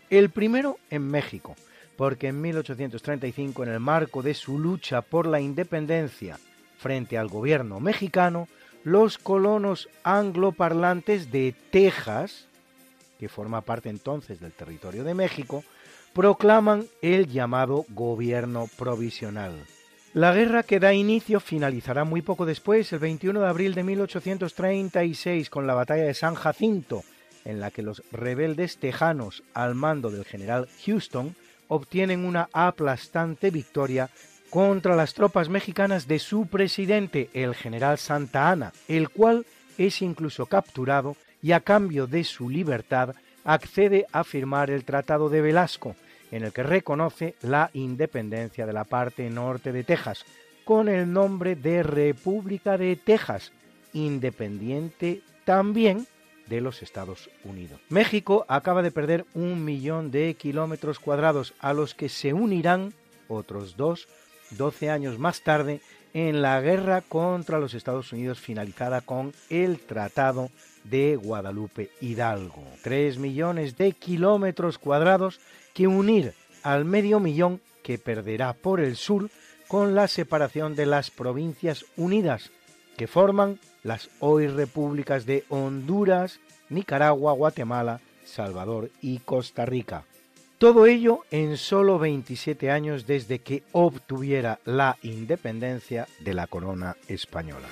[0.10, 1.56] El primero en México,
[1.96, 6.38] porque en 1835 en el marco de su lucha por la independencia
[6.78, 8.50] frente al gobierno mexicano,
[8.84, 12.50] los colonos angloparlantes de Texas,
[13.20, 15.64] que forma parte entonces del territorio de México,
[16.14, 19.66] proclaman el llamado gobierno provisional.
[20.14, 25.50] La guerra que da inicio finalizará muy poco después, el 21 de abril de 1836,
[25.50, 27.04] con la batalla de San Jacinto,
[27.44, 31.36] en la que los rebeldes tejanos, al mando del general Houston,
[31.68, 34.10] obtienen una aplastante victoria
[34.50, 39.46] contra las tropas mexicanas de su presidente, el general Santa Ana, el cual
[39.78, 43.14] es incluso capturado y a cambio de su libertad
[43.44, 45.96] accede a firmar el Tratado de Velasco,
[46.32, 50.26] en el que reconoce la independencia de la parte norte de Texas,
[50.64, 53.52] con el nombre de República de Texas,
[53.94, 56.08] independiente también
[56.48, 57.80] de los Estados Unidos.
[57.90, 62.92] México acaba de perder un millón de kilómetros cuadrados a los que se unirán
[63.28, 64.08] otros dos,
[64.50, 65.80] doce años más tarde,
[66.16, 70.50] en la guerra contra los Estados Unidos finalizada con el Tratado
[70.90, 72.64] de Guadalupe Hidalgo.
[72.84, 75.40] Tres millones de kilómetros cuadrados
[75.74, 76.34] que unir
[76.64, 79.30] al medio millón que perderá por el sur
[79.68, 82.52] con la separación de las provincias unidas
[82.98, 86.40] que forman las hoy repúblicas de Honduras,
[86.70, 90.06] Nicaragua, Guatemala, Salvador y Costa Rica.
[90.58, 97.68] Todo ello en solo 27 años desde que obtuviera la independencia de la corona española.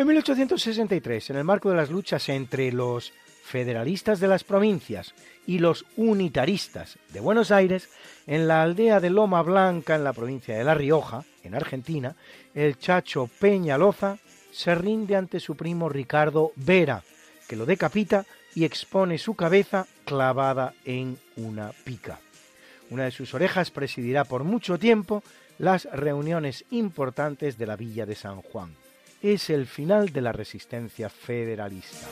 [0.00, 3.12] En 1863, en el marco de las luchas entre los
[3.44, 5.14] federalistas de las provincias
[5.46, 7.90] y los unitaristas de Buenos Aires,
[8.26, 12.16] en la aldea de Loma Blanca, en la provincia de La Rioja, en Argentina,
[12.54, 14.16] el chacho Peñaloza
[14.50, 17.02] se rinde ante su primo Ricardo Vera,
[17.46, 18.24] que lo decapita
[18.54, 22.20] y expone su cabeza clavada en una pica.
[22.88, 25.22] Una de sus orejas presidirá por mucho tiempo
[25.58, 28.74] las reuniones importantes de la villa de San Juan
[29.22, 32.08] es el final de la resistencia federalista.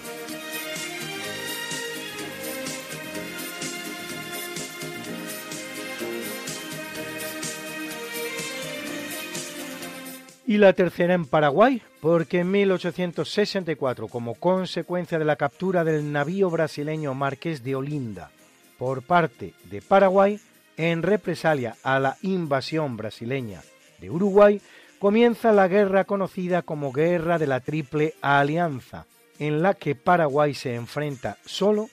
[10.47, 16.49] Y la tercera en Paraguay, porque en 1864, como consecuencia de la captura del navío
[16.49, 18.31] brasileño Marqués de Olinda
[18.79, 20.41] por parte de Paraguay,
[20.79, 23.61] en represalia a la invasión brasileña
[24.01, 24.63] de Uruguay,
[24.99, 29.07] comienza la guerra conocida como Guerra de la Triple Alianza,
[29.39, 31.89] en la que Paraguay se enfrenta solo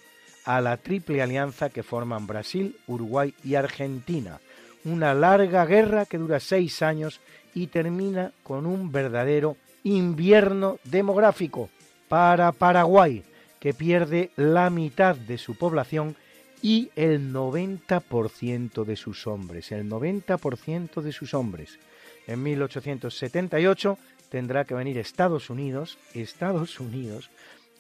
[0.45, 4.39] a la Triple Alianza que forman Brasil, Uruguay y Argentina.
[4.83, 7.21] Una larga guerra que dura seis años
[7.53, 11.69] y termina con un verdadero invierno demográfico
[12.07, 13.23] para Paraguay,
[13.59, 16.15] que pierde la mitad de su población
[16.61, 19.71] y el 90% de sus hombres.
[19.71, 21.79] El 90% de sus hombres
[22.27, 23.97] en 1878
[24.29, 27.29] tendrá que venir Estados Unidos, Estados Unidos,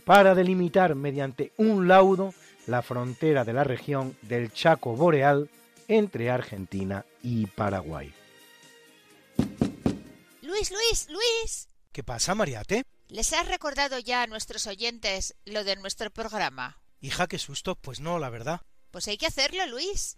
[0.05, 2.33] para delimitar mediante un laudo
[2.67, 5.49] la frontera de la región del Chaco Boreal
[5.87, 8.13] entre Argentina y Paraguay.
[10.41, 11.67] Luis, Luis, Luis.
[11.91, 12.83] ¿Qué pasa, Mariate?
[13.07, 16.79] ¿Les has recordado ya a nuestros oyentes lo de nuestro programa?
[17.01, 17.75] Hija, qué susto.
[17.75, 18.61] Pues no, la verdad.
[18.91, 20.17] Pues hay que hacerlo, Luis.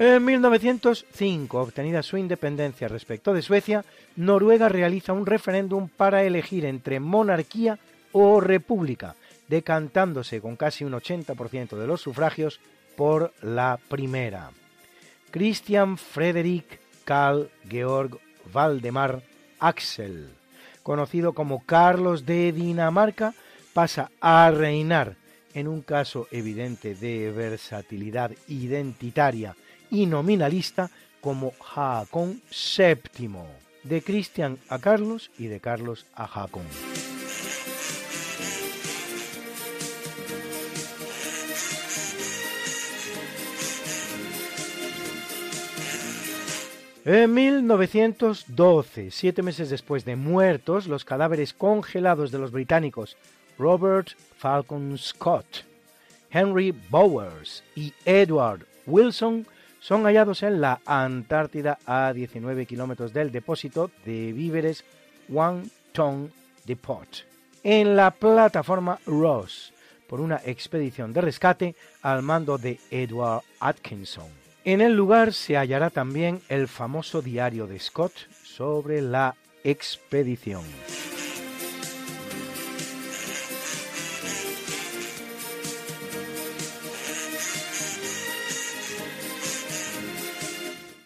[0.00, 3.84] En 1905, obtenida su independencia respecto de Suecia,
[4.14, 7.80] Noruega realiza un referéndum para elegir entre monarquía
[8.12, 9.16] o república,
[9.48, 12.60] decantándose con casi un 80% de los sufragios
[12.96, 14.52] por la primera.
[15.32, 18.20] Christian Frederick Carl Georg
[18.52, 19.22] Valdemar
[19.58, 20.30] Axel,
[20.84, 23.34] conocido como Carlos de Dinamarca,
[23.74, 25.16] pasa a reinar
[25.54, 29.56] en un caso evidente de versatilidad identitaria
[29.90, 30.90] y nominalista
[31.20, 33.28] como Haakon VII,
[33.84, 36.64] de Cristian a Carlos y de Carlos a Haakon.
[47.04, 53.16] En 1912, siete meses después de muertos, los cadáveres congelados de los británicos
[53.58, 55.64] Robert Falcon Scott,
[56.30, 59.46] Henry Bowers y Edward Wilson
[59.80, 64.84] son hallados en la Antártida a 19 kilómetros del depósito de víveres
[65.32, 66.32] One Ton
[66.64, 67.08] Depot,
[67.62, 69.72] en la plataforma Ross,
[70.08, 74.28] por una expedición de rescate al mando de Edward Atkinson.
[74.64, 79.34] En el lugar se hallará también el famoso diario de Scott sobre la
[79.64, 80.62] expedición.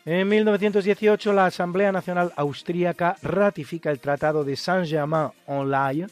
[0.05, 6.09] En 1918 la Asamblea Nacional Austríaca ratifica el Tratado de Saint-Germain-en-Laye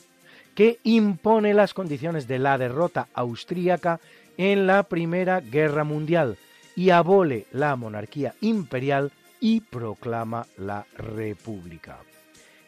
[0.54, 3.98] que impone las condiciones de la derrota austríaca
[4.36, 6.38] en la Primera Guerra Mundial
[6.76, 9.10] y abole la monarquía imperial
[9.40, 11.98] y proclama la República.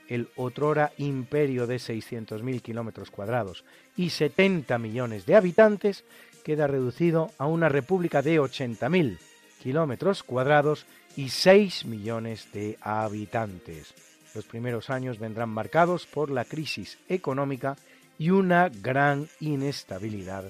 [0.09, 3.65] El otrora imperio de 600.000 kilómetros cuadrados
[3.97, 6.05] y 70 millones de habitantes
[6.43, 9.19] queda reducido a una república de 80.000
[9.63, 10.87] kilómetros cuadrados
[11.17, 13.95] y 6 millones de habitantes.
[14.35, 17.77] Los primeros años vendrán marcados por la crisis económica
[18.19, 20.45] y una gran inestabilidad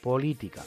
[0.00, 0.62] política.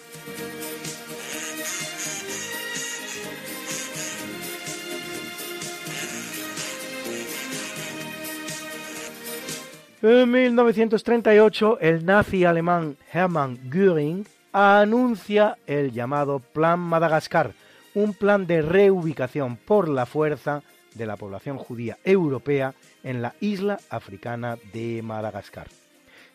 [10.02, 17.54] En 1938, el nazi alemán Hermann Göring anuncia el llamado Plan Madagascar,
[17.96, 20.64] un plan de reubicación por la fuerza
[20.96, 25.68] de la población judía europea en la isla africana de Madagascar.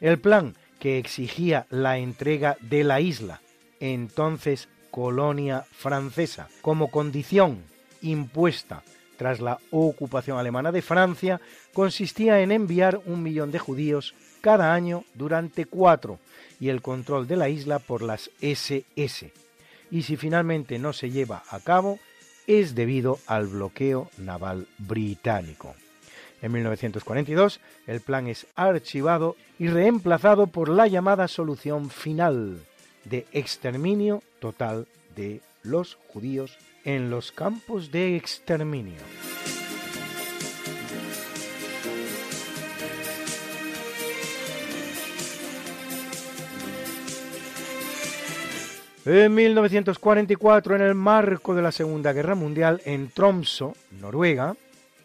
[0.01, 3.40] El plan que exigía la entrega de la isla,
[3.80, 7.62] entonces colonia francesa, como condición
[8.02, 8.82] impuesta
[9.16, 11.40] tras la ocupación alemana de Francia,
[11.74, 16.20] consistía en enviar un millón de judíos cada año durante cuatro
[16.60, 19.32] y el control de la isla por las SS.
[19.90, 21.98] Y si finalmente no se lleva a cabo,
[22.47, 25.74] es debido al bloqueo naval británico.
[26.40, 32.60] En 1942, el plan es archivado y reemplazado por la llamada solución final
[33.05, 34.86] de exterminio total
[35.16, 39.01] de los judíos en los campos de exterminio.
[49.10, 53.72] En 1944, en el marco de la Segunda Guerra Mundial, en Tromsø,
[54.02, 54.55] Noruega,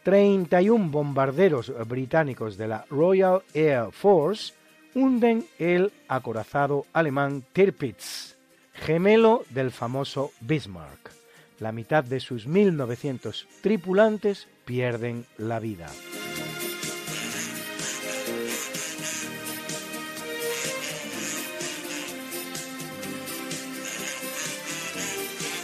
[0.04, 4.56] 31 bombarderos británicos de la Royal Air Force
[4.94, 8.36] hunden el acorazado alemán Tirpitz,
[8.74, 11.12] gemelo del famoso Bismarck.
[11.60, 15.88] La mitad de sus 1.900 tripulantes pierden la vida.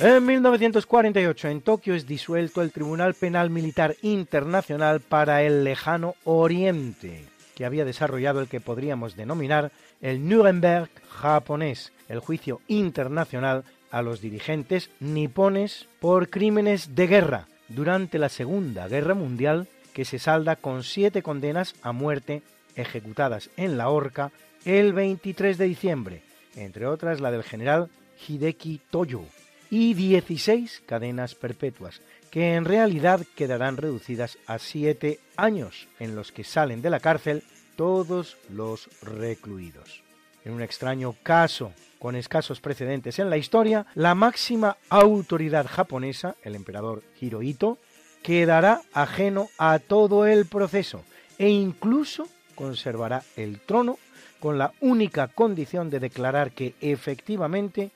[0.02, 7.26] En 1948 en Tokio es disuelto el Tribunal Penal Militar Internacional para el Lejano Oriente,
[7.54, 14.22] que había desarrollado el que podríamos denominar el Nuremberg japonés, el juicio internacional a los
[14.22, 20.84] dirigentes nipones por crímenes de guerra durante la Segunda Guerra Mundial, que se salda con
[20.84, 22.42] siete condenas a muerte
[22.78, 24.32] ejecutadas en la horca
[24.64, 26.22] el 23 de diciembre,
[26.56, 27.90] entre otras la del general
[28.26, 29.24] Hideki Toyo,
[29.70, 32.02] y 16 cadenas perpetuas,
[32.32, 37.44] que en realidad quedarán reducidas a siete años, en los que salen de la cárcel
[37.76, 40.04] todos los recluidos.
[40.46, 46.56] En un extraño caso con escasos precedentes en la historia, la máxima autoridad japonesa, el
[46.56, 47.78] emperador Hirohito,
[48.24, 51.04] quedará ajeno a todo el proceso
[51.38, 53.98] e incluso conservará el trono
[54.40, 57.92] con la única condición de declarar que efectivamente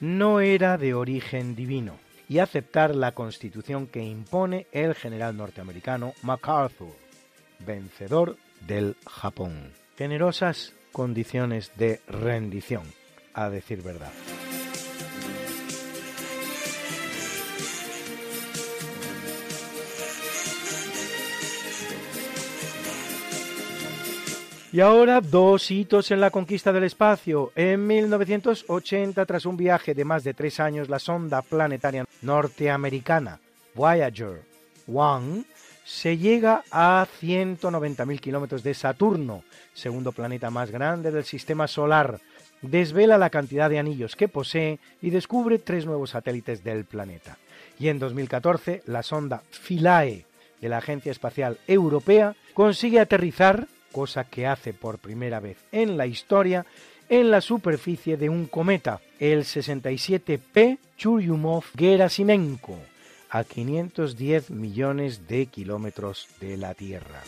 [0.00, 1.98] no era de origen divino
[2.28, 6.94] y aceptar la constitución que impone el general norteamericano MacArthur,
[7.60, 8.36] vencedor
[8.66, 9.72] del Japón.
[9.96, 12.84] Generosas condiciones de rendición,
[13.34, 14.12] a decir verdad.
[24.72, 27.52] Y ahora dos hitos en la conquista del espacio.
[27.54, 33.38] En 1980, tras un viaje de más de tres años, la sonda planetaria norteamericana
[33.74, 34.42] Voyager
[34.86, 35.44] 1
[35.84, 42.18] se llega a 190.000 kilómetros de Saturno, segundo planeta más grande del sistema solar.
[42.60, 47.38] Desvela la cantidad de anillos que posee y descubre tres nuevos satélites del planeta.
[47.78, 50.26] Y en 2014, la sonda Philae
[50.60, 56.06] de la Agencia Espacial Europea consigue aterrizar cosa que hace por primera vez en la
[56.06, 56.66] historia,
[57.08, 62.76] en la superficie de un cometa, el 67P Churyumov-Gerasimenko,
[63.30, 67.22] a 510 millones de kilómetros de la Tierra.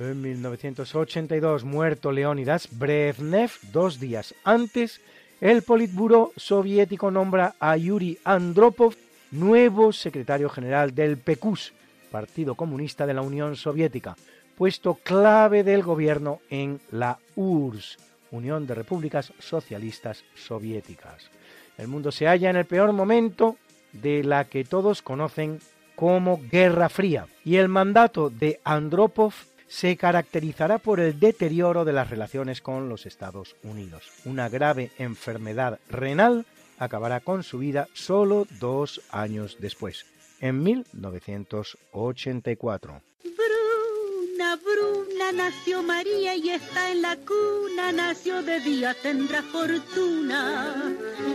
[0.00, 5.00] En 1982, muerto Leónidas Brezhnev, dos días antes,
[5.40, 8.94] el Politburo soviético nombra a Yuri Andropov
[9.30, 11.72] nuevo secretario general del PECUS,
[12.10, 14.16] Partido Comunista de la Unión Soviética,
[14.56, 17.98] puesto clave del gobierno en la URSS,
[18.30, 21.30] Unión de Repúblicas Socialistas Soviéticas.
[21.76, 23.56] El mundo se halla en el peor momento
[23.92, 25.58] de la que todos conocen
[25.96, 29.34] como Guerra Fría, y el mandato de Andropov
[29.74, 34.12] se caracterizará por el deterioro de las relaciones con los Estados Unidos.
[34.24, 36.46] Una grave enfermedad renal
[36.78, 40.06] acabará con su vida solo dos años después,
[40.40, 43.02] en 1984.
[43.24, 50.94] Bruna, Bruna, nació María y está en la cuna, nació de día, tendrá fortuna,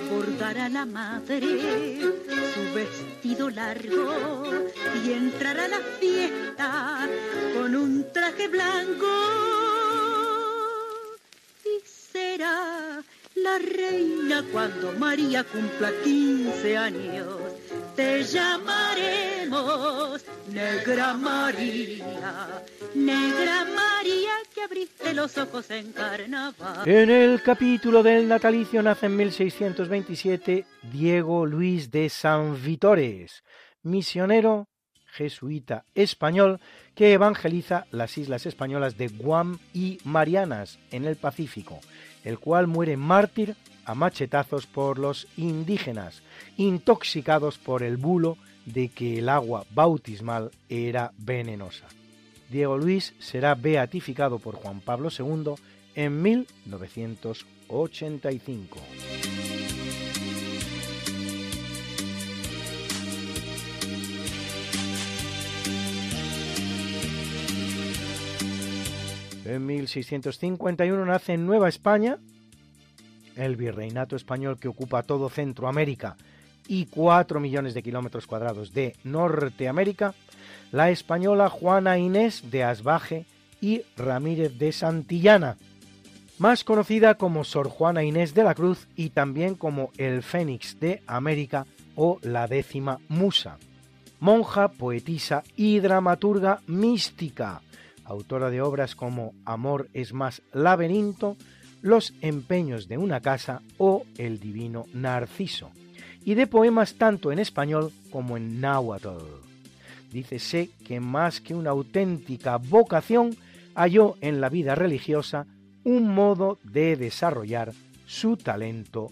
[0.09, 2.01] bordará la madre
[2.53, 4.43] su vestido largo
[5.03, 7.07] y entrará a la fiesta
[7.53, 9.07] con un traje blanco
[11.63, 13.01] y será
[13.35, 17.27] la reina cuando María cumpla 15 años.
[17.99, 22.63] Te llamaremos Negra María,
[22.95, 26.87] Negra María que abriste los ojos en carnaval.
[26.87, 33.43] En el capítulo del natalicio nace en 1627 Diego Luis de San Vitores,
[33.83, 34.69] misionero
[35.07, 36.61] jesuita español
[36.95, 41.81] que evangeliza las islas españolas de Guam y Marianas en el Pacífico,
[42.23, 43.57] el cual muere mártir
[43.89, 46.21] a machetazos por los indígenas,
[46.57, 48.37] intoxicados por el bulo
[48.67, 51.87] de que el agua bautismal era venenosa.
[52.51, 55.55] Diego Luis será beatificado por Juan Pablo II
[55.95, 58.79] en 1985.
[69.45, 72.19] En 1651 nace en Nueva España
[73.39, 76.17] el virreinato español que ocupa todo Centroamérica
[76.67, 80.13] y 4 millones de kilómetros cuadrados de Norteamérica,
[80.71, 83.25] la española Juana Inés de Asbaje
[83.59, 85.57] y Ramírez de Santillana,
[86.37, 91.01] más conocida como Sor Juana Inés de la Cruz y también como el Fénix de
[91.07, 93.57] América o la décima musa,
[94.19, 97.61] monja, poetisa y dramaturga mística,
[98.05, 101.35] autora de obras como Amor es más laberinto,
[101.81, 105.71] Los empeños de una casa o El divino Narciso,
[106.25, 109.23] y de poemas tanto en español como en náhuatl.
[110.11, 113.35] dice sé que más que una auténtica vocación,
[113.75, 115.45] halló en la vida religiosa
[115.83, 117.73] un modo de desarrollar
[118.05, 119.09] su talento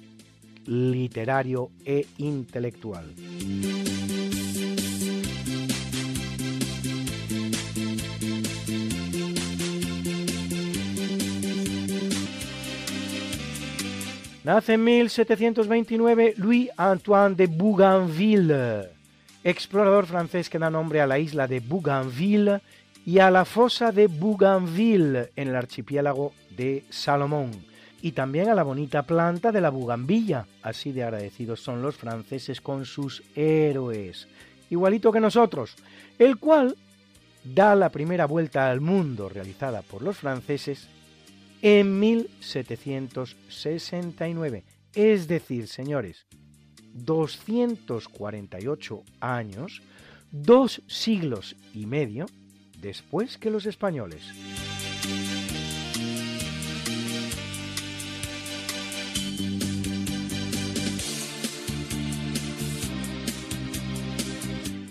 [0.66, 3.14] literario e intelectual.
[14.48, 18.88] Nace en 1729 Louis-Antoine de Bougainville,
[19.44, 22.62] explorador francés que da nombre a la isla de Bougainville
[23.06, 27.52] y a la fosa de Bougainville en el archipiélago de Salomón,
[28.02, 30.48] y también a la bonita planta de la bugambilla.
[30.64, 34.30] Así de agradecidos son los franceses con sus héroes,
[34.70, 35.76] igualito que nosotros,
[36.18, 36.78] el cual
[37.44, 40.88] da la primera vuelta al mundo realizada por los franceses
[41.62, 44.64] en 1769.
[44.94, 46.26] Es decir, señores,
[46.94, 49.82] 248 años,
[50.32, 52.28] dos siglos y medio
[52.82, 54.24] después que los españoles.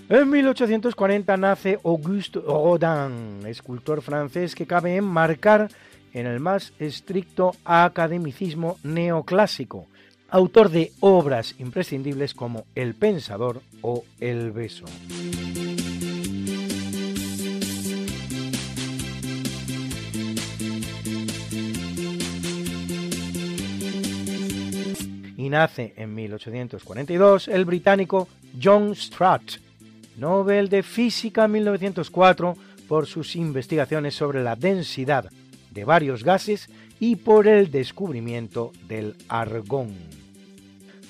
[0.09, 5.69] En 1840 nace Auguste Rodin, escultor francés que cabe enmarcar
[6.17, 9.87] en el más estricto academicismo neoclásico,
[10.31, 14.87] autor de obras imprescindibles como El Pensador o El Beso.
[25.37, 28.27] Y nace en 1842 el británico
[28.61, 29.59] John Strutt,
[30.17, 32.57] Nobel de Física 1904
[32.89, 35.31] por sus investigaciones sobre la densidad
[35.77, 39.95] de varios gases y por el descubrimiento del argón.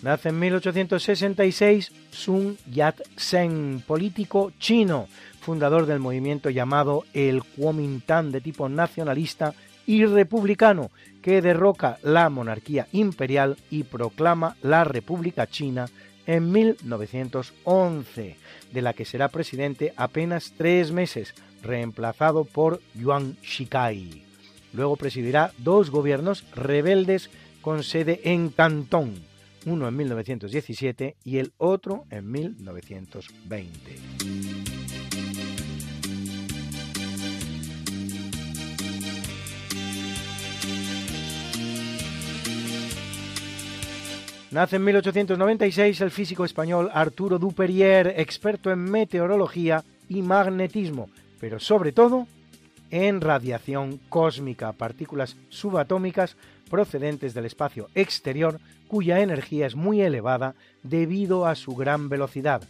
[0.03, 5.07] Nace en 1866 Sun Yat-sen, político chino,
[5.41, 9.55] fundador del movimiento llamado el Kuomintang de tipo nacionalista
[9.87, 10.91] y republicano,
[11.23, 15.87] que derroca la monarquía imperial y proclama la República China
[16.27, 18.37] en 1911,
[18.73, 24.26] de la que será presidente apenas tres meses, reemplazado por Yuan Shikai.
[24.77, 27.31] Luego presidirá dos gobiernos rebeldes
[27.63, 29.15] con sede en Cantón,
[29.65, 33.73] uno en 1917 y el otro en 1920.
[44.51, 51.09] Nace en 1896 el físico español Arturo Duperier, experto en meteorología y magnetismo,
[51.41, 52.27] pero sobre todo
[52.91, 56.37] en radiación cósmica, partículas subatómicas
[56.71, 62.63] procedentes del espacio exterior cuya energía es muy elevada debido a su gran velocidad,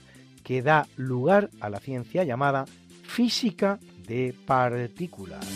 [0.42, 2.66] que da lugar a la ciencia llamada
[3.02, 5.46] física de partículas.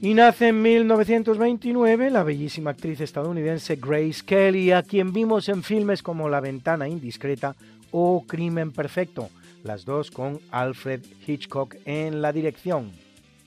[0.00, 6.04] Y nace en 1929 la bellísima actriz estadounidense Grace Kelly, a quien vimos en filmes
[6.04, 7.56] como La ventana indiscreta
[7.90, 9.28] o Crimen perfecto,
[9.64, 12.92] las dos con Alfred Hitchcock en la dirección.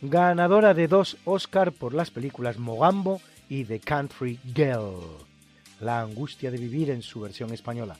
[0.02, 5.00] Ganadora de dos Oscar por las películas Mogambo y The Country Girl,
[5.80, 7.96] La angustia de vivir en su versión española,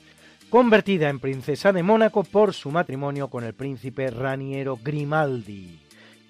[0.50, 5.80] convertida en princesa de Mónaco por su matrimonio con el príncipe Raniero Grimaldi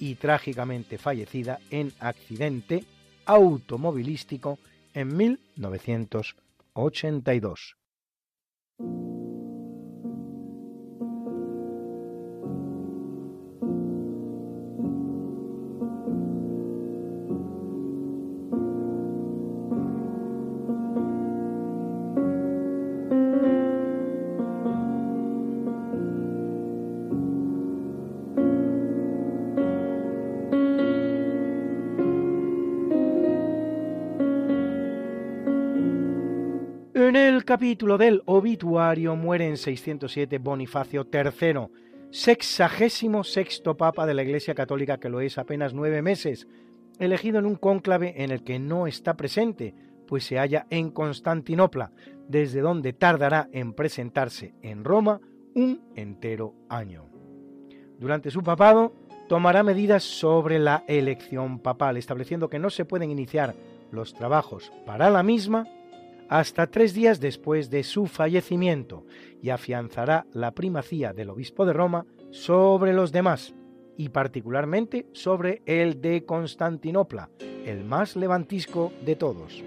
[0.03, 2.85] y trágicamente fallecida en accidente
[3.25, 4.59] automovilístico
[4.95, 7.77] en 1982.
[37.45, 41.69] Capítulo del obituario muere en 607 Bonifacio III,
[42.11, 46.47] sexagésimo sexto papa de la Iglesia Católica que lo es apenas nueve meses,
[46.99, 49.75] elegido en un cónclave en el que no está presente,
[50.07, 51.93] pues se halla en Constantinopla,
[52.29, 55.21] desde donde tardará en presentarse en Roma
[55.55, 57.07] un entero año.
[57.99, 58.95] Durante su papado
[59.29, 63.55] tomará medidas sobre la elección papal, estableciendo que no se pueden iniciar
[63.91, 65.67] los trabajos para la misma
[66.29, 69.05] hasta tres días después de su fallecimiento
[69.43, 73.55] y afianzará la primacía del obispo de Roma sobre los demás
[73.97, 77.31] y particularmente sobre el de Constantinopla,
[77.65, 79.63] el más levantisco de todos.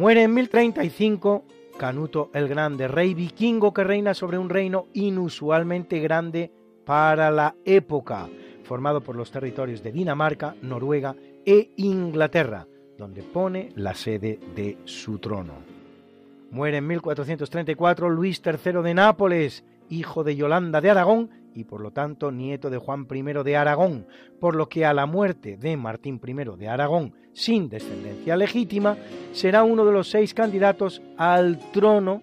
[0.00, 1.44] Muere en 1035
[1.80, 6.52] Canuto el Grande, rey vikingo que reina sobre un reino inusualmente grande
[6.84, 8.28] para la época,
[8.64, 11.16] formado por los territorios de Dinamarca, Noruega
[11.46, 12.66] e Inglaterra,
[12.98, 15.54] donde pone la sede de su trono.
[16.50, 21.90] Muere en 1434 Luis III de Nápoles, hijo de Yolanda de Aragón y por lo
[21.90, 24.06] tanto nieto de Juan I de Aragón,
[24.38, 28.96] por lo que a la muerte de Martín I de Aragón sin descendencia legítima,
[29.32, 32.22] será uno de los seis candidatos al trono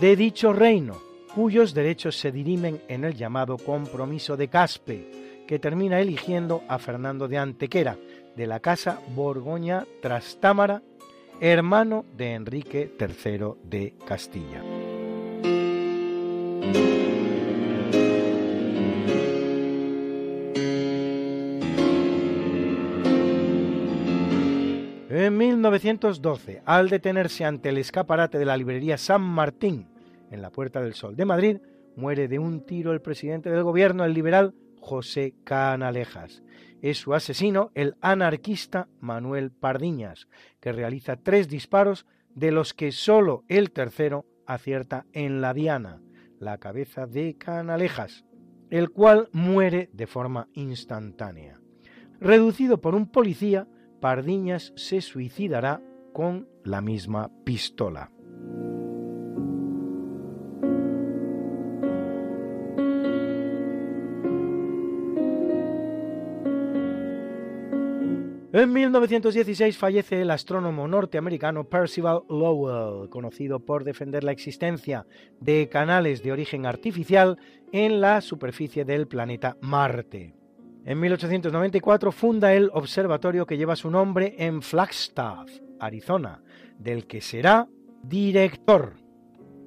[0.00, 0.98] de dicho reino,
[1.34, 5.10] cuyos derechos se dirimen en el llamado Compromiso de Caspe,
[5.46, 7.96] que termina eligiendo a Fernando de Antequera,
[8.36, 10.82] de la casa Borgoña Trastámara,
[11.40, 14.62] hermano de Enrique III de Castilla.
[25.30, 29.86] En 1912, al detenerse ante el escaparate de la librería San Martín
[30.28, 31.58] en la Puerta del Sol de Madrid,
[31.94, 36.42] muere de un tiro el presidente del gobierno, el liberal José Canalejas.
[36.82, 40.26] Es su asesino el anarquista Manuel Pardiñas,
[40.58, 46.02] que realiza tres disparos de los que solo el tercero acierta en la diana,
[46.40, 48.24] la cabeza de Canalejas,
[48.68, 51.60] el cual muere de forma instantánea.
[52.18, 53.68] Reducido por un policía,
[54.00, 55.82] Pardiñas se suicidará
[56.12, 58.10] con la misma pistola.
[68.52, 75.06] En 1916 fallece el astrónomo norteamericano Percival Lowell, conocido por defender la existencia
[75.40, 77.38] de canales de origen artificial
[77.70, 80.39] en la superficie del planeta Marte.
[80.84, 86.42] En 1894 funda el observatorio que lleva su nombre en Flagstaff, Arizona,
[86.78, 87.68] del que será
[88.02, 88.94] director.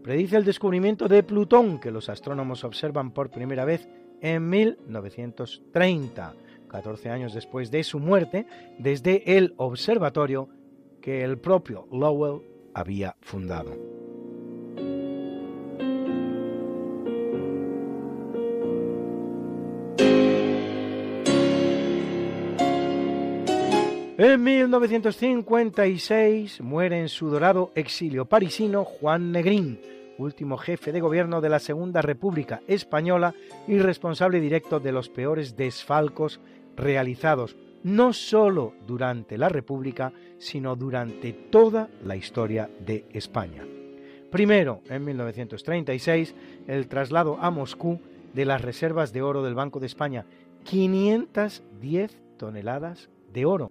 [0.04, 3.88] Predice el descubrimiento de Plutón, que los astrónomos observan por primera vez
[4.22, 6.34] en 1930
[6.74, 8.48] 14 años después de su muerte,
[8.80, 10.50] desde el observatorio
[11.02, 12.42] que el propio Lowell
[12.74, 13.78] había fundado.
[24.24, 29.82] En 1956 muere en su dorado exilio parisino Juan Negrín,
[30.18, 33.36] último jefe de gobierno de la Segunda República Española
[33.68, 36.40] y responsable directo de los peores desfalcos
[36.78, 43.66] realizados no sólo durante la República, sino durante toda la historia de España.
[44.32, 46.34] Primero, en 1936,
[46.68, 48.00] el traslado a Moscú
[48.34, 50.26] de las reservas de oro del Banco de España,
[50.64, 53.70] 510 toneladas de oro.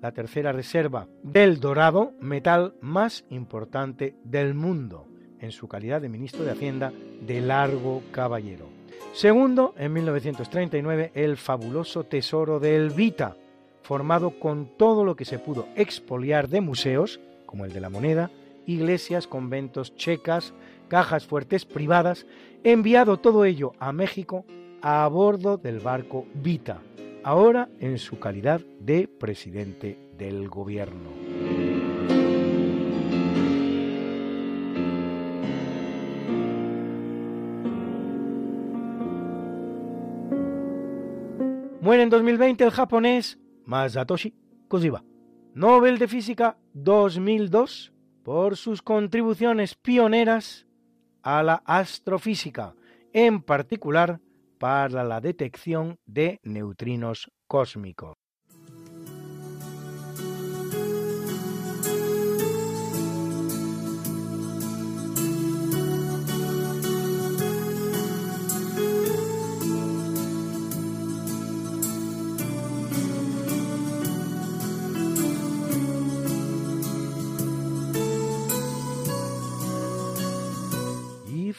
[0.00, 5.06] La tercera reserva del dorado, metal más importante del mundo,
[5.40, 8.68] en su calidad de ministro de Hacienda de Largo Caballero.
[9.12, 13.36] Segundo, en 1939, el fabuloso tesoro de Elvita,
[13.82, 18.30] formado con todo lo que se pudo expoliar de museos, como el de la moneda,
[18.66, 20.52] iglesias, conventos checas,
[20.88, 22.26] cajas fuertes privadas,
[22.64, 24.44] enviado todo ello a México
[24.82, 26.82] a bordo del barco Vita,
[27.26, 31.10] ahora en su calidad de presidente del gobierno.
[41.80, 44.32] Muere en 2020 el japonés Masatoshi
[44.68, 45.02] Kojiba,
[45.52, 47.92] Nobel de Física 2002
[48.22, 50.68] por sus contribuciones pioneras
[51.22, 52.76] a la astrofísica,
[53.12, 54.20] en particular
[54.58, 58.15] para la detección de neutrinos cósmicos.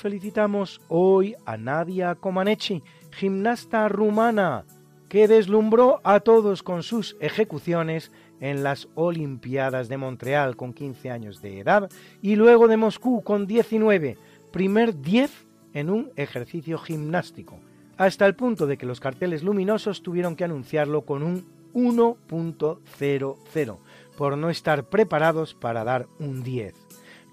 [0.08, 2.82] Felicitamos hoy a Nadia Comaneci,
[3.12, 4.64] gimnasta rumana,
[5.10, 11.42] que deslumbró a todos con sus ejecuciones en las Olimpiadas de Montreal con 15 años
[11.42, 11.90] de edad
[12.22, 14.18] y luego de Moscú con 19,
[14.54, 17.60] primer 10 en un ejercicio gimnástico,
[17.98, 23.78] hasta el punto de que los carteles luminosos tuvieron que anunciarlo con un 1.00
[24.18, 26.87] por no estar preparados para dar un 10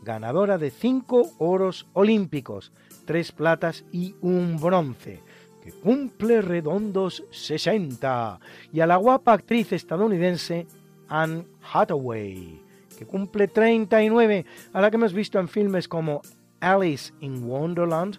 [0.04, 2.72] ganadora de cinco oros olímpicos,
[3.04, 5.20] tres platas y un bronce,
[5.62, 8.38] que cumple redondos 60,
[8.72, 10.66] y a la guapa actriz estadounidense
[11.08, 12.60] Anne Hathaway,
[12.98, 16.22] que cumple 39, a la que hemos visto en filmes como
[16.60, 18.18] Alice in Wonderland,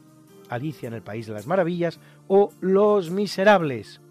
[0.49, 4.01] Alicia en el País de las Maravillas o Los Miserables,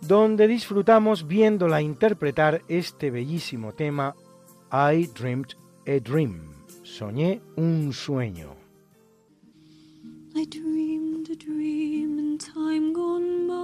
[0.00, 4.14] donde disfrutamos viéndola interpretar este bellísimo tema
[4.72, 5.54] I Dreamed
[5.86, 6.55] a Dream.
[6.86, 8.54] Soñé un sueño.
[10.36, 13.56] I dreamed a dream in time gone by.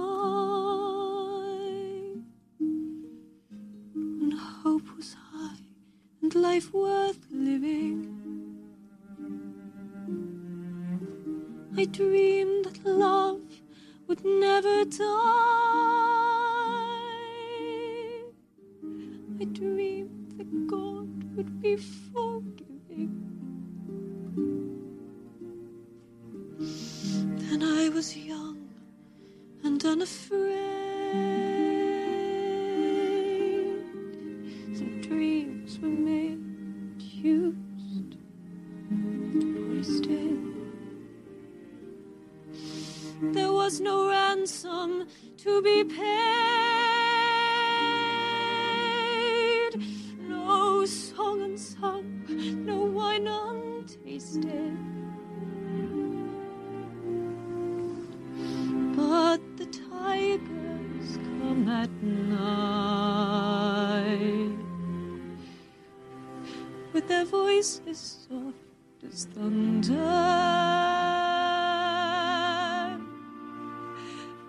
[3.95, 5.63] When hope was high
[6.21, 8.09] and life worth living.
[11.77, 13.41] I dreamed that love
[14.07, 15.07] would never die.
[19.39, 22.72] I dreamed that God would be forgiving.
[27.53, 28.67] Then I was young
[29.63, 30.49] and unafraid.
[34.73, 36.41] Some dreams were made,
[36.99, 38.15] used,
[39.69, 40.39] wasted.
[43.21, 45.05] There was no ransom
[45.37, 45.99] to be paid,
[50.27, 54.92] no song unsung, no wine untasted.
[61.69, 63.53] At night
[66.93, 68.57] with their voices soft
[69.07, 69.99] as thunder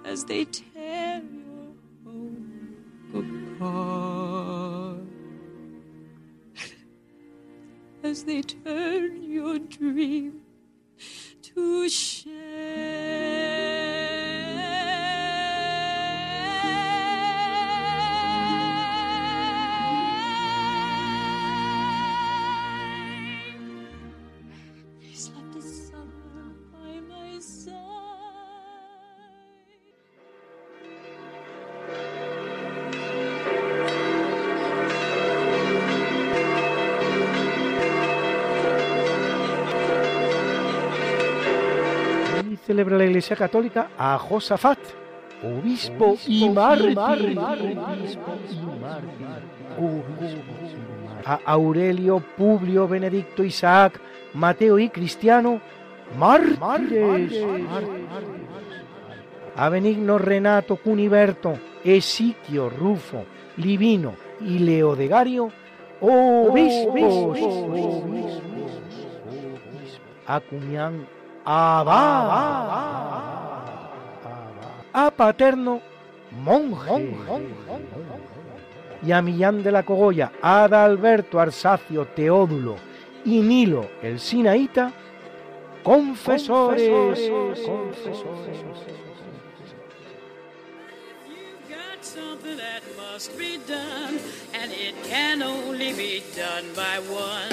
[0.04, 1.74] as they tear your
[2.04, 3.24] hope
[3.58, 4.98] apart,
[8.02, 10.42] as they turn your dream
[11.42, 12.63] to shame.
[42.84, 44.78] Celebra la Iglesia Católica a Josafat,
[45.42, 47.38] obispo y mártir.
[51.26, 53.98] A Aurelio, Publio, Benedicto, Isaac,
[54.34, 55.60] Mateo y Cristiano,
[56.18, 57.32] mártires.
[59.56, 63.24] A Benigno, Renato, Cuniberto, Esiquio, Rufo,
[63.56, 65.50] Livino y Leodegario,
[66.00, 67.38] obispos.
[70.26, 71.06] A Cumián,
[71.44, 73.04] Abad.
[74.92, 75.80] A Paterno,
[76.30, 77.14] monje.
[79.02, 82.76] Y a Millán de la Cogolla, Adalberto, Arsacio, Teódulo
[83.24, 84.92] y Nilo, el Sinaíta,
[85.82, 86.88] confesores.
[91.68, 94.18] got something that must be done,
[94.54, 97.48] and it can only be done by one.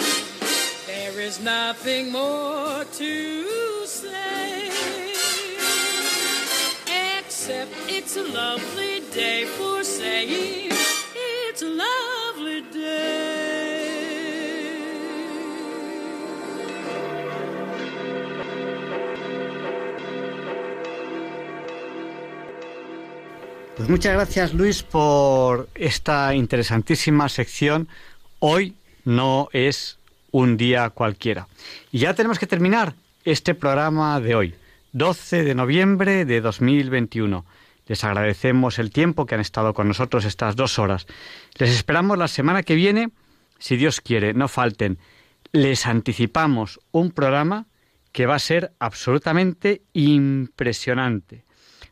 [0.88, 3.81] There is nothing more to
[7.41, 10.72] except it's a lovely day for saying
[11.15, 13.51] it's a lovely day.
[23.77, 27.88] Pues muchas gracias Luis por esta interesantísima sección.
[28.39, 29.97] Hoy no es
[30.31, 31.47] un día cualquiera.
[31.91, 32.93] Y ya tenemos que terminar
[33.23, 34.56] este programa de hoy,
[34.93, 37.45] 12 de noviembre de 2021.
[37.85, 41.06] Les agradecemos el tiempo que han estado con nosotros estas dos horas.
[41.57, 43.11] Les esperamos la semana que viene,
[43.60, 44.98] si Dios quiere, no falten.
[45.52, 47.68] Les anticipamos un programa
[48.11, 51.45] que va a ser absolutamente impresionante.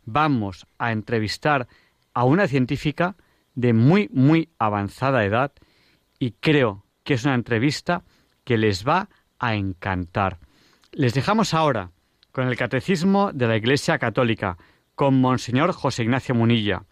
[0.05, 1.67] Vamos a entrevistar
[2.13, 3.15] a una científica
[3.53, 5.51] de muy, muy avanzada edad
[6.17, 8.03] y creo que es una entrevista
[8.43, 10.39] que les va a encantar.
[10.99, 11.91] Les dejamos ahora
[12.33, 14.57] con el Catecismo de la Iglesia Católica,
[14.95, 16.83] con Monseñor José Ignacio Munilla.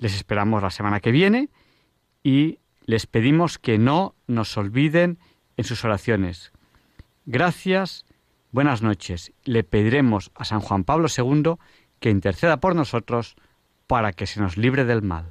[0.00, 1.48] Les esperamos la semana que viene
[2.24, 5.20] y les pedimos que no nos olviden
[5.56, 6.50] en sus oraciones.
[7.26, 8.06] Gracias,
[8.50, 9.30] buenas noches.
[9.44, 11.58] Le pediremos a San Juan Pablo II
[12.00, 13.36] que interceda por nosotros
[13.86, 15.30] para que se nos libre del mal.